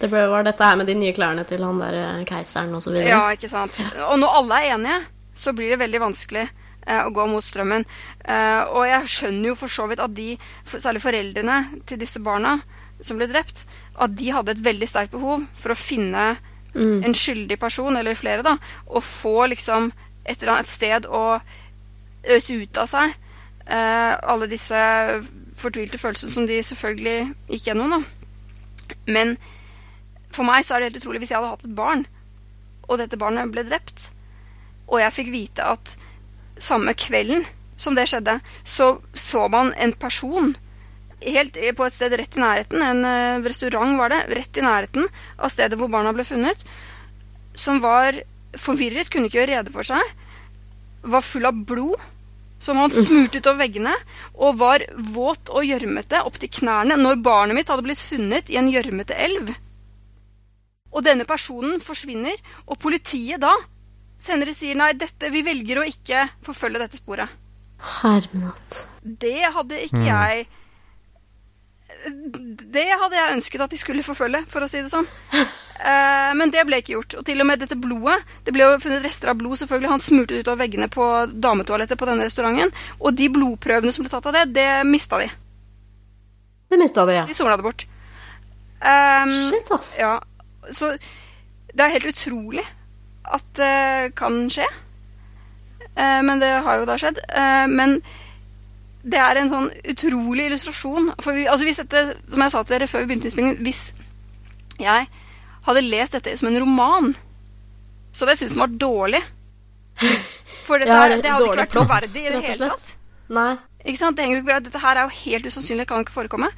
Det 0.00 0.08
var 0.10 0.42
dette 0.44 0.64
her 0.64 0.76
med 0.80 0.86
de 0.88 0.94
nye 0.96 1.12
klærne 1.12 1.44
til 1.48 1.62
han 1.64 1.78
der 1.80 1.94
eh, 1.94 2.24
keiseren 2.28 2.72
videre. 2.72 3.08
Ja, 3.08 3.22
ikke 3.32 3.48
sant. 3.52 3.80
Og 4.08 4.18
når 4.18 4.36
alle 4.40 4.60
er 4.60 4.74
enige, 4.74 5.00
så 5.34 5.52
blir 5.52 5.70
det 5.70 5.80
veldig 5.82 6.00
vanskelig 6.00 6.46
eh, 6.86 7.00
å 7.04 7.10
gå 7.12 7.26
mot 7.28 7.44
strømmen. 7.44 7.84
Eh, 8.24 8.62
og 8.72 8.86
jeg 8.88 9.10
skjønner 9.12 9.50
jo 9.52 9.54
for 9.60 9.68
så 9.68 9.86
vidt 9.90 10.00
at 10.00 10.14
de, 10.16 10.38
særlig 10.64 11.02
foreldrene 11.04 11.58
til 11.86 12.00
disse 12.00 12.20
barna 12.24 12.58
som 13.00 13.16
ble 13.16 13.28
drept, 13.28 13.64
at 13.96 14.12
de 14.16 14.32
hadde 14.32 14.52
et 14.52 14.64
veldig 14.64 14.88
sterkt 14.88 15.12
behov 15.16 15.44
for 15.56 15.72
å 15.72 15.78
finne 15.78 16.36
Mm. 16.70 17.02
en 17.02 17.14
skyldig 17.18 17.56
person, 17.58 17.96
eller 17.98 18.14
flere, 18.14 18.44
da, 18.46 18.52
og 18.86 19.02
få 19.02 19.48
liksom 19.50 19.88
et, 20.24 20.36
eller 20.40 20.52
annet, 20.52 20.68
et 20.68 20.70
sted 20.70 21.06
å 21.10 21.40
øse 22.30 22.54
ut 22.62 22.78
av 22.78 22.86
seg 22.86 23.14
alle 23.70 24.48
disse 24.50 24.78
fortvilte 25.60 25.98
følelsene 26.00 26.32
som 26.34 26.46
de 26.48 26.56
selvfølgelig 26.64 27.34
gikk 27.52 27.68
gjennom. 27.68 27.92
da. 27.94 28.96
Men 29.06 29.36
for 30.34 30.46
meg 30.46 30.64
så 30.66 30.74
er 30.74 30.82
det 30.82 30.90
helt 30.90 31.02
utrolig 31.02 31.22
hvis 31.22 31.32
jeg 31.34 31.38
hadde 31.40 31.52
hatt 31.52 31.66
et 31.68 31.76
barn, 31.78 32.06
og 32.88 32.98
dette 32.98 33.18
barnet 33.20 33.52
ble 33.54 33.64
drept, 33.68 34.08
og 34.90 34.98
jeg 35.02 35.14
fikk 35.14 35.30
vite 35.34 35.66
at 35.74 35.94
samme 36.60 36.94
kvelden 36.98 37.46
som 37.80 37.96
det 37.96 38.08
skjedde, 38.10 38.38
så 38.66 38.98
så 39.14 39.46
man 39.52 39.72
en 39.78 39.94
person 39.96 40.52
helt 41.24 41.56
på 41.76 41.86
et 41.86 41.94
sted 41.94 42.14
rett 42.16 42.36
i 42.36 42.42
nærheten, 42.42 42.82
en 42.82 43.04
eh, 43.04 43.42
restaurant 43.44 43.98
var 44.00 44.12
det, 44.12 44.20
rett 44.38 44.56
i 44.60 44.64
nærheten 44.64 45.08
av 45.38 45.52
stedet 45.52 45.78
hvor 45.80 45.90
barna 45.92 46.14
ble 46.16 46.24
funnet, 46.24 46.64
som 47.54 47.80
var 47.84 48.22
forvirret, 48.58 49.10
kunne 49.12 49.28
ikke 49.28 49.42
gjøre 49.42 49.58
rede 49.58 49.74
for 49.74 49.86
seg, 49.86 50.14
var 51.02 51.24
full 51.24 51.48
av 51.48 51.60
blod, 51.68 52.00
som 52.60 52.78
han 52.80 52.92
smurte 52.92 53.40
utover 53.40 53.64
veggene, 53.64 53.94
og 54.36 54.60
var 54.60 54.84
våt 55.14 55.50
og 55.50 55.66
gjørmete 55.66 56.22
opp 56.28 56.38
til 56.42 56.52
knærne 56.60 56.98
når 57.00 57.22
barnet 57.24 57.56
mitt 57.56 57.72
hadde 57.72 57.86
blitt 57.86 58.02
funnet 58.04 58.52
i 58.52 58.58
en 58.60 58.70
gjørmete 58.70 59.16
elv. 59.16 59.52
Og 60.90 61.04
denne 61.06 61.24
personen 61.24 61.80
forsvinner, 61.82 62.36
og 62.66 62.80
politiet 62.82 63.40
da 63.42 63.54
senere 64.20 64.52
sier 64.54 64.76
nei, 64.76 64.92
dette, 64.98 65.30
vi 65.32 65.42
velger 65.46 65.80
å 65.80 65.86
ikke 65.88 66.26
forfølge 66.44 66.82
dette 66.82 67.00
sporet. 67.00 67.30
Hermenatt. 67.80 68.82
Det 69.00 69.38
hadde 69.54 69.78
ikke 69.86 70.02
jeg 70.04 70.48
Det 72.70 72.86
hadde 72.86 73.16
jeg 73.16 73.34
ønsket 73.36 73.64
at 73.64 73.72
de 73.72 73.78
skulle 73.80 74.04
forfølge, 74.06 74.44
for 74.48 74.64
å 74.64 74.68
si 74.70 74.80
det 74.82 74.92
sånn. 74.92 75.08
Eh, 75.80 76.30
men 76.36 76.50
det 76.52 76.60
ble 76.68 76.76
ikke 76.82 76.92
gjort. 76.92 77.14
Og 77.16 77.24
til 77.24 77.40
og 77.40 77.46
med 77.48 77.62
dette 77.62 77.72
blodet 77.80 78.18
Det 78.44 78.52
ble 78.52 78.66
jo 78.66 78.80
funnet 78.82 79.00
rester 79.00 79.30
av 79.32 79.38
blod. 79.40 79.56
selvfølgelig 79.56 79.88
Han 79.88 80.02
smurte 80.04 80.34
det 80.34 80.42
utover 80.44 80.60
veggene 80.60 80.90
på 80.92 81.06
dametoalettet 81.32 81.96
på 81.96 82.08
denne 82.08 82.26
restauranten. 82.28 82.74
Og 83.00 83.16
de 83.16 83.30
blodprøvene 83.32 83.94
som 83.96 84.04
ble 84.04 84.12
tatt 84.12 84.28
av 84.28 84.36
det, 84.36 84.42
det 84.58 84.66
mista 84.84 85.22
de. 85.22 85.30
Det 86.68 86.78
mista 86.78 87.06
de, 87.08 87.16
ja. 87.16 87.24
De 87.24 87.38
somla 87.38 87.56
det 87.56 87.64
bort. 87.64 87.86
Um, 88.80 89.32
Shit, 89.48 89.72
ass. 89.72 89.94
ja, 89.98 90.14
så 90.72 90.92
det 90.96 91.82
er 91.84 91.92
helt 91.96 92.12
utrolig 92.12 92.62
at 93.24 93.48
det 93.58 94.14
kan 94.20 94.38
skje. 94.52 94.68
Uh, 95.96 96.20
men 96.24 96.40
det 96.40 96.52
har 96.64 96.80
jo 96.80 96.86
da 96.88 96.96
skjedd. 97.00 97.18
Uh, 97.32 97.66
men 97.72 97.98
det 99.02 99.20
er 99.20 99.40
en 99.40 99.48
sånn 99.48 99.70
utrolig 99.88 100.50
illustrasjon. 100.50 101.10
For 101.24 101.36
vi, 101.36 101.46
altså 101.48 101.66
hvis 101.68 101.80
dette, 101.80 102.04
som 102.32 102.44
jeg 102.44 102.54
sa 102.54 102.62
til 102.62 102.76
dere 102.76 102.88
før 102.90 103.04
vi 103.04 103.10
begynte 103.10 103.30
innspillingen, 103.30 103.60
hvis 103.64 103.82
jeg 104.80 105.08
hadde 105.66 105.84
lest 105.86 106.16
dette 106.16 106.36
som 106.40 106.50
en 106.50 106.60
roman, 106.60 107.12
så 108.12 108.24
hadde 108.24 108.36
jeg 108.36 108.42
syntes 108.42 108.56
den 108.56 108.64
var 108.64 108.76
dårlig. 108.82 109.22
For 110.66 110.80
dette, 110.80 110.92
Ja, 110.92 111.08
det 111.16 111.32
hadde 111.32 111.48
ikke 111.48 111.62
vært 111.62 111.74
troverdig 111.74 112.26
i 112.26 112.34
det 112.34 112.42
hele 112.44 112.70
tatt. 112.72 112.92
Nei. 113.30 113.54
Ikke 113.84 114.00
sant? 114.00 114.16
Det 114.16 114.24
henger 114.24 114.36
jo 114.36 114.42
ikke 114.42 114.50
bra. 114.50 114.60
Dette 114.64 114.82
her 114.82 114.98
er 114.98 115.08
jo 115.08 115.16
helt 115.16 115.48
usannsynlig, 115.48 115.86
kan 115.88 116.04
ikke 116.04 116.16
forekomme. 116.16 116.50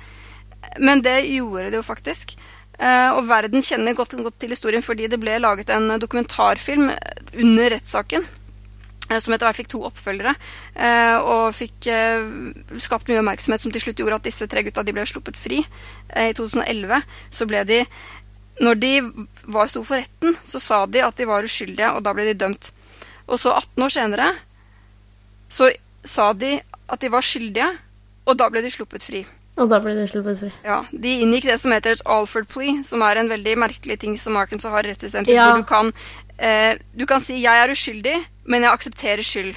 Men 0.83 1.03
det 1.05 1.17
gjorde 1.29 1.71
det 1.71 1.79
jo 1.79 1.87
faktisk. 1.87 2.35
Eh, 2.79 3.11
og 3.13 3.27
verden 3.29 3.63
kjenner 3.63 3.95
godt, 3.95 4.17
godt 4.25 4.39
til 4.43 4.55
historien 4.55 4.83
fordi 4.83 5.07
det 5.11 5.21
ble 5.21 5.37
laget 5.43 5.71
en 5.71 5.91
dokumentarfilm 6.03 6.89
under 6.91 7.75
rettssaken. 7.77 8.27
Eh, 9.13 9.21
Som 9.21 9.35
etter 9.37 9.49
hvert 9.49 9.61
fikk 9.61 9.71
to 9.75 9.83
oppfølgere. 9.89 10.35
eh, 10.75 11.17
Og 11.21 11.53
fikk 11.57 11.89
eh, 11.93 12.25
skapt 12.83 13.09
mye 13.13 13.21
oppmerksomhet 13.23 13.65
som 13.65 13.75
til 13.75 13.85
slutt 13.85 14.01
gjorde 14.03 14.21
at 14.21 14.29
disse 14.29 14.49
tre 14.49 14.65
gutta 14.67 14.85
ble 14.89 15.05
sluppet 15.09 15.37
fri. 15.39 15.61
I 16.17 16.33
2011 16.39 17.03
så 17.31 17.49
ble 17.51 17.65
de 17.69 17.83
Når 18.63 18.75
de 18.79 18.93
var 19.49 19.67
sto 19.71 19.81
for 19.83 19.97
retten, 19.97 20.37
så 20.45 20.61
sa 20.61 20.85
de 20.87 21.01
at 21.03 21.17
de 21.17 21.25
var 21.27 21.43
uskyldige, 21.43 21.89
og 21.97 22.03
da 22.05 22.13
ble 22.15 22.27
de 22.29 22.35
dømt. 22.37 22.69
Og 23.27 23.41
så 23.41 23.51
18 23.57 23.83
år 23.87 23.93
senere 23.95 24.27
så 25.53 25.71
sa 26.05 26.33
de 26.37 26.61
at 26.89 27.01
de 27.01 27.09
var 27.13 27.25
skyldige, 27.25 27.69
og 28.29 28.37
da 28.39 28.49
ble 28.53 28.63
de 28.63 28.71
sluppet 28.71 29.03
fri. 29.09 29.25
Og 29.61 29.69
da 29.69 29.79
ble 29.85 29.93
det 29.99 30.07
sluppet 30.09 30.39
fri. 30.41 30.51
Ja, 30.65 30.79
De 30.91 31.11
inngikk 31.21 31.45
det 31.51 31.59
som 31.61 31.75
heter 31.75 31.93
et 31.93 32.05
Alford 32.09 32.49
plea, 32.49 32.81
som 32.87 33.03
er 33.05 33.21
en 33.21 33.29
veldig 33.29 33.57
merkelig 33.61 33.99
ting 34.01 34.15
som 34.17 34.39
Arkansas 34.41 34.73
har 34.73 34.87
rettssystemet 34.89 35.29
sitt, 35.29 35.37
Ja. 35.37 35.51
hvor 35.51 35.61
du 35.61 35.67
kan, 35.69 35.93
eh, 36.39 36.79
du 36.97 37.05
kan 37.07 37.21
si 37.21 37.35
'jeg 37.43 37.65
er 37.65 37.71
uskyldig, 37.71 38.25
men 38.47 38.63
jeg 38.63 38.73
aksepterer 38.73 39.23
skyld'. 39.23 39.57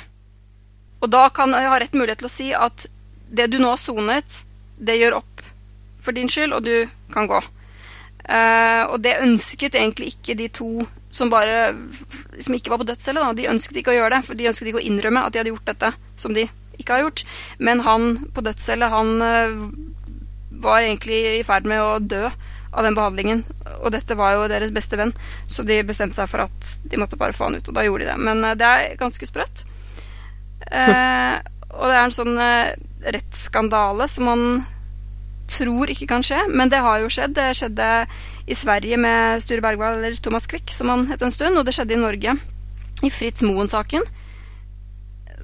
Og 1.01 1.09
da 1.09 1.29
kan 1.29 1.51
jeg 1.51 1.69
ha 1.69 1.79
rett 1.79 1.93
mulighet 1.93 2.17
til 2.17 2.27
å 2.27 2.29
si 2.29 2.53
at 2.53 2.87
det 3.33 3.51
du 3.51 3.57
nå 3.59 3.69
har 3.69 3.77
sonet, 3.77 4.43
det 4.83 4.99
gjør 4.99 5.17
opp 5.17 5.41
for 6.01 6.11
din 6.11 6.27
skyld, 6.27 6.53
og 6.53 6.63
du 6.65 6.89
kan 7.13 7.27
gå. 7.27 7.41
Eh, 8.27 8.83
og 8.89 9.01
det 9.01 9.19
ønsket 9.21 9.75
egentlig 9.75 10.15
ikke 10.15 10.35
de 10.35 10.47
to 10.47 10.87
som 11.11 11.29
bare 11.29 11.75
som 12.41 12.53
ikke 12.53 12.69
var 12.69 12.81
på 12.81 12.87
dødscelle. 12.89 13.35
De 13.37 13.47
ønsket 13.47 13.77
ikke 13.77 13.93
å 13.93 13.99
gjøre 13.99 14.09
det, 14.17 14.25
for 14.25 14.33
de 14.35 14.47
ønsket 14.49 14.67
ikke 14.67 14.81
å 14.81 14.87
innrømme 14.89 15.23
at 15.25 15.33
de 15.33 15.39
hadde 15.39 15.53
gjort 15.53 15.65
dette 15.65 15.93
som 16.17 16.33
de 16.33 16.49
ikke 16.79 16.97
har 16.97 17.05
gjort. 17.05 17.25
Men 17.59 17.83
han 17.85 18.09
på 18.35 18.43
dødscelle, 18.45 18.91
han 18.91 19.15
eh, 19.21 19.63
var 20.65 20.83
egentlig 20.83 21.21
i 21.39 21.45
ferd 21.47 21.67
med 21.69 21.83
å 21.83 21.97
dø 21.99 22.27
av 22.75 22.83
den 22.83 22.97
behandlingen. 22.97 23.43
Og 23.81 23.91
dette 23.95 24.17
var 24.19 24.35
jo 24.35 24.47
deres 24.51 24.73
beste 24.75 24.99
venn, 24.99 25.13
så 25.47 25.65
de 25.67 25.81
bestemte 25.87 26.19
seg 26.19 26.29
for 26.31 26.45
at 26.45 26.71
de 26.83 26.99
måtte 26.99 27.19
bare 27.19 27.35
få 27.35 27.49
han 27.49 27.59
ut. 27.59 27.67
Og 27.69 27.75
da 27.77 27.85
gjorde 27.85 28.05
de 28.05 28.11
det. 28.11 28.19
Men 28.27 28.43
eh, 28.43 28.57
det 28.59 28.71
er 28.71 29.01
ganske 29.01 29.31
sprøtt. 29.31 29.65
Eh, 30.65 31.35
og 31.75 31.83
det 31.91 31.93
er 31.93 32.05
en 32.07 32.13
sånn 32.15 32.37
eh, 32.41 32.71
rettsskandale 33.13 34.07
som 34.09 34.25
man 34.25 34.45
tror 35.51 35.91
ikke 35.91 36.07
kan 36.09 36.23
skje, 36.25 36.39
men 36.49 36.71
det 36.71 36.79
har 36.81 37.03
jo 37.03 37.11
skjedd. 37.11 37.35
Det 37.37 37.51
skjedde 37.59 37.89
i 38.49 38.57
Sverige 38.57 38.97
med 38.97 39.43
Sture 39.43 39.61
Bergwall, 39.61 39.99
eller 39.99 40.17
Thomas 40.17 40.47
Quick, 40.49 40.71
som 40.73 40.89
han 40.89 41.05
het 41.11 41.21
en 41.21 41.33
stund, 41.35 41.59
og 41.59 41.67
det 41.67 41.75
skjedde 41.75 41.97
i 41.97 42.01
Norge 42.01 42.33
i 43.05 43.11
Fritz 43.13 43.43
Moen-saken, 43.45 44.07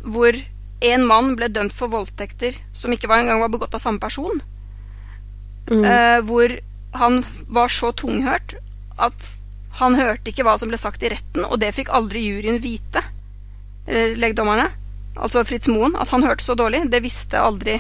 hvor 0.02 0.40
en 0.82 1.06
mann 1.06 1.36
ble 1.38 1.50
dømt 1.54 1.76
for 1.76 1.92
voldtekter 1.94 2.58
som 2.74 2.94
ikke 2.94 3.10
var 3.12 3.22
engang 3.22 3.42
var 3.44 3.52
begått 3.54 3.76
av 3.78 3.84
samme 3.84 4.02
person. 4.02 4.42
Mm. 5.70 5.86
Eh, 5.86 6.20
hvor 6.26 6.58
han 6.98 7.22
var 7.48 7.72
så 7.72 7.92
tunghørt 7.96 8.58
at 9.00 9.34
han 9.80 9.96
hørte 9.96 10.32
ikke 10.32 10.44
hva 10.44 10.58
som 10.60 10.72
ble 10.72 10.80
sagt 10.80 11.04
i 11.06 11.12
retten, 11.14 11.46
og 11.46 11.62
det 11.62 11.72
fikk 11.78 11.92
aldri 11.96 12.26
juryen 12.26 12.60
vite. 12.64 13.04
Eller 13.88 14.18
legdommerne. 14.20 14.68
Altså 15.16 15.44
Fritz 15.48 15.70
Moen. 15.72 15.96
At 16.00 16.12
han 16.12 16.26
hørte 16.26 16.44
så 16.44 16.58
dårlig, 16.60 16.84
det 16.92 17.04
visste 17.04 17.40
aldri 17.40 17.80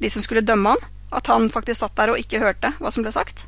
de 0.00 0.10
som 0.12 0.24
skulle 0.24 0.44
dømme 0.44 0.74
han. 0.74 0.88
At 1.16 1.28
han 1.30 1.50
faktisk 1.52 1.82
satt 1.82 1.96
der 1.98 2.12
og 2.12 2.20
ikke 2.20 2.40
hørte 2.42 2.72
hva 2.80 2.92
som 2.92 3.04
ble 3.04 3.12
sagt. 3.14 3.46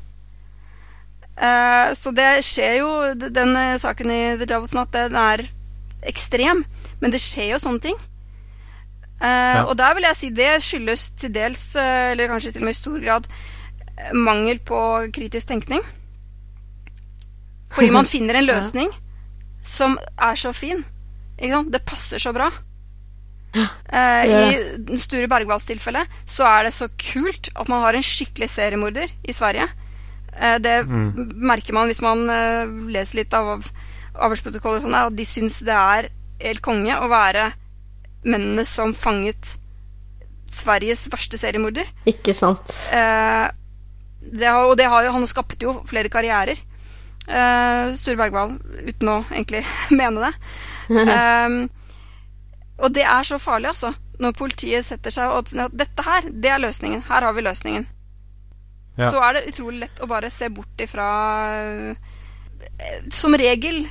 Eh, 1.39 1.89
så 1.95 2.11
det 2.11 2.41
skjer 2.43 2.81
jo 2.81 2.89
Den 3.15 3.53
eh, 3.55 3.77
saken 3.79 4.11
i 4.11 4.21
The 4.41 4.47
Devil's 4.49 4.75
at 4.75 4.91
den 4.95 5.15
er 5.19 5.45
ekstrem. 6.07 6.65
Men 6.99 7.15
det 7.15 7.21
skjer 7.23 7.53
jo 7.53 7.63
sånne 7.63 7.83
ting. 7.89 7.99
Eh, 9.21 9.61
Og 9.67 9.75
der 9.77 9.93
vil 9.97 10.03
jeg 10.07 10.15
si 10.15 10.29
det 10.31 10.51
skyldes 10.63 11.09
til 11.19 11.33
dels, 11.35 11.63
eh, 11.75 12.11
eller 12.13 12.27
kanskje 12.31 12.53
til 12.53 12.61
og 12.63 12.69
med 12.69 12.75
i 12.75 12.79
stor 12.79 12.99
grad, 13.03 13.27
eh, 13.97 14.13
mangel 14.15 14.59
på 14.59 14.79
kritisk 15.13 15.47
tenkning. 15.47 15.83
Fordi 17.69 17.89
man 17.91 18.05
finner 18.13 18.39
en 18.39 18.47
løsning 18.47 18.89
som 19.63 19.97
er 20.17 20.35
så 20.39 20.53
fin. 20.55 20.85
Det 21.39 21.85
passer 21.85 22.19
så 22.19 22.33
bra. 22.33 22.49
I 23.55 24.97
Sture 24.99 25.27
Bergvalls 25.27 25.65
tilfelle 25.65 26.03
så 26.29 26.45
er 26.45 26.63
det 26.67 26.73
så 26.73 26.87
kult 27.01 27.49
at 27.55 27.69
man 27.71 27.81
har 27.81 27.95
en 27.97 28.05
skikkelig 28.05 28.49
seriemorder 28.49 29.07
i 29.27 29.33
Sverige. 29.33 29.65
Det 30.61 30.75
merker 30.87 31.73
man 31.73 31.87
hvis 31.89 32.01
man 32.01 32.27
leser 32.91 33.23
litt 33.23 33.33
av 33.33 33.63
avhørsprotokollet, 34.19 34.83
sånn 34.83 34.95
at 34.99 35.15
de 35.17 35.25
syns 35.25 35.63
det 35.65 35.73
er 35.73 36.09
helt 36.43 36.61
konge 36.61 36.93
å 36.93 37.09
være 37.09 37.49
mennene 38.25 38.65
som 38.67 38.93
fanget 38.95 39.57
Sveriges 40.49 41.05
verste 41.13 41.37
seriemorder. 41.37 41.87
Ikke 42.09 42.33
sant. 42.33 42.71
Eh, 42.95 43.45
det 44.19 44.49
har, 44.49 44.65
og 44.65 44.75
det 44.79 44.87
har 44.89 45.05
jo, 45.05 45.13
han 45.13 45.27
skapte 45.29 45.67
jo 45.67 45.75
flere 45.87 46.09
karrierer. 46.11 46.57
Eh, 47.29 47.91
Sture 47.99 48.17
Bergwall, 48.17 48.55
uten 48.81 49.11
å 49.13 49.19
egentlig 49.29 49.63
mene 49.99 50.29
det. 50.29 50.33
Eh, 50.89 51.51
og 52.79 52.93
det 52.95 53.03
er 53.03 53.25
så 53.27 53.37
farlig, 53.37 53.73
altså. 53.73 53.91
Når 54.23 54.35
politiet 54.39 54.87
setter 54.87 55.13
seg 55.13 55.31
og 55.31 55.51
at 55.51 55.75
dette 55.75 56.03
her, 56.03 56.27
det 56.31 56.49
er 56.49 56.61
løsningen. 56.63 57.03
Her 57.07 57.27
har 57.27 57.35
vi 57.35 57.43
løsningen. 57.43 57.85
Ja. 58.99 59.11
Så 59.11 59.19
er 59.23 59.35
det 59.35 59.51
utrolig 59.51 59.83
lett 59.85 60.01
å 60.03 60.09
bare 60.09 60.31
se 60.33 60.49
bort 60.51 60.81
ifra 60.83 61.05
eh, 61.55 63.03
Som 63.15 63.37
regel 63.39 63.85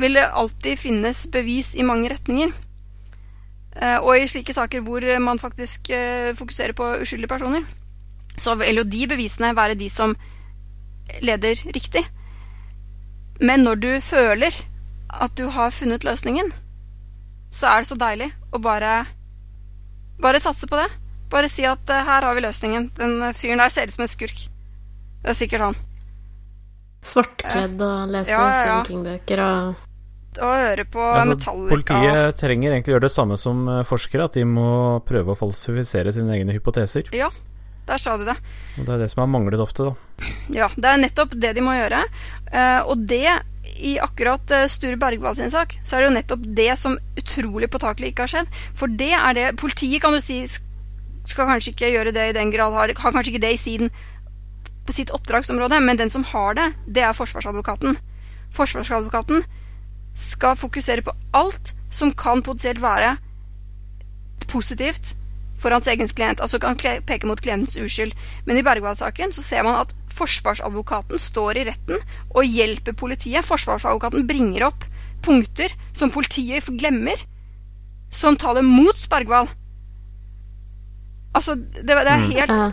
vil 0.00 0.16
det 0.16 0.24
alltid 0.28 0.78
finnes 0.80 1.26
bevis 1.32 1.74
i 1.76 1.84
mange 1.84 2.08
retninger. 2.12 2.52
Eh, 3.76 3.98
og 4.00 4.16
i 4.16 4.28
slike 4.30 4.54
saker 4.56 4.84
hvor 4.84 5.04
man 5.20 5.38
faktisk 5.38 5.90
eh, 5.92 6.32
fokuserer 6.36 6.72
på 6.76 6.94
uskyldige 7.02 7.28
personer, 7.28 7.66
så 8.38 8.54
vil 8.60 8.80
jo 8.80 8.84
de 8.88 9.06
bevisene 9.08 9.52
være 9.56 9.76
de 9.76 9.88
som 9.92 10.16
leder 11.22 11.60
riktig. 11.74 12.04
Men 13.40 13.66
når 13.66 13.80
du 13.80 13.90
føler 14.00 14.54
at 15.12 15.36
du 15.38 15.48
har 15.52 15.70
funnet 15.70 16.04
løsningen, 16.04 16.48
så 17.52 17.68
er 17.70 17.82
det 17.82 17.90
så 17.90 18.00
deilig 18.00 18.32
å 18.52 18.62
bare 18.62 19.04
Bare 20.16 20.38
satse 20.40 20.64
på 20.64 20.78
det. 20.80 20.86
Bare 21.28 21.48
si 21.52 21.66
at 21.68 21.90
eh, 21.92 22.06
her 22.08 22.24
har 22.24 22.32
vi 22.32 22.40
løsningen. 22.40 22.86
Den 22.96 23.18
fyren 23.36 23.60
der 23.60 23.68
ser 23.68 23.84
ut 23.84 23.92
som 23.92 24.06
en 24.06 24.08
skurk. 24.08 24.46
Det 25.20 25.28
er 25.28 25.36
sikkert 25.36 25.60
han. 25.60 25.76
Svartkledd 27.04 27.82
og 27.84 28.14
leser 28.14 28.32
Ja, 28.32 28.38
ja, 28.40 28.46
ja. 28.48 28.62
Stephen 28.62 28.86
King-bøker 28.88 29.42
og 29.44 29.85
Og 30.42 30.52
høre 30.52 30.84
på 30.84 31.00
Altså, 31.00 31.32
Metallica. 31.32 31.72
politiet 31.76 32.38
trenger 32.40 32.74
egentlig 32.76 32.94
gjøre 32.96 33.06
det 33.06 33.12
samme 33.14 33.36
som 33.40 33.64
eh, 33.68 33.82
forskere, 33.88 34.28
at 34.28 34.36
de 34.36 34.44
må 34.48 34.68
prøve 35.08 35.32
å 35.34 35.38
falsifisere 35.38 36.12
sine 36.12 36.34
egne 36.36 36.52
hypoteser. 36.56 37.08
Ja, 37.16 37.30
der 37.88 38.00
sa 38.02 38.16
du 38.18 38.24
det. 38.28 38.36
Og 38.78 38.84
Det 38.88 38.94
er 38.96 38.98
det 39.04 39.10
som 39.12 39.22
har 39.24 39.30
manglet 39.32 39.62
ofte, 39.62 39.90
da. 39.90 40.30
Ja, 40.52 40.68
det 40.76 40.90
er 40.90 41.02
nettopp 41.02 41.36
det 41.38 41.54
de 41.56 41.64
må 41.64 41.76
gjøre. 41.76 42.02
Eh, 42.52 42.80
og 42.84 43.06
det, 43.08 43.24
i 43.76 43.96
akkurat 44.02 44.50
eh, 44.54 44.66
Sture 44.72 44.98
Bergwall 45.00 45.36
sin 45.38 45.50
sak, 45.52 45.78
så 45.84 45.96
er 45.96 46.04
det 46.04 46.10
jo 46.10 46.16
nettopp 46.18 46.46
det 46.58 46.70
som 46.80 46.98
utrolig 47.18 47.70
påtakelig 47.72 48.12
ikke 48.12 48.26
har 48.26 48.34
skjedd. 48.34 48.60
For 48.76 48.90
det 48.90 49.12
er 49.16 49.38
det 49.38 49.46
Politiet 49.60 50.02
kan 50.04 50.14
du 50.16 50.20
si 50.24 50.42
skal 51.26 51.48
kanskje 51.50 51.72
ikke 51.74 51.88
gjøre 51.90 52.12
det 52.14 52.28
i 52.30 52.34
den 52.36 52.52
grad, 52.54 52.70
har, 52.76 52.92
har 52.94 53.12
kanskje 53.14 53.32
ikke 53.34 53.42
det 53.42 53.54
i 53.56 53.58
siden 53.58 53.88
på 54.86 54.94
sitt 54.94 55.10
oppdragsområde, 55.10 55.80
men 55.82 55.98
den 55.98 56.12
som 56.12 56.22
har 56.30 56.54
det, 56.54 56.68
det 56.86 57.02
er 57.02 57.16
forsvarsadvokaten. 57.18 57.96
Forsvarsadvokaten 58.54 59.42
skal 60.16 60.56
fokusere 60.58 61.04
på 61.06 61.14
alt 61.36 61.74
som 61.92 62.12
kan 62.16 62.42
potensielt 62.42 62.82
være 62.82 63.16
positivt 64.50 65.14
for 65.60 65.72
hans 65.72 65.88
egen 65.88 66.08
klient. 66.08 66.40
Altså 66.44 66.60
kan 66.62 66.76
peke 66.76 67.28
mot 67.28 67.40
klientens 67.40 67.76
uskyld. 67.80 68.14
Men 68.46 68.58
i 68.58 68.64
Bergwall-saken 68.64 69.32
så 69.32 69.44
ser 69.44 69.64
man 69.66 69.78
at 69.80 69.94
forsvarsadvokaten 70.16 71.20
står 71.20 71.60
i 71.60 71.66
retten 71.68 72.00
og 72.34 72.44
hjelper 72.44 72.96
politiet. 72.96 73.44
Forsvarsadvokaten 73.44 74.26
bringer 74.28 74.68
opp 74.70 74.86
punkter 75.24 75.72
som 75.96 76.12
politiet 76.12 76.68
glemmer, 76.78 77.20
som 78.12 78.36
taler 78.38 78.64
mot 78.64 79.06
Bergwall. 79.10 79.48
Altså, 81.36 81.56
det, 81.56 81.84
det 81.84 82.12
er 82.12 82.28
helt, 82.30 82.52
Ja. 82.52 82.70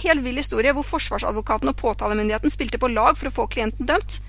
helt 0.00 0.24
vill 0.24 0.38
historie 0.40 0.72
hvor 0.72 0.86
forsvarsadvokaten 0.86 1.68
og 1.68 1.76
påtalemyndigheten 1.76 2.52
spilte 2.52 2.80
på 2.80 2.88
lag 2.88 3.18
for 3.20 3.28
å 3.28 3.34
få 3.34 3.48
klienten 3.52 3.88
dømt. 3.88 4.20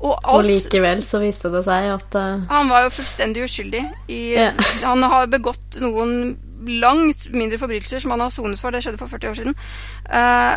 Og 0.00 0.16
Og 0.32 0.46
likevel 0.46 1.02
så 1.04 1.20
viste 1.20 1.50
det 1.52 1.60
seg 1.66 1.90
at 1.92 2.14
uh, 2.16 2.44
han 2.48 2.70
var 2.72 2.86
jo 2.86 2.92
fullstendig 2.94 3.44
uskyldig. 3.44 3.82
I, 4.08 4.20
yeah. 4.32 4.70
Han 4.88 5.04
har 5.04 5.28
begått 5.28 5.76
noen 5.82 6.38
langt 6.80 7.26
mindre 7.32 7.58
forbrytelser 7.60 8.02
som 8.02 8.14
han 8.14 8.22
har 8.24 8.32
sonet 8.32 8.60
for. 8.60 8.72
Det 8.72 8.82
skjedde 8.84 9.00
for 9.00 9.12
40 9.12 9.30
år 9.30 9.36
siden. 9.38 9.58
Uh, 10.08 10.56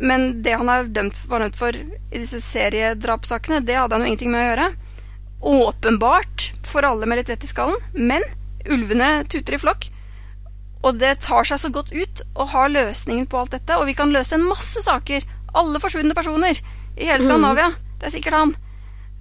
men 0.00 0.42
det 0.42 0.56
han 0.56 0.70
er 0.72 0.88
dømt, 0.88 1.18
var 1.28 1.44
dømt 1.44 1.58
for 1.58 1.76
i 1.76 2.18
disse 2.18 2.40
seriedrapssakene, 2.42 3.60
det 3.66 3.76
hadde 3.76 3.96
han 3.96 4.06
jo 4.06 4.10
ingenting 4.10 4.32
med 4.32 4.42
å 4.42 4.48
gjøre. 4.48 4.68
Åpenbart 5.50 6.46
for 6.66 6.86
alle 6.86 7.08
med 7.08 7.20
litt 7.20 7.32
vett 7.32 7.44
i 7.44 7.50
skallen, 7.50 7.76
men 7.94 8.24
ulvene 8.70 9.10
tuter 9.28 9.56
i 9.56 9.60
flokk. 9.60 9.90
Og 10.80 10.96
det 10.96 11.18
tar 11.26 11.44
seg 11.44 11.60
så 11.60 11.70
godt 11.72 11.92
ut 11.92 12.22
å 12.40 12.46
ha 12.54 12.64
løsningen 12.72 13.28
på 13.28 13.42
alt 13.42 13.52
dette. 13.52 13.76
Og 13.76 13.86
vi 13.90 13.96
kan 13.98 14.12
løse 14.14 14.38
en 14.38 14.46
masse 14.48 14.80
saker. 14.86 15.26
Alle 15.60 15.82
forsvunne 15.82 16.16
personer 16.16 16.56
i 16.96 17.08
hele 17.08 17.20
Skandinavia. 17.20 17.74
Det 18.00 18.08
er 18.08 18.14
sikkert 18.14 18.38
han. 18.38 18.54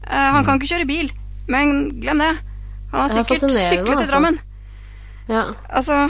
Eh, 0.08 0.30
han 0.36 0.46
kan 0.46 0.60
ikke 0.60 0.74
kjøre 0.74 0.90
bil, 0.90 1.12
men 1.52 1.90
glem 2.00 2.24
det. 2.24 2.34
Han 2.92 3.04
har 3.04 3.10
er 3.10 3.16
sikkert 3.18 3.52
syklet 3.52 4.04
til. 4.04 4.10
Drammen. 4.10 4.40
Ja. 5.30 5.52
Altså 5.70 6.08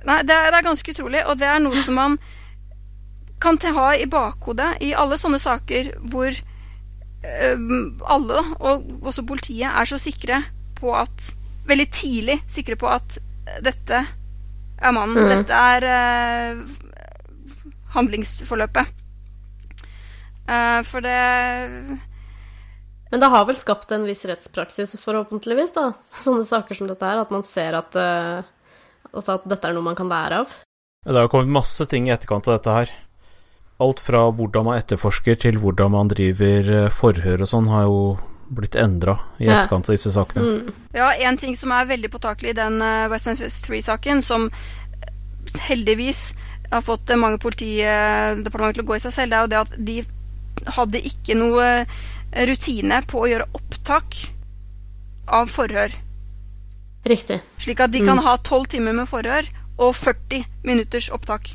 Nei, 0.00 0.22
det 0.24 0.32
er, 0.32 0.48
det 0.48 0.58
er 0.58 0.64
ganske 0.64 0.92
utrolig, 0.94 1.20
og 1.28 1.36
det 1.38 1.44
er 1.44 1.58
noe 1.60 1.76
som 1.84 1.98
man 1.98 2.14
kan 3.40 3.58
ha 3.76 3.90
i 3.96 4.06
bakhodet 4.08 4.78
i 4.84 4.94
alle 4.96 5.18
sånne 5.20 5.38
saker 5.40 5.90
hvor 6.12 6.32
øhm, 6.32 8.00
alle, 8.08 8.40
og 8.58 8.88
også 9.04 9.26
politiet, 9.28 9.68
er 9.68 9.88
så 9.88 10.00
sikre 10.00 10.40
på 10.80 10.94
at 10.96 11.34
Veldig 11.70 11.86
tidlig 11.92 12.34
sikre 12.50 12.74
på 12.74 12.88
at 12.90 13.18
dette 13.62 13.98
er 14.80 14.94
mannen. 14.96 15.20
Mm. 15.20 15.28
Dette 15.28 15.54
er 15.54 15.84
øh, 15.86 16.62
handlingsforløpet. 17.94 18.88
Uh, 20.50 20.80
for 20.82 21.04
det 21.04 22.00
Men 23.10 23.22
det 23.22 23.30
har 23.32 23.44
vel 23.48 23.58
skapt 23.58 23.92
en 23.92 24.06
viss 24.06 24.24
rettspraksis, 24.28 24.94
forhåpentligvis, 25.02 25.74
da. 25.74 25.90
Sånne 26.24 26.46
saker 26.46 26.78
som 26.78 26.90
dette 26.90 27.06
her, 27.06 27.22
at 27.22 27.34
man 27.34 27.44
ser 27.46 27.78
at, 27.78 27.96
eh, 27.98 28.42
altså 29.12 29.38
at 29.38 29.46
dette 29.50 29.68
er 29.68 29.76
noe 29.76 29.88
man 29.90 29.98
kan 29.98 30.10
lære 30.10 30.44
av. 30.44 30.58
Det 31.06 31.16
har 31.16 31.30
kommet 31.32 31.52
masse 31.52 31.86
ting 31.90 32.08
i 32.08 32.14
etterkant 32.14 32.48
av 32.48 32.58
dette 32.58 32.76
her. 32.76 32.96
Alt 33.80 34.02
fra 34.04 34.26
hvordan 34.36 34.66
man 34.68 34.78
etterforsker 34.78 35.38
til 35.40 35.58
hvordan 35.62 35.94
man 35.96 36.10
driver 36.12 36.74
eh, 36.84 36.90
forhør 36.92 37.46
og 37.46 37.50
sånn, 37.50 37.70
har 37.72 37.88
jo 37.88 38.02
blitt 38.50 38.74
endra 38.74 39.14
i 39.38 39.46
etterkant 39.46 39.88
av 39.88 39.94
disse 39.94 40.10
sakene. 40.12 40.42
Mm. 40.42 40.78
Ja, 40.96 41.12
en 41.14 41.38
ting 41.38 41.56
som 41.58 41.72
er 41.74 41.88
veldig 41.90 42.10
påtakelig 42.12 42.54
i 42.54 42.58
den 42.58 42.80
uh, 42.82 43.08
West 43.12 43.28
Memphis 43.30 43.60
3-saken, 43.66 44.22
som 44.26 44.48
eh, 44.50 45.12
heldigvis 45.68 46.32
har 46.70 46.82
fått 46.84 47.10
eh, 47.10 47.20
mange 47.20 47.38
politidepartementer 47.42 48.80
til 48.80 48.86
å 48.86 48.90
gå 48.90 48.98
i 48.98 49.04
seg 49.06 49.14
selv, 49.14 49.30
det 49.30 49.38
er 49.38 49.44
jo 49.44 49.52
det 49.52 49.60
at 49.60 49.76
de 49.90 50.74
hadde 50.76 51.04
ikke 51.12 51.38
noe 51.38 51.68
eh, 51.80 52.00
rutine 52.32 53.00
på 53.10 53.24
å 53.24 53.30
gjøre 53.30 53.48
opptak 53.56 54.18
av 55.30 55.50
forhør. 55.50 55.94
Riktig. 57.08 57.40
Slik 57.58 57.80
at 57.80 57.92
de 57.94 58.02
kan 58.04 58.20
ha 58.22 58.36
12 58.36 58.70
timer 58.76 58.96
med 58.96 59.08
forhør 59.08 59.48
og 59.80 59.94
40 59.96 60.44
minutters 60.66 61.08
opptak. 61.14 61.54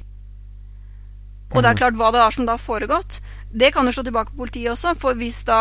Og 1.53 1.61
det 1.61 1.69
er 1.69 1.78
klart 1.80 1.97
hva 1.99 2.09
det 2.11 2.21
er 2.23 2.34
som 2.34 2.47
da 2.47 2.55
har 2.57 2.63
foregått. 2.63 3.19
Det 3.53 3.69
kan 3.71 3.86
jo 3.88 3.93
slå 3.95 4.03
tilbake 4.07 4.34
på 4.34 4.43
politiet 4.43 4.73
også, 4.73 4.95
for 4.99 5.15
hvis 5.15 5.43
da 5.47 5.59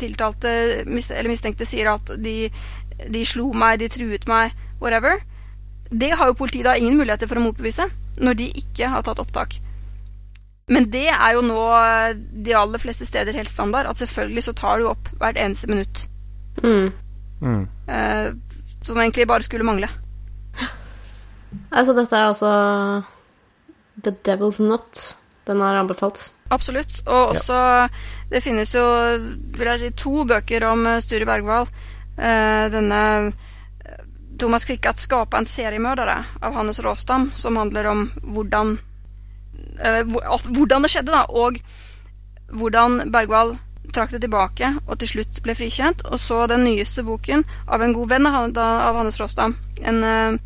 tiltalte 0.00 0.52
eller 0.86 1.28
mistenkte 1.28 1.66
sier 1.68 1.90
at 1.92 2.14
de, 2.22 2.48
de 3.10 3.24
slo 3.26 3.50
meg, 3.52 3.80
de 3.82 3.90
truet 3.92 4.24
meg, 4.30 4.54
whatever, 4.80 5.20
det 5.90 6.14
har 6.16 6.30
jo 6.30 6.38
politiet 6.38 6.68
da 6.68 6.76
ingen 6.78 6.96
muligheter 6.96 7.28
for 7.28 7.40
å 7.40 7.44
motbevise 7.44 7.90
når 8.22 8.38
de 8.38 8.46
ikke 8.62 8.88
har 8.92 9.04
tatt 9.04 9.20
opptak. 9.20 9.58
Men 10.68 10.86
det 10.90 11.08
er 11.10 11.34
jo 11.34 11.42
nå 11.42 11.60
eh, 11.78 12.16
de 12.16 12.54
aller 12.54 12.82
fleste 12.82 13.06
steder 13.08 13.36
helt 13.36 13.50
standard, 13.50 13.88
at 13.90 13.98
selvfølgelig 13.98 14.44
så 14.46 14.56
tar 14.58 14.78
du 14.78 14.90
opp 14.90 15.10
hvert 15.18 15.40
eneste 15.40 15.70
minutt. 15.70 16.04
Mm. 16.62 16.92
Mm. 17.40 17.64
Eh, 17.88 18.28
som 18.82 19.00
egentlig 19.00 19.26
bare 19.28 19.46
skulle 19.46 19.66
mangle. 19.66 19.88
Altså, 21.70 21.94
dette 21.96 22.16
er 22.16 22.28
altså 22.28 22.50
The 24.04 24.14
Devil's 24.26 24.60
Knot. 24.62 25.16
Den 25.48 25.62
er 25.64 25.80
anbefalt. 25.80 26.30
Absolutt. 26.50 27.00
Og 27.06 27.34
også 27.34 27.88
Det 28.30 28.42
finnes 28.42 28.74
jo 28.74 28.82
vil 29.56 29.70
jeg 29.72 29.80
si, 29.80 29.90
to 29.98 30.24
bøker 30.28 30.66
om 30.68 30.84
eh, 30.86 31.00
Sture 31.02 31.26
Bergwall. 31.26 31.66
Eh, 32.14 32.66
denne 32.70 33.00
eh, 33.26 34.04
Thomas 34.38 34.64
Quick 34.64 34.86
at 34.86 34.98
'Skapa 34.98 35.38
en 35.38 35.48
seriemørdere 35.48 36.16
av 36.42 36.54
Hannes 36.54 36.80
Råstam, 36.84 37.30
som 37.34 37.58
handler 37.58 37.90
om 37.90 38.04
hvordan 38.22 38.78
hvordan 39.80 40.84
det 40.84 40.90
skjedde, 40.92 41.14
da, 41.14 41.24
og 41.28 41.60
hvordan 42.50 43.10
Bergwall 43.12 43.54
trakk 43.94 44.12
det 44.14 44.22
tilbake 44.24 44.72
og 44.86 44.98
til 45.00 45.12
slutt 45.14 45.40
ble 45.44 45.54
frikjent. 45.58 46.04
Og 46.10 46.20
så 46.20 46.44
den 46.50 46.64
nyeste 46.66 47.04
boken 47.06 47.44
av 47.68 47.82
en 47.82 47.94
god 47.96 48.12
venn 48.12 48.28
av 48.30 48.98
Hannes 48.98 49.20
Råstad, 49.20 49.56
en 49.82 50.04
eh, 50.04 50.36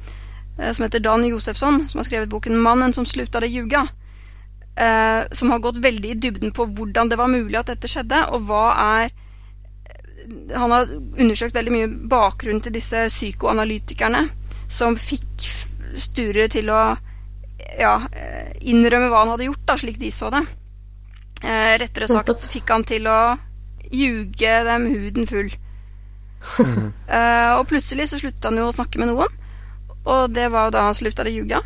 eh, 0.58 0.70
som 0.70 0.86
heter 0.86 1.02
Dan 1.04 1.26
Josefsson, 1.28 1.84
som 1.88 2.00
har 2.00 2.08
skrevet 2.08 2.32
boken 2.32 2.56
'Mannen 2.56 2.94
som 2.94 3.06
slutade 3.06 3.50
ljuga' 3.50 3.88
eh, 4.76 5.24
som 5.32 5.50
har 5.50 5.58
gått 5.58 5.76
veldig 5.76 6.10
i 6.10 6.14
dybden 6.14 6.52
på 6.52 6.66
hvordan 6.66 7.08
det 7.08 7.18
var 7.18 7.28
mulig 7.28 7.58
at 7.58 7.66
dette 7.72 7.88
skjedde, 7.88 8.26
og 8.32 8.48
hva 8.48 8.64
er 9.02 9.10
Han 10.56 10.70
har 10.70 10.88
undersøkt 11.20 11.54
veldig 11.54 11.72
mye 11.72 11.88
bakgrunn 12.08 12.62
til 12.64 12.72
disse 12.72 12.96
psykoanalytikerne 13.12 14.30
som 14.72 14.96
fikk 14.96 15.44
Sture 16.00 16.48
til 16.48 16.70
å 16.72 16.96
ja, 17.80 17.96
eh, 18.12 18.52
innrømme 18.70 19.10
hva 19.12 19.24
han 19.24 19.34
hadde 19.34 19.48
gjort, 19.48 19.64
da, 19.68 19.76
slik 19.80 19.98
de 20.00 20.10
så 20.14 20.30
det. 20.34 20.44
Eh, 21.44 21.74
rettere 21.80 22.08
sagt 22.08 22.46
fikk 22.50 22.70
han 22.72 22.86
til 22.88 23.08
å 23.10 23.18
ljuge 23.92 24.56
dem 24.68 24.88
huden 24.92 25.30
full. 25.30 25.52
Eh, 27.04 27.50
og 27.56 27.66
plutselig 27.70 28.10
så 28.10 28.18
sluttet 28.20 28.44
han 28.44 28.58
jo 28.58 28.66
å 28.68 28.74
snakke 28.74 28.98
med 29.00 29.08
noen, 29.10 29.32
og 30.04 30.32
det 30.34 30.48
var 30.52 30.66
jo 30.66 30.74
da 30.74 30.82
han 30.86 30.96
slutta 30.96 31.24
å 31.24 31.30
ljuge. 31.32 31.60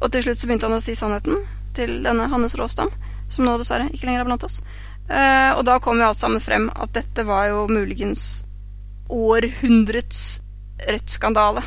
Og 0.00 0.10
til 0.12 0.24
slutt 0.24 0.40
så 0.40 0.48
begynte 0.48 0.68
han 0.68 0.76
å 0.76 0.82
si 0.84 0.96
sannheten 0.98 1.44
til 1.76 2.02
denne 2.04 2.26
Hannes 2.32 2.56
Råstam, 2.58 2.90
som 3.32 3.46
nå 3.46 3.54
dessverre 3.60 3.88
ikke 3.92 4.08
lenger 4.08 4.24
er 4.24 4.28
blant 4.28 4.44
oss. 4.44 4.58
Eh, 5.08 5.50
og 5.52 5.64
da 5.68 5.78
kom 5.84 6.00
jo 6.00 6.08
alt 6.08 6.20
sammen 6.20 6.42
frem 6.42 6.70
at 6.72 6.94
dette 6.96 7.24
var 7.28 7.48
jo 7.50 7.66
muligens 7.68 8.44
århundrets 9.12 10.42
rettsskandale 10.88 11.64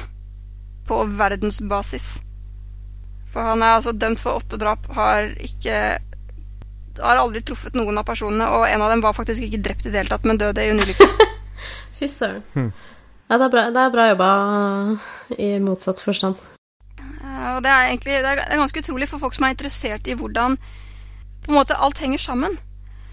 på 0.89 1.03
verdensbasis. 1.19 2.26
For 3.37 3.45
han 3.45 3.61
er 3.61 3.75
altså 3.77 3.91
dømt 3.93 4.17
for 4.17 4.39
åtte 4.39 4.57
drap, 4.57 4.87
har 4.97 5.27
ikke 5.45 5.77
har 6.97 7.19
aldri 7.21 7.43
truffet 7.45 7.75
noen 7.77 7.99
av 8.01 8.07
personene, 8.07 8.47
og 8.49 8.63
en 8.65 8.81
av 8.81 8.89
dem 8.89 9.03
var 9.05 9.13
faktisk 9.13 9.43
ikke 9.45 9.59
drept 9.61 9.85
i 9.85 9.91
det 9.93 9.99
hele 10.01 10.09
tatt, 10.09 10.23
men 10.25 10.39
døde 10.41 10.63
i 10.65 10.71
en 10.71 10.81
ulykke. 10.81 11.05
Fy 11.99 12.09
søren. 12.09 12.71
Ja, 13.29 13.37
det 13.37 13.45
er, 13.45 13.51
bra, 13.53 13.63
det 13.75 13.83
er 13.83 13.93
bra 13.93 14.07
jobba 14.09 14.29
i 15.37 15.51
motsatt 15.61 16.01
forstand. 16.01 16.41
Eh, 16.97 17.49
Og 17.53 17.61
det 17.61 17.69
er 17.69 17.91
egentlig 17.91 18.15
det 18.15 18.31
er, 18.31 18.41
det 18.41 18.55
er 18.55 18.63
ganske 18.63 18.81
utrolig 18.81 19.09
for 19.11 19.21
folk 19.21 19.37
som 19.37 19.45
er 19.45 19.53
interessert 19.53 20.09
i 20.09 20.17
hvordan 20.17 20.57
på 21.45 21.53
en 21.53 21.59
måte 21.59 21.77
alt 21.77 22.01
henger 22.01 22.23
sammen. 22.25 22.57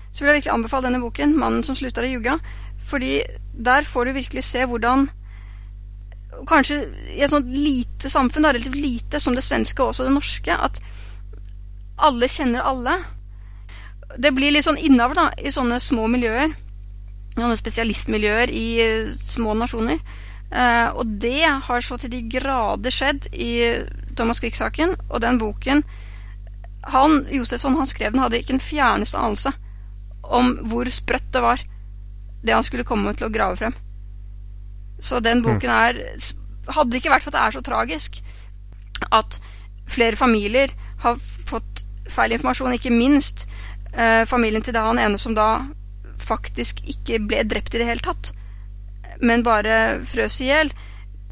Så 0.08 0.24
vil 0.24 0.30
jeg 0.32 0.40
virkelig 0.40 0.54
anbefale 0.54 0.88
denne 0.88 1.02
boken, 1.04 1.36
'Mannen 1.36 1.68
som 1.68 1.76
slutta 1.76 2.00
å 2.00 2.08
ljuge'. 2.08 2.38
Fordi 2.80 3.20
der 3.52 3.84
får 3.84 4.08
du 4.08 4.16
virkelig 4.16 4.48
se 4.48 4.64
hvordan 4.64 5.10
Kanskje 6.48 6.80
i 7.14 7.22
et 7.24 7.32
sånt 7.32 7.48
lite 7.50 8.10
samfunn, 8.10 8.46
relativt 8.46 8.76
lite, 8.76 9.20
som 9.20 9.36
det 9.36 9.44
svenske 9.46 9.82
og 9.82 9.92
også 9.92 10.08
det 10.08 10.14
norske, 10.14 10.56
at 10.56 10.80
alle 12.04 12.28
kjenner 12.28 12.66
alle. 12.66 12.98
Det 14.18 14.34
blir 14.34 14.52
litt 14.54 14.66
sånn 14.66 14.80
innavl 14.80 15.16
da, 15.18 15.28
i 15.38 15.52
sånne 15.54 15.80
små 15.82 16.06
miljøer. 16.10 16.54
Sånne 17.34 17.58
spesialistmiljøer 17.58 18.52
i 18.54 18.68
eh, 18.82 19.12
små 19.14 19.56
nasjoner. 19.58 19.98
Eh, 20.54 20.88
og 20.94 21.16
det 21.22 21.46
har 21.66 21.82
så 21.82 21.98
til 21.98 22.12
de 22.12 22.22
grader 22.30 22.94
skjedd 22.94 23.30
i 23.32 23.52
Thomas 24.14 24.42
Quick-saken. 24.42 24.94
Og 25.10 25.22
den 25.24 25.40
boken 25.42 25.82
han, 26.92 27.22
Josefsson, 27.32 27.78
han 27.80 27.88
skrev 27.88 28.12
den, 28.12 28.22
hadde 28.22 28.38
ikke 28.42 28.58
en 28.58 28.62
fjerneste 28.62 29.18
anelse 29.18 29.54
om 30.24 30.54
hvor 30.68 30.88
sprøtt 30.92 31.30
det 31.32 31.42
var, 31.44 31.62
det 32.44 32.54
han 32.54 32.64
skulle 32.64 32.86
komme 32.88 33.12
til 33.16 33.28
å 33.28 33.32
grave 33.32 33.58
frem. 33.60 33.74
Så 35.04 35.20
den 35.24 35.44
boken 35.44 35.70
er 35.70 36.00
Hadde 36.64 36.94
det 36.94 37.02
ikke 37.02 37.10
vært 37.12 37.24
for 37.26 37.28
at 37.28 37.36
det 37.36 37.40
er 37.44 37.54
så 37.58 37.60
tragisk 37.60 38.22
at 39.12 39.36
flere 39.90 40.16
familier 40.16 40.70
har 41.02 41.18
fått 41.20 41.82
feil 42.08 42.32
informasjon, 42.32 42.72
ikke 42.72 42.92
minst 42.94 43.44
eh, 43.92 44.24
familien 44.24 44.64
til 44.64 44.72
det 44.72 44.80
han 44.80 45.00
ene 45.02 45.20
som 45.20 45.34
da 45.36 45.66
faktisk 46.24 46.80
ikke 46.88 47.20
ble 47.28 47.42
drept 47.48 47.76
i 47.76 47.82
det 47.82 47.88
hele 47.90 48.04
tatt, 48.04 48.32
men 49.20 49.44
bare 49.44 50.00
frøs 50.08 50.40
i 50.40 50.48
hjel, 50.48 50.72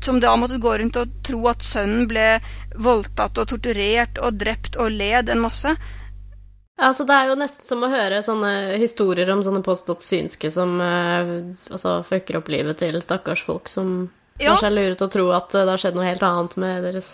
som 0.04 0.20
da 0.20 0.34
måtte 0.36 0.60
gå 0.60 0.74
rundt 0.82 0.98
og 1.00 1.16
tro 1.24 1.40
at 1.48 1.64
sønnen 1.64 2.04
ble 2.10 2.26
voldtatt 2.76 3.38
og 3.38 3.48
torturert 3.54 4.20
og 4.20 4.38
drept 4.40 4.76
og 4.82 4.92
led 4.92 5.30
en 5.32 5.44
masse. 5.44 5.72
Altså, 6.80 7.04
det 7.06 7.14
er 7.14 7.28
jo 7.28 7.36
nesten 7.36 7.66
som 7.68 7.82
å 7.84 7.90
høre 7.92 8.22
sånne 8.24 8.78
historier 8.80 9.28
om 9.34 9.42
sånne 9.44 9.60
påstått 9.64 10.02
synske 10.04 10.48
som 10.50 10.78
eh, 10.80 11.32
altså, 11.70 11.98
fucker 12.08 12.38
opp 12.40 12.48
livet 12.52 12.80
til 12.80 12.96
stakkars 13.04 13.42
folk 13.44 13.68
som 13.68 14.10
Ja. 14.40 14.54
kanskje 14.54 14.70
er 14.70 14.74
lure 14.78 14.96
til 14.96 15.06
å 15.06 15.12
tro 15.12 15.26
at 15.36 15.52
det 15.52 15.66
har 15.68 15.78
skjedd 15.82 15.94
noe 15.98 16.08
helt 16.08 16.24
annet 16.24 16.56
med 16.56 16.82
deres 16.88 17.10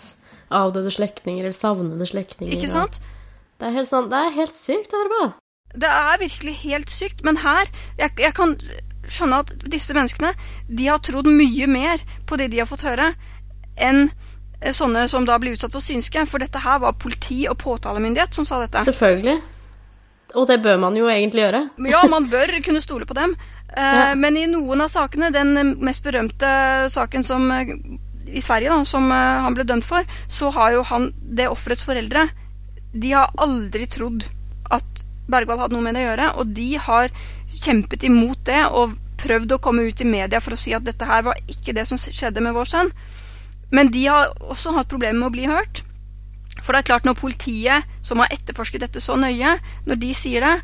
avdøde 0.49 0.89
slektninger 0.95 1.43
eller 1.43 1.57
savnede 1.57 2.07
slektninger. 2.07 2.55
Ikke 2.55 2.71
sant? 2.71 3.01
Det 3.59 3.67
er 3.67 3.75
helt, 3.75 3.89
sånn, 3.91 4.07
det 4.09 4.17
er 4.17 4.31
helt 4.37 4.55
sykt, 4.55 4.89
det 4.89 5.01
her 5.03 5.11
bare. 5.11 5.33
Det 5.75 5.89
er 5.91 6.21
virkelig 6.23 6.53
helt 6.63 6.89
sykt, 6.89 7.19
men 7.27 7.37
her 7.43 7.67
jeg, 7.99 8.15
jeg 8.17 8.33
kan 8.33 8.55
skjønne 9.09 9.41
at 9.43 9.51
disse 9.69 9.93
menneskene 9.93 10.31
de 10.69 10.87
har 10.87 11.03
trodd 11.03 11.27
mye 11.29 11.67
mer 11.69 12.01
på 12.25 12.39
det 12.39 12.49
de 12.53 12.63
har 12.63 12.69
fått 12.71 12.87
høre, 12.87 13.11
enn 13.77 14.07
sånne 14.75 15.05
som 15.07 15.25
da 15.25 15.37
blir 15.39 15.55
utsatt 15.55 15.71
for 15.71 15.83
synske. 15.83 16.25
For 16.27 16.41
dette 16.43 16.59
her 16.63 16.81
var 16.83 16.97
politi 16.99 17.45
og 17.49 17.57
påtalemyndighet 17.61 18.35
som 18.35 18.45
sa 18.47 18.59
dette. 18.63 18.83
Selvfølgelig. 18.89 19.37
Og 20.37 20.45
det 20.49 20.59
bør 20.61 20.77
man 20.77 20.97
jo 20.99 21.07
egentlig 21.09 21.41
gjøre. 21.47 21.63
Ja, 21.89 22.03
man 22.11 22.27
bør 22.29 22.51
kunne 22.65 22.81
stole 22.83 23.07
på 23.09 23.15
dem. 23.17 23.35
Eh, 23.69 23.81
Ja. 23.81 24.13
Men 24.15 24.37
i 24.37 24.45
noen 24.49 24.81
av 24.81 24.89
sakene, 24.91 25.31
den 25.33 25.57
eh, 25.57 25.63
mest 25.79 26.03
berømte 26.03 26.49
saken 26.89 27.23
som 27.23 27.49
eh, 27.51 27.73
i 28.29 28.41
Sverige, 28.41 28.69
da, 28.69 28.83
som 28.85 29.09
eh, 29.11 29.41
han 29.45 29.55
ble 29.57 29.63
dømt 29.65 29.85
for, 29.85 30.05
så 30.27 30.51
har 30.53 30.73
jo 30.75 30.83
han, 30.83 31.11
det 31.21 31.47
offerets 31.49 31.83
foreldre, 31.85 32.27
de 32.93 33.11
har 33.13 33.31
aldri 33.37 33.87
trodd 33.89 34.25
at 34.69 35.05
Bergwall 35.29 35.59
hadde 35.61 35.73
noe 35.77 35.85
med 35.85 35.95
det 35.97 36.03
å 36.03 36.09
gjøre, 36.11 36.27
og 36.41 36.53
de 36.57 36.69
har 36.81 37.09
kjempet 37.61 38.03
imot 38.05 38.41
det 38.49 38.63
og 38.69 38.95
prøvd 39.21 39.51
å 39.53 39.59
komme 39.61 39.83
ut 39.85 40.01
i 40.01 40.07
media 40.07 40.39
for 40.41 40.53
å 40.55 40.57
si 40.57 40.73
at 40.73 40.85
dette 40.85 41.05
her 41.05 41.25
var 41.25 41.37
ikke 41.49 41.73
det 41.77 41.85
som 41.89 41.97
skjedde 42.01 42.41
med 42.41 42.53
vår 42.55 42.65
sønn. 42.69 42.89
Men 43.71 43.91
de 43.93 44.05
har 44.09 44.31
også 44.41 44.73
hatt 44.77 44.89
problemer 44.89 45.19
med 45.19 45.27
å 45.29 45.35
bli 45.35 45.45
hørt. 45.49 45.83
For 46.63 46.73
det 46.73 46.79
er 46.81 46.87
klart, 46.89 47.05
når 47.05 47.15
politiet, 47.19 47.85
som 48.03 48.19
har 48.19 48.31
etterforsket 48.33 48.81
dette 48.83 48.99
så 49.03 49.15
nøye, 49.15 49.53
når 49.87 49.99
de 50.01 50.13
sier 50.17 50.43
det, 50.43 50.55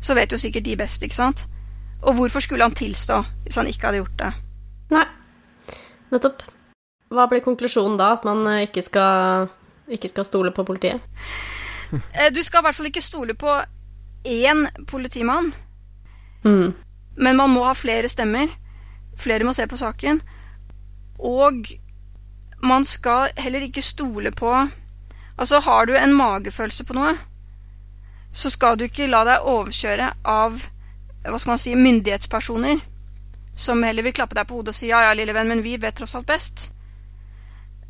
så 0.00 0.14
vet 0.14 0.32
jo 0.32 0.38
sikkert 0.38 0.64
de 0.64 0.76
best, 0.78 1.02
ikke 1.02 1.16
sant? 1.18 1.46
Og 2.06 2.14
hvorfor 2.14 2.40
skulle 2.40 2.62
han 2.64 2.76
tilstå 2.78 3.18
hvis 3.44 3.58
han 3.58 3.66
ikke 3.66 3.88
hadde 3.88 3.98
gjort 4.04 4.18
det? 4.20 4.30
Nei, 4.94 5.04
nettopp. 6.14 6.44
Hva 7.10 7.24
blir 7.28 7.42
konklusjonen 7.42 7.98
da? 7.98 8.12
At 8.14 8.24
man 8.28 8.44
eh, 8.46 8.66
ikke 8.68 8.82
skal, 8.86 9.48
ikke 9.90 10.10
skal 10.12 10.28
stole 10.28 10.52
på 10.54 10.64
politiet? 10.68 11.02
Eh, 11.88 12.28
Du 12.36 12.42
skal 12.44 12.60
i 12.60 12.66
hvert 12.66 12.76
fall 12.76 12.86
ikke 12.90 13.00
stole 13.00 13.32
på 13.34 13.48
én 14.28 14.66
politimann, 14.86 15.54
Mm. 16.44 16.74
men 17.16 17.36
man 17.36 17.50
må 17.50 17.62
ha 17.64 17.72
flere 17.74 18.08
stemmer. 18.12 18.46
Flere 19.18 19.42
må 19.48 19.54
se 19.56 19.64
på 19.66 19.76
saken. 19.80 20.20
Og 21.18 21.64
man 22.60 22.84
skal 22.84 23.30
heller 23.38 23.64
ikke 23.68 23.84
stole 23.84 24.32
på 24.34 24.52
Altså, 25.38 25.60
har 25.62 25.86
du 25.86 25.92
en 25.94 26.16
magefølelse 26.18 26.82
på 26.82 26.96
noe, 26.96 27.12
så 28.34 28.50
skal 28.50 28.74
du 28.74 28.88
ikke 28.88 29.06
la 29.06 29.20
deg 29.22 29.44
overkjøre 29.46 30.08
av 30.26 30.56
hva 31.22 31.38
skal 31.38 31.52
man 31.52 31.60
si, 31.62 31.74
myndighetspersoner 31.78 32.80
som 33.58 33.82
heller 33.86 34.06
vil 34.06 34.14
klappe 34.14 34.34
deg 34.38 34.48
på 34.48 34.58
hodet 34.58 34.72
og 34.74 34.78
si 34.78 34.90
ja, 34.90 35.04
ja, 35.06 35.14
lille 35.18 35.34
venn, 35.36 35.46
men 35.50 35.62
vi 35.62 35.76
vet 35.78 35.96
tross 35.98 36.14
alt 36.18 36.26
best. 36.26 36.68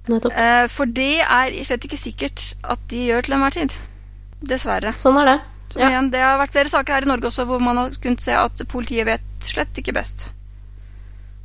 Nettopp. 0.08 0.32
Eh, 0.32 0.64
for 0.72 0.88
det 0.88 1.20
er 1.20 1.56
slett 1.68 1.84
ikke 1.84 2.00
sikkert 2.00 2.44
at 2.64 2.84
de 2.88 3.02
gjør 3.10 3.26
til 3.26 3.36
enhver 3.36 3.56
tid. 3.56 3.76
Dessverre. 4.48 4.94
Sånn 5.00 5.18
er 5.20 5.32
det. 5.32 5.38
Som 5.68 5.82
Ja. 5.82 5.88
igjen, 5.90 6.10
det 6.10 6.20
har 6.24 6.38
vært 6.40 6.54
flere 6.56 6.72
saker 6.72 6.94
her 6.94 7.04
i 7.04 7.10
Norge 7.10 7.28
også 7.28 7.44
hvor 7.44 7.60
man 7.60 7.76
har 7.76 7.96
kunnet 8.00 8.24
se 8.24 8.32
at 8.32 8.62
politiet 8.68 9.04
vet 9.04 9.44
slett 9.44 9.76
ikke 9.76 9.92
best. 9.92 10.30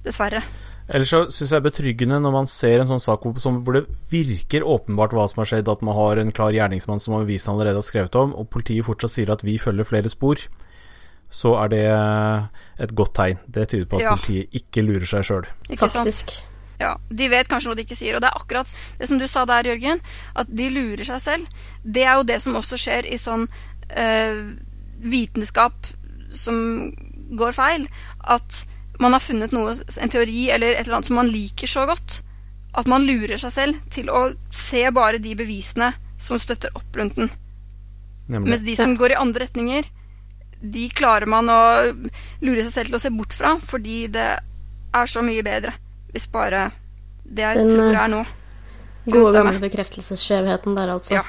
Dessverre. 0.05 0.43
Ellers 0.89 1.09
så 1.13 1.21
syns 1.31 1.47
jeg 1.53 1.55
det 1.55 1.59
er 1.61 1.69
betryggende 1.69 2.17
når 2.19 2.33
man 2.35 2.47
ser 2.51 2.81
en 2.81 2.89
sånn 2.89 2.99
sak 2.99 3.23
hvor, 3.23 3.37
som, 3.39 3.61
hvor 3.63 3.77
det 3.77 3.85
virker 4.11 4.65
åpenbart 4.67 5.13
hva 5.15 5.27
som 5.31 5.39
har 5.39 5.47
skjedd, 5.53 5.69
at 5.71 5.81
man 5.85 5.95
har 5.95 6.19
en 6.19 6.31
klar 6.35 6.51
gjerningsmann 6.51 6.99
som 6.99 7.15
avisen 7.21 7.53
allerede 7.53 7.79
har 7.79 7.87
skrevet 7.87 8.15
om, 8.19 8.33
og 8.35 8.49
politiet 8.51 8.83
fortsatt 8.85 9.13
sier 9.15 9.31
at 9.31 9.45
vi 9.47 9.55
følger 9.61 9.87
flere 9.87 10.11
spor, 10.11 10.41
så 11.33 11.53
er 11.63 11.71
det 11.71 11.83
et 12.83 12.91
godt 12.99 13.13
tegn. 13.17 13.39
Det 13.47 13.69
tyder 13.71 13.87
på 13.89 13.97
at 13.97 14.03
Ja. 14.03 14.15
politiet 14.17 14.53
ikke 14.59 14.83
lurer 14.85 15.07
seg 15.07 15.23
sjøl. 15.25 15.47
Faktisk. 15.79 16.35
Ja, 16.81 16.97
De 17.09 17.29
vet 17.29 17.47
kanskje 17.47 17.69
noe 17.71 17.75
de 17.79 17.85
ikke 17.85 17.95
sier. 17.97 18.15
Og 18.17 18.21
det 18.21 18.29
er 18.29 18.37
akkurat 18.37 18.69
det 18.99 19.07
som 19.07 19.17
du 19.21 19.25
sa 19.29 19.45
der, 19.45 19.63
Jørgen, 19.63 20.01
at 20.35 20.47
de 20.53 20.69
lurer 20.69 21.05
seg 21.07 21.21
selv. 21.21 21.47
Det 21.85 22.03
er 22.03 22.17
jo 22.19 22.23
det 22.27 22.41
som 22.41 22.55
også 22.59 22.77
skjer 22.77 23.07
i 23.07 23.17
sånn 23.21 23.47
eh, 23.89 24.41
vitenskap 24.99 25.73
som 26.33 26.91
går 27.39 27.55
feil. 27.55 27.87
At 28.25 28.65
man 29.03 29.15
har 29.15 29.23
funnet 29.23 29.53
noe, 29.55 29.75
en 29.75 30.11
teori 30.13 30.47
eller 30.53 30.75
et 30.75 30.85
eller 30.85 30.99
annet 30.99 31.09
som 31.11 31.19
man 31.19 31.31
liker 31.31 31.69
så 31.69 31.85
godt. 31.89 32.21
At 32.73 32.89
man 32.89 33.05
lurer 33.05 33.37
seg 33.37 33.53
selv 33.53 33.81
til 33.93 34.09
å 34.09 34.25
se 34.49 34.87
bare 34.95 35.19
de 35.21 35.35
bevisene 35.37 35.91
som 36.21 36.39
støtter 36.41 36.73
opp 36.77 36.97
rundt 36.97 37.19
den. 37.19 37.29
Nemlig. 38.31 38.53
Mens 38.53 38.63
de 38.65 38.75
som 38.79 38.95
går 38.97 39.13
i 39.13 39.19
andre 39.19 39.43
retninger, 39.45 39.89
de 40.63 40.87
klarer 40.95 41.27
man 41.29 41.51
å 41.51 41.61
lure 42.41 42.63
seg 42.63 42.71
selv 42.71 42.93
til 42.93 42.97
å 42.97 43.03
se 43.03 43.11
bort 43.13 43.35
fra, 43.35 43.57
fordi 43.59 44.05
det 44.15 44.29
er 44.93 45.09
så 45.09 45.23
mye 45.25 45.43
bedre 45.45 45.73
hvis 46.13 46.27
bare 46.29 46.67
det 47.23 47.41
jeg 47.41 47.57
Den, 47.63 47.71
tror 47.73 47.87
jeg 47.89 47.99
er 48.03 48.11
nå. 48.11 48.19
Gode, 49.07 49.31
stemmer. 49.31 49.55
gamle 49.55 49.63
bekreftelsesskjevheten 49.63 50.75
der, 50.77 50.91
altså. 50.93 51.17
Ja. 51.17 51.23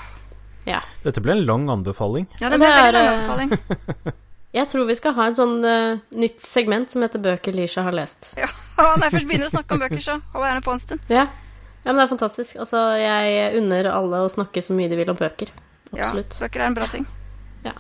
Ja. 0.69 0.81
Dette 1.05 1.21
ble 1.25 1.35
en 1.35 1.45
lang 1.49 1.65
anbefaling. 1.73 2.29
Ja, 2.41 2.51
det 2.53 2.61
ble 2.61 2.69
en 2.69 2.77
veldig 2.79 2.93
lang 2.95 3.09
eh, 3.09 3.15
anbefaling. 3.17 4.15
Jeg 4.55 4.69
tror 4.71 4.85
vi 4.87 4.95
skal 4.95 5.17
ha 5.17 5.25
et 5.27 5.35
sånn 5.35 5.57
uh, 5.67 5.99
nytt 6.15 6.39
segment 6.39 6.93
som 6.93 7.03
heter 7.03 7.19
Bøker 7.23 7.57
Lisha 7.57 7.83
har 7.87 7.95
lest. 7.97 8.33
Ja, 8.39 8.47
når 8.99 9.09
jeg 9.09 9.15
først 9.17 9.29
begynner 9.31 9.49
å 9.51 9.55
snakke 9.55 9.75
om 9.75 9.83
bøker, 9.83 10.03
så 10.03 10.15
holder 10.19 10.47
jeg 10.47 10.53
gjerne 10.53 10.63
på 10.67 10.73
en 10.75 10.81
stund. 10.83 11.03
Ja. 11.11 11.25
ja, 11.27 11.89
men 11.89 11.99
det 11.99 12.05
er 12.05 12.11
fantastisk. 12.11 12.57
Altså, 12.63 12.81
jeg 12.99 13.61
unner 13.61 13.89
alle 13.91 14.23
å 14.23 14.31
snakke 14.31 14.63
så 14.63 14.75
mye 14.75 14.91
de 14.91 14.99
vil 14.99 15.11
om 15.11 15.19
bøker. 15.19 15.51
Ja, 15.95 16.09
bøker 16.15 16.63
er 16.63 16.67
en 16.67 16.75
bra 16.75 16.89
ting. 16.91 17.07
Ja. 17.67 17.75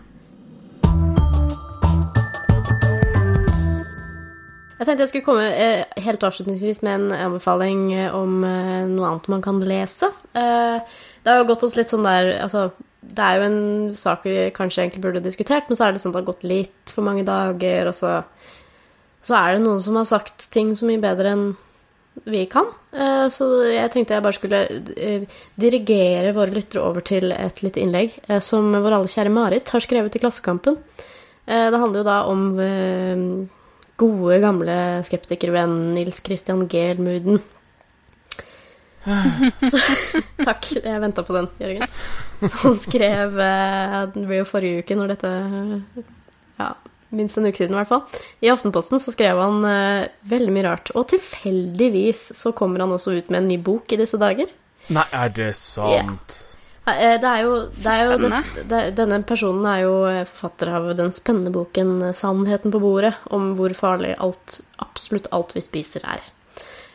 Jeg 4.78 4.86
tenkte 4.86 5.02
jeg 5.02 5.12
skulle 5.12 5.26
komme 5.26 5.46
eh, 5.50 6.02
helt 6.06 6.26
avslutningsvis 6.26 6.82
med 6.86 6.94
en 6.98 7.18
anbefaling 7.28 7.86
eh, 7.94 8.14
om 8.14 8.42
eh, 8.46 8.82
noe 8.90 9.12
annet 9.12 9.30
man 9.34 9.42
kan 9.46 9.62
lese. 9.62 10.10
Eh, 10.34 10.98
det 11.22 11.30
har 11.30 11.42
jo 11.42 11.50
gått 11.50 11.66
oss 11.66 11.78
litt 11.78 11.90
sånn 11.94 12.06
der 12.06 12.36
Altså, 12.44 12.68
det 13.14 13.24
er 13.24 13.38
jo 13.38 13.48
en 13.48 13.58
sak 13.98 14.24
vi 14.26 14.36
kanskje 14.54 14.84
egentlig 14.84 15.04
burde 15.04 15.24
diskutert, 15.24 15.68
men 15.68 15.78
så 15.78 15.86
er 15.86 15.94
det 15.94 16.02
sånn 16.02 16.12
at 16.12 16.18
det 16.18 16.22
har 16.24 16.32
gått 16.32 16.46
litt 16.48 16.92
for 16.92 17.06
mange 17.06 17.24
dager, 17.26 17.90
og 17.90 17.96
så, 17.96 18.16
så 19.24 19.36
er 19.38 19.56
det 19.56 19.64
noen 19.66 19.82
som 19.84 19.98
har 20.00 20.08
sagt 20.08 20.48
ting 20.54 20.72
så 20.74 20.88
mye 20.88 21.02
bedre 21.02 21.34
enn 21.34 21.46
vi 22.30 22.44
kan. 22.50 22.68
Eh, 22.94 23.26
så 23.32 23.48
jeg 23.66 23.90
tenkte 23.92 24.14
jeg 24.14 24.24
bare 24.24 24.36
skulle 24.36 24.60
eh, 24.94 25.24
dirigere 25.60 26.34
våre 26.36 26.54
lyttere 26.54 26.84
over 26.84 27.04
til 27.06 27.34
et 27.34 27.62
lite 27.64 27.82
innlegg 27.82 28.14
eh, 28.28 28.40
som 28.44 28.70
vår 28.70 29.00
alle 29.00 29.10
kjære 29.10 29.34
Marit 29.34 29.74
har 29.74 29.82
skrevet 29.84 30.14
i 30.14 30.22
Klassekampen. 30.22 30.78
Det 31.44 31.76
handler 31.76 32.00
jo 32.00 32.06
da 32.06 32.20
om 32.24 32.44
gode, 34.00 34.36
gamle 34.40 34.76
skeptikervenn 35.04 35.74
Nils 35.92 36.22
Christian 36.24 36.62
Gelmuden. 36.72 37.42
Så, 39.72 39.80
takk, 40.40 40.70
jeg 40.78 41.02
venta 41.02 41.24
på 41.26 41.36
den, 41.36 41.50
Jørgen. 41.60 41.94
Som 42.44 42.76
skrev 42.80 43.36
Den 43.36 44.14
Det 44.14 44.26
ble 44.28 44.40
jo 44.42 44.48
forrige 44.48 44.84
uke, 44.84 44.96
når 44.98 45.14
dette 45.14 45.32
Ja, 46.58 46.72
minst 47.14 47.38
en 47.38 47.46
uke 47.46 47.60
siden, 47.60 47.74
i 47.74 47.80
hvert 47.80 47.90
fall. 47.90 48.24
I 48.44 48.50
Aftenposten 48.52 49.02
så 49.02 49.14
skrev 49.14 49.38
han 49.40 49.60
uh, 49.66 50.08
veldig 50.30 50.54
mye 50.54 50.66
rart. 50.66 50.92
Og 50.98 51.06
tilfeldigvis 51.12 52.26
så 52.38 52.54
kommer 52.56 52.84
han 52.84 52.94
også 52.94 53.16
ut 53.18 53.30
med 53.30 53.42
en 53.42 53.52
ny 53.52 53.60
bok 53.62 53.94
i 53.94 54.00
disse 54.00 54.20
dager. 54.20 54.50
Nei, 54.92 55.06
er 55.16 55.32
det 55.32 55.54
sant? 55.60 55.94
Yeah. 55.94 56.50
Det 56.84 57.24
er 57.24 57.38
jo, 57.46 57.52
det 57.72 57.92
er 57.94 58.02
jo 58.04 58.16
det, 58.20 58.40
det, 58.68 58.80
Denne 58.98 59.22
personen 59.24 59.64
er 59.70 59.78
jo 59.86 59.92
eh, 60.04 60.26
forfatter 60.28 60.68
av 60.76 60.90
den 60.98 61.14
spennende 61.16 61.52
boken 61.54 61.94
eh, 62.10 62.12
'Sannheten 62.12 62.74
på 62.74 62.80
bordet', 62.82 63.14
om 63.32 63.54
hvor 63.56 63.72
farlig 63.78 64.12
alt, 64.20 64.58
absolutt 64.84 65.30
alt 65.32 65.54
vi 65.56 65.62
spiser, 65.64 66.04
er. 66.04 66.20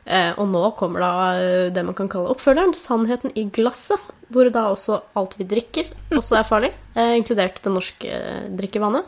Eh, 0.09 0.31
Og 0.41 0.47
nå 0.49 0.61
kommer 0.77 1.03
da 1.05 1.11
eh, 1.37 1.69
det 1.69 1.83
man 1.85 1.93
kan 1.93 2.09
kalle 2.09 2.31
oppfølgeren 2.33 2.73
'Sannheten 2.73 3.31
i 3.37 3.43
glasset', 3.45 4.01
hvor 4.33 4.49
da 4.49 4.63
også 4.73 5.01
alt 5.15 5.35
vi 5.37 5.45
drikker, 5.45 5.85
også 6.17 6.37
er 6.39 6.47
farlig, 6.49 6.71
eh, 6.95 7.13
inkludert 7.17 7.61
det 7.61 7.71
norske 7.73 8.09
drikkevannet. 8.57 9.05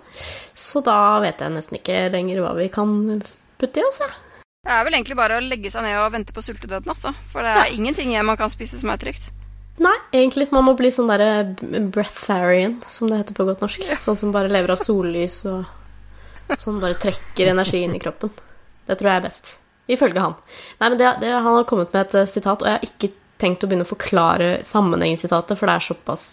Så 0.56 0.84
da 0.86 1.20
vet 1.20 1.40
jeg 1.42 1.54
nesten 1.56 1.80
ikke 1.80 2.12
lenger 2.14 2.42
hva 2.42 2.54
vi 2.58 2.68
kan 2.70 3.22
putte 3.58 3.82
i 3.82 3.84
oss, 3.88 4.00
jeg. 4.00 4.14
Det 4.64 4.72
er 4.72 4.84
vel 4.86 4.94
egentlig 4.94 5.18
bare 5.18 5.40
å 5.40 5.42
legge 5.42 5.72
seg 5.74 5.82
ned 5.82 5.98
og 5.98 6.12
vente 6.14 6.34
på 6.34 6.42
sultedøden, 6.46 6.90
altså. 6.94 7.16
For 7.32 7.42
det 7.42 7.50
er 7.50 7.74
ingenting 7.74 8.12
igjen 8.14 8.26
man 8.26 8.38
kan 8.38 8.50
spise 8.50 8.78
som 8.78 8.92
er 8.94 8.98
trygt. 9.02 9.32
Nei, 9.82 9.96
egentlig. 10.14 10.52
Man 10.52 10.66
må 10.68 10.76
bli 10.78 10.92
sånn 10.94 11.10
derre 11.10 11.56
breatharian, 11.90 12.76
som 12.88 13.10
det 13.10 13.18
heter 13.24 13.34
på 13.34 13.46
godt 13.48 13.64
norsk. 13.66 13.82
Sånn 13.98 14.18
som 14.20 14.32
bare 14.32 14.52
lever 14.54 14.70
av 14.76 14.78
sollys 14.84 15.40
og 15.50 15.66
sånn 16.62 16.78
bare 16.80 16.94
trekker 16.94 17.50
energi 17.56 17.82
inn 17.88 17.96
i 17.98 18.00
kroppen. 18.04 18.30
Det 18.86 19.00
tror 19.00 19.10
jeg 19.10 19.18
er 19.24 19.26
best. 19.26 19.58
Ifølge 19.92 20.24
han. 20.24 20.38
Nei, 20.80 20.88
men 20.90 20.98
det, 21.00 21.10
det, 21.24 21.34
Han 21.34 21.58
har 21.58 21.68
kommet 21.70 21.92
med 21.94 22.06
et 22.06 22.16
eh, 22.22 22.30
sitat, 22.30 22.64
og 22.64 22.70
jeg 22.70 22.80
har 22.80 22.88
ikke 22.88 23.12
tenkt 23.42 23.66
å 23.66 23.70
begynne 23.70 23.88
å 23.88 23.90
forklare 23.92 24.50
sammenhengen 24.68 25.18
i 25.18 25.22
sitatet, 25.22 25.58
for 25.58 25.68
det 25.68 25.76
er 25.78 25.88
såpass 25.90 26.26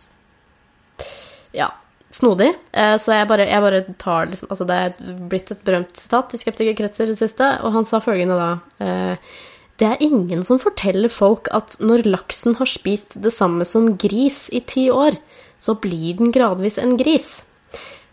ja, 1.57 1.71
snodig. 2.13 2.53
Eh, 2.73 2.97
Så 3.01 3.17
jeg 3.17 3.29
bare, 3.31 3.49
jeg 3.49 3.65
bare 3.65 3.85
tar 4.01 4.29
liksom 4.31 4.51
Altså, 4.53 4.67
det 4.69 4.77
er 4.77 5.15
blitt 5.31 5.53
et 5.55 5.65
berømt 5.65 5.97
sitat 5.97 6.35
i 6.35 6.41
skeptikerkretser 6.43 7.09
i 7.09 7.15
det 7.15 7.21
siste, 7.21 7.53
og 7.65 7.73
han 7.77 7.89
sa 7.89 8.03
følgende 8.05 8.39
da 8.39 8.51
eh, 8.85 9.33
det 9.79 9.87
er 9.87 10.01
ingen 10.03 10.41
som 10.43 10.59
forteller 10.59 11.11
folk 11.13 11.47
at 11.55 11.77
når 11.79 12.03
laksen 12.09 12.57
har 12.59 12.67
spist 12.67 13.15
det 13.23 13.31
samme 13.31 13.63
som 13.69 13.93
gris 13.95 14.49
i 14.51 14.59
ti 14.67 14.89
år, 14.91 15.15
så 15.63 15.77
blir 15.79 16.17
den 16.19 16.33
gradvis 16.35 16.81
en 16.83 16.97
gris. 16.99 17.45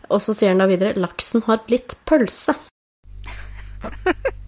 Og 0.06 0.22
så 0.22 0.30
sier 0.30 0.54
han 0.54 0.62
da 0.62 0.68
videre 0.70 0.94
laksen 0.94 1.42
har 1.48 1.64
blitt 1.66 1.96
pølse. 2.06 2.54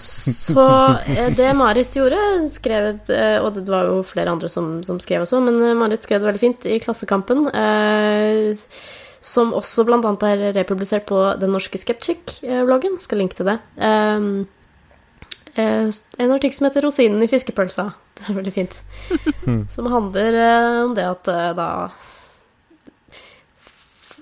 Så 0.00 0.64
eh, 1.06 1.30
det 1.36 1.52
Marit 1.56 1.94
gjorde, 1.96 2.18
skrevet 2.50 3.10
et, 3.12 3.38
Og 3.44 3.54
det 3.56 3.64
var 3.70 3.88
jo 3.90 4.02
flere 4.06 4.32
andre 4.34 4.50
som, 4.50 4.76
som 4.86 4.98
skrev 5.02 5.24
også, 5.26 5.40
men 5.44 5.60
eh, 5.62 5.78
Marit 5.78 6.06
skrev 6.06 6.22
det 6.22 6.30
veldig 6.32 6.42
fint 6.42 6.66
i 6.68 6.80
Klassekampen. 6.82 7.46
Eh, 7.54 8.58
som 9.24 9.54
også 9.56 9.86
annet 9.88 10.26
er 10.28 10.42
republisert 10.52 11.06
på 11.08 11.16
Den 11.40 11.54
norske 11.56 11.80
skeptic-bloggen. 11.80 12.98
Skal 13.00 13.22
linke 13.22 13.38
til 13.38 13.48
det. 13.48 13.58
Um, 13.80 14.44
eh, 15.56 15.88
en 15.88 16.34
artikkel 16.34 16.58
som 16.58 16.68
heter 16.68 16.84
'Rosinen 16.84 17.22
i 17.24 17.30
fiskepølsa'. 17.30 17.92
Det 18.14 18.28
er 18.28 18.36
veldig 18.36 18.52
fint. 18.52 18.76
Som 19.74 19.86
handler 19.90 20.36
eh, 20.38 20.84
om 20.84 20.94
det 20.94 21.02
at 21.08 21.28
eh, 21.28 21.54
da 21.56 21.90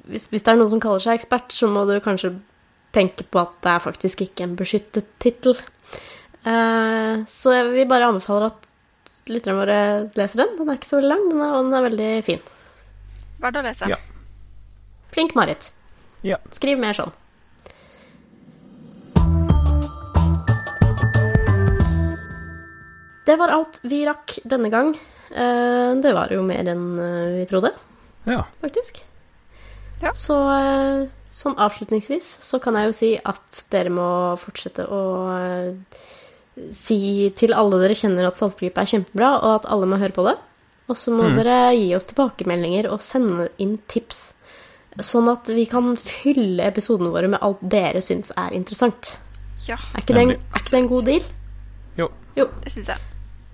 hvis, 0.08 0.26
hvis 0.30 0.42
det 0.42 0.52
er 0.52 0.56
noen 0.56 0.70
som 0.70 0.80
kaller 0.82 1.02
seg 1.02 1.18
ekspert, 1.18 1.52
så 1.54 1.68
må 1.70 1.84
du 1.86 1.94
kanskje 2.02 2.34
tenke 2.92 3.24
på 3.24 3.40
at 3.40 3.54
det 3.64 3.70
er 3.74 3.84
faktisk 3.86 4.24
ikke 4.26 4.44
en 4.46 4.56
beskyttet 4.58 5.08
tittel. 5.22 5.56
Eh, 6.44 7.22
så 7.30 7.54
vi 7.72 7.86
bare 7.88 8.08
anbefaler 8.10 8.50
at 8.50 8.68
lytterne 9.30 9.58
våre 9.60 9.78
leser 10.18 10.42
den. 10.42 10.56
Den 10.58 10.68
er 10.72 10.80
ikke 10.80 10.90
så 10.90 10.98
veldig 11.00 11.12
lang, 11.12 11.24
den 11.30 11.40
er, 11.44 11.54
og 11.56 11.68
den 11.68 11.78
er 11.78 11.86
veldig 11.88 12.10
fin. 12.26 12.42
Verdt 13.42 13.60
å 13.60 13.64
lese. 13.66 13.90
Ja. 13.92 13.98
Flink 15.14 15.34
Marit. 15.38 15.70
Ja. 16.26 16.38
Skriv 16.54 16.78
mer 16.82 16.96
sånn. 16.96 17.12
Det 23.26 23.36
var 23.38 23.52
alt 23.54 23.78
vi 23.86 24.02
rakk 24.06 24.38
denne 24.48 24.70
gang. 24.72 24.94
Eh, 25.30 25.94
Det 26.02 26.12
var 26.16 26.32
jo 26.34 26.42
mer 26.44 26.66
enn 26.68 26.84
eh, 26.98 27.38
vi 27.38 27.46
trodde, 27.48 27.70
ja. 28.26 28.42
faktisk. 28.60 28.98
Ja. 30.02 30.10
Så 30.18 30.34
sånn 31.32 31.56
avslutningsvis 31.56 32.28
så 32.44 32.58
kan 32.60 32.76
jeg 32.76 32.90
jo 32.90 32.96
si 32.96 33.10
at 33.24 33.62
dere 33.72 33.88
må 33.94 34.08
fortsette 34.40 34.84
å 34.84 34.98
eh, 35.32 36.00
si 36.76 37.30
til 37.38 37.54
alle 37.56 37.78
dere 37.80 37.96
kjenner 37.96 38.26
at 38.28 38.36
Saltklypa 38.36 38.82
er 38.84 38.90
kjempebra, 38.90 39.30
og 39.40 39.54
at 39.62 39.68
alle 39.72 39.88
må 39.88 39.96
høre 40.02 40.12
på 40.16 40.26
det. 40.28 40.34
Og 40.90 40.96
så 40.98 41.12
må 41.14 41.30
Mm. 41.30 41.36
dere 41.38 41.56
gi 41.78 41.94
oss 41.96 42.04
tilbakemeldinger 42.10 42.90
og 42.92 43.00
sende 43.00 43.48
inn 43.58 43.78
tips, 43.88 44.34
sånn 45.00 45.30
at 45.32 45.46
vi 45.48 45.64
kan 45.64 45.94
fylle 45.96 46.66
episodene 46.68 47.08
våre 47.14 47.28
med 47.32 47.40
alt 47.40 47.62
dere 47.62 48.02
syns 48.04 48.30
er 48.36 48.50
interessant. 48.52 49.16
Ja, 49.66 49.76
Er 49.94 50.02
ikke, 50.02 50.12
det 50.14 50.22
en, 50.22 50.30
er 50.30 50.58
ikke 50.60 50.70
det 50.74 50.80
en 50.82 50.88
god 50.88 51.04
deal? 51.06 51.22
Jo. 51.96 52.10
Jo. 52.36 52.48
det 52.64 52.72
syns 52.74 52.88
jeg. 52.88 52.98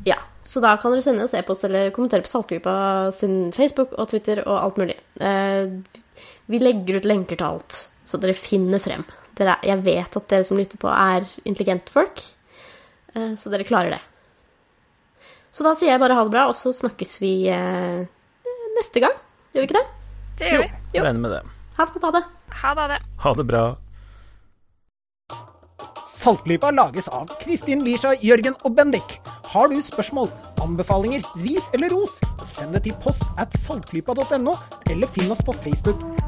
Ja, 0.06 0.16
så 0.44 0.60
da 0.64 0.76
kan 0.80 0.90
dere 0.90 1.02
sende 1.04 1.22
oss 1.24 1.34
e-post 1.34 1.62
eller 1.68 1.90
kommentere 1.94 2.22
på 2.24 2.32
Saltklypa 2.32 3.12
sin 3.12 3.52
Facebook 3.52 3.92
og 3.98 4.08
Twitter 4.08 4.42
og 4.46 4.58
alt 4.64 4.76
mulig. 4.78 4.96
Eh, 5.20 5.68
vi 6.48 6.60
legger 6.62 6.98
ut 6.98 7.08
lenker 7.08 7.38
til 7.38 7.48
alt, 7.48 7.78
så 8.08 8.20
dere 8.20 8.36
finner 8.36 8.80
frem. 8.82 9.04
Dere, 9.38 9.58
jeg 9.66 9.84
vet 9.86 10.16
at 10.18 10.28
dere 10.32 10.46
som 10.48 10.58
lytter 10.58 10.80
på, 10.80 10.90
er 10.90 11.26
intelligente 11.44 11.92
folk, 11.94 12.22
eh, 13.14 13.34
så 13.38 13.52
dere 13.52 13.66
klarer 13.68 13.98
det. 13.98 14.02
Så 15.52 15.64
da 15.66 15.74
sier 15.76 15.92
jeg 15.92 16.00
bare 16.02 16.16
ha 16.16 16.24
det 16.24 16.32
bra, 16.32 16.46
og 16.50 16.56
så 16.58 16.72
snakkes 16.76 17.18
vi 17.22 17.32
eh, 17.52 18.06
neste 18.78 19.04
gang. 19.04 19.14
Gjør 19.52 19.64
vi 19.64 19.68
ikke 19.68 19.78
det? 19.78 19.86
Det 20.38 20.52
gjør 20.52 20.64
vi. 20.64 20.70
Jo. 20.94 21.04
Regner 21.04 21.24
med 21.24 21.36
det. 21.36 21.42
Ha 21.78 21.86
det 21.86 21.94
på 21.94 22.02
badet. 22.02 22.24
Ha 22.62 22.74
det. 22.74 22.82
ha 22.82 22.88
det. 22.94 22.98
Ha 23.24 23.34
det 23.38 23.46
bra. 23.48 23.64
Saltklypa 26.18 26.72
lages 26.74 27.06
av 27.14 27.30
Kristin 27.42 27.84
Lisha, 27.86 28.16
Jørgen 28.22 28.56
og 28.66 28.74
Bendik. 28.74 29.18
Har 29.48 29.70
du 29.70 29.78
spørsmål, 29.82 30.32
anbefalinger, 30.64 31.22
ris 31.44 31.70
eller 31.72 31.94
ros, 31.94 32.18
send 32.52 32.74
det 32.74 32.82
til 32.88 32.96
post 33.04 33.24
at 33.38 33.54
saltklypa.no, 33.62 34.56
eller 34.90 35.14
finn 35.14 35.30
oss 35.32 35.44
på 35.46 35.54
Facebook. 35.62 36.27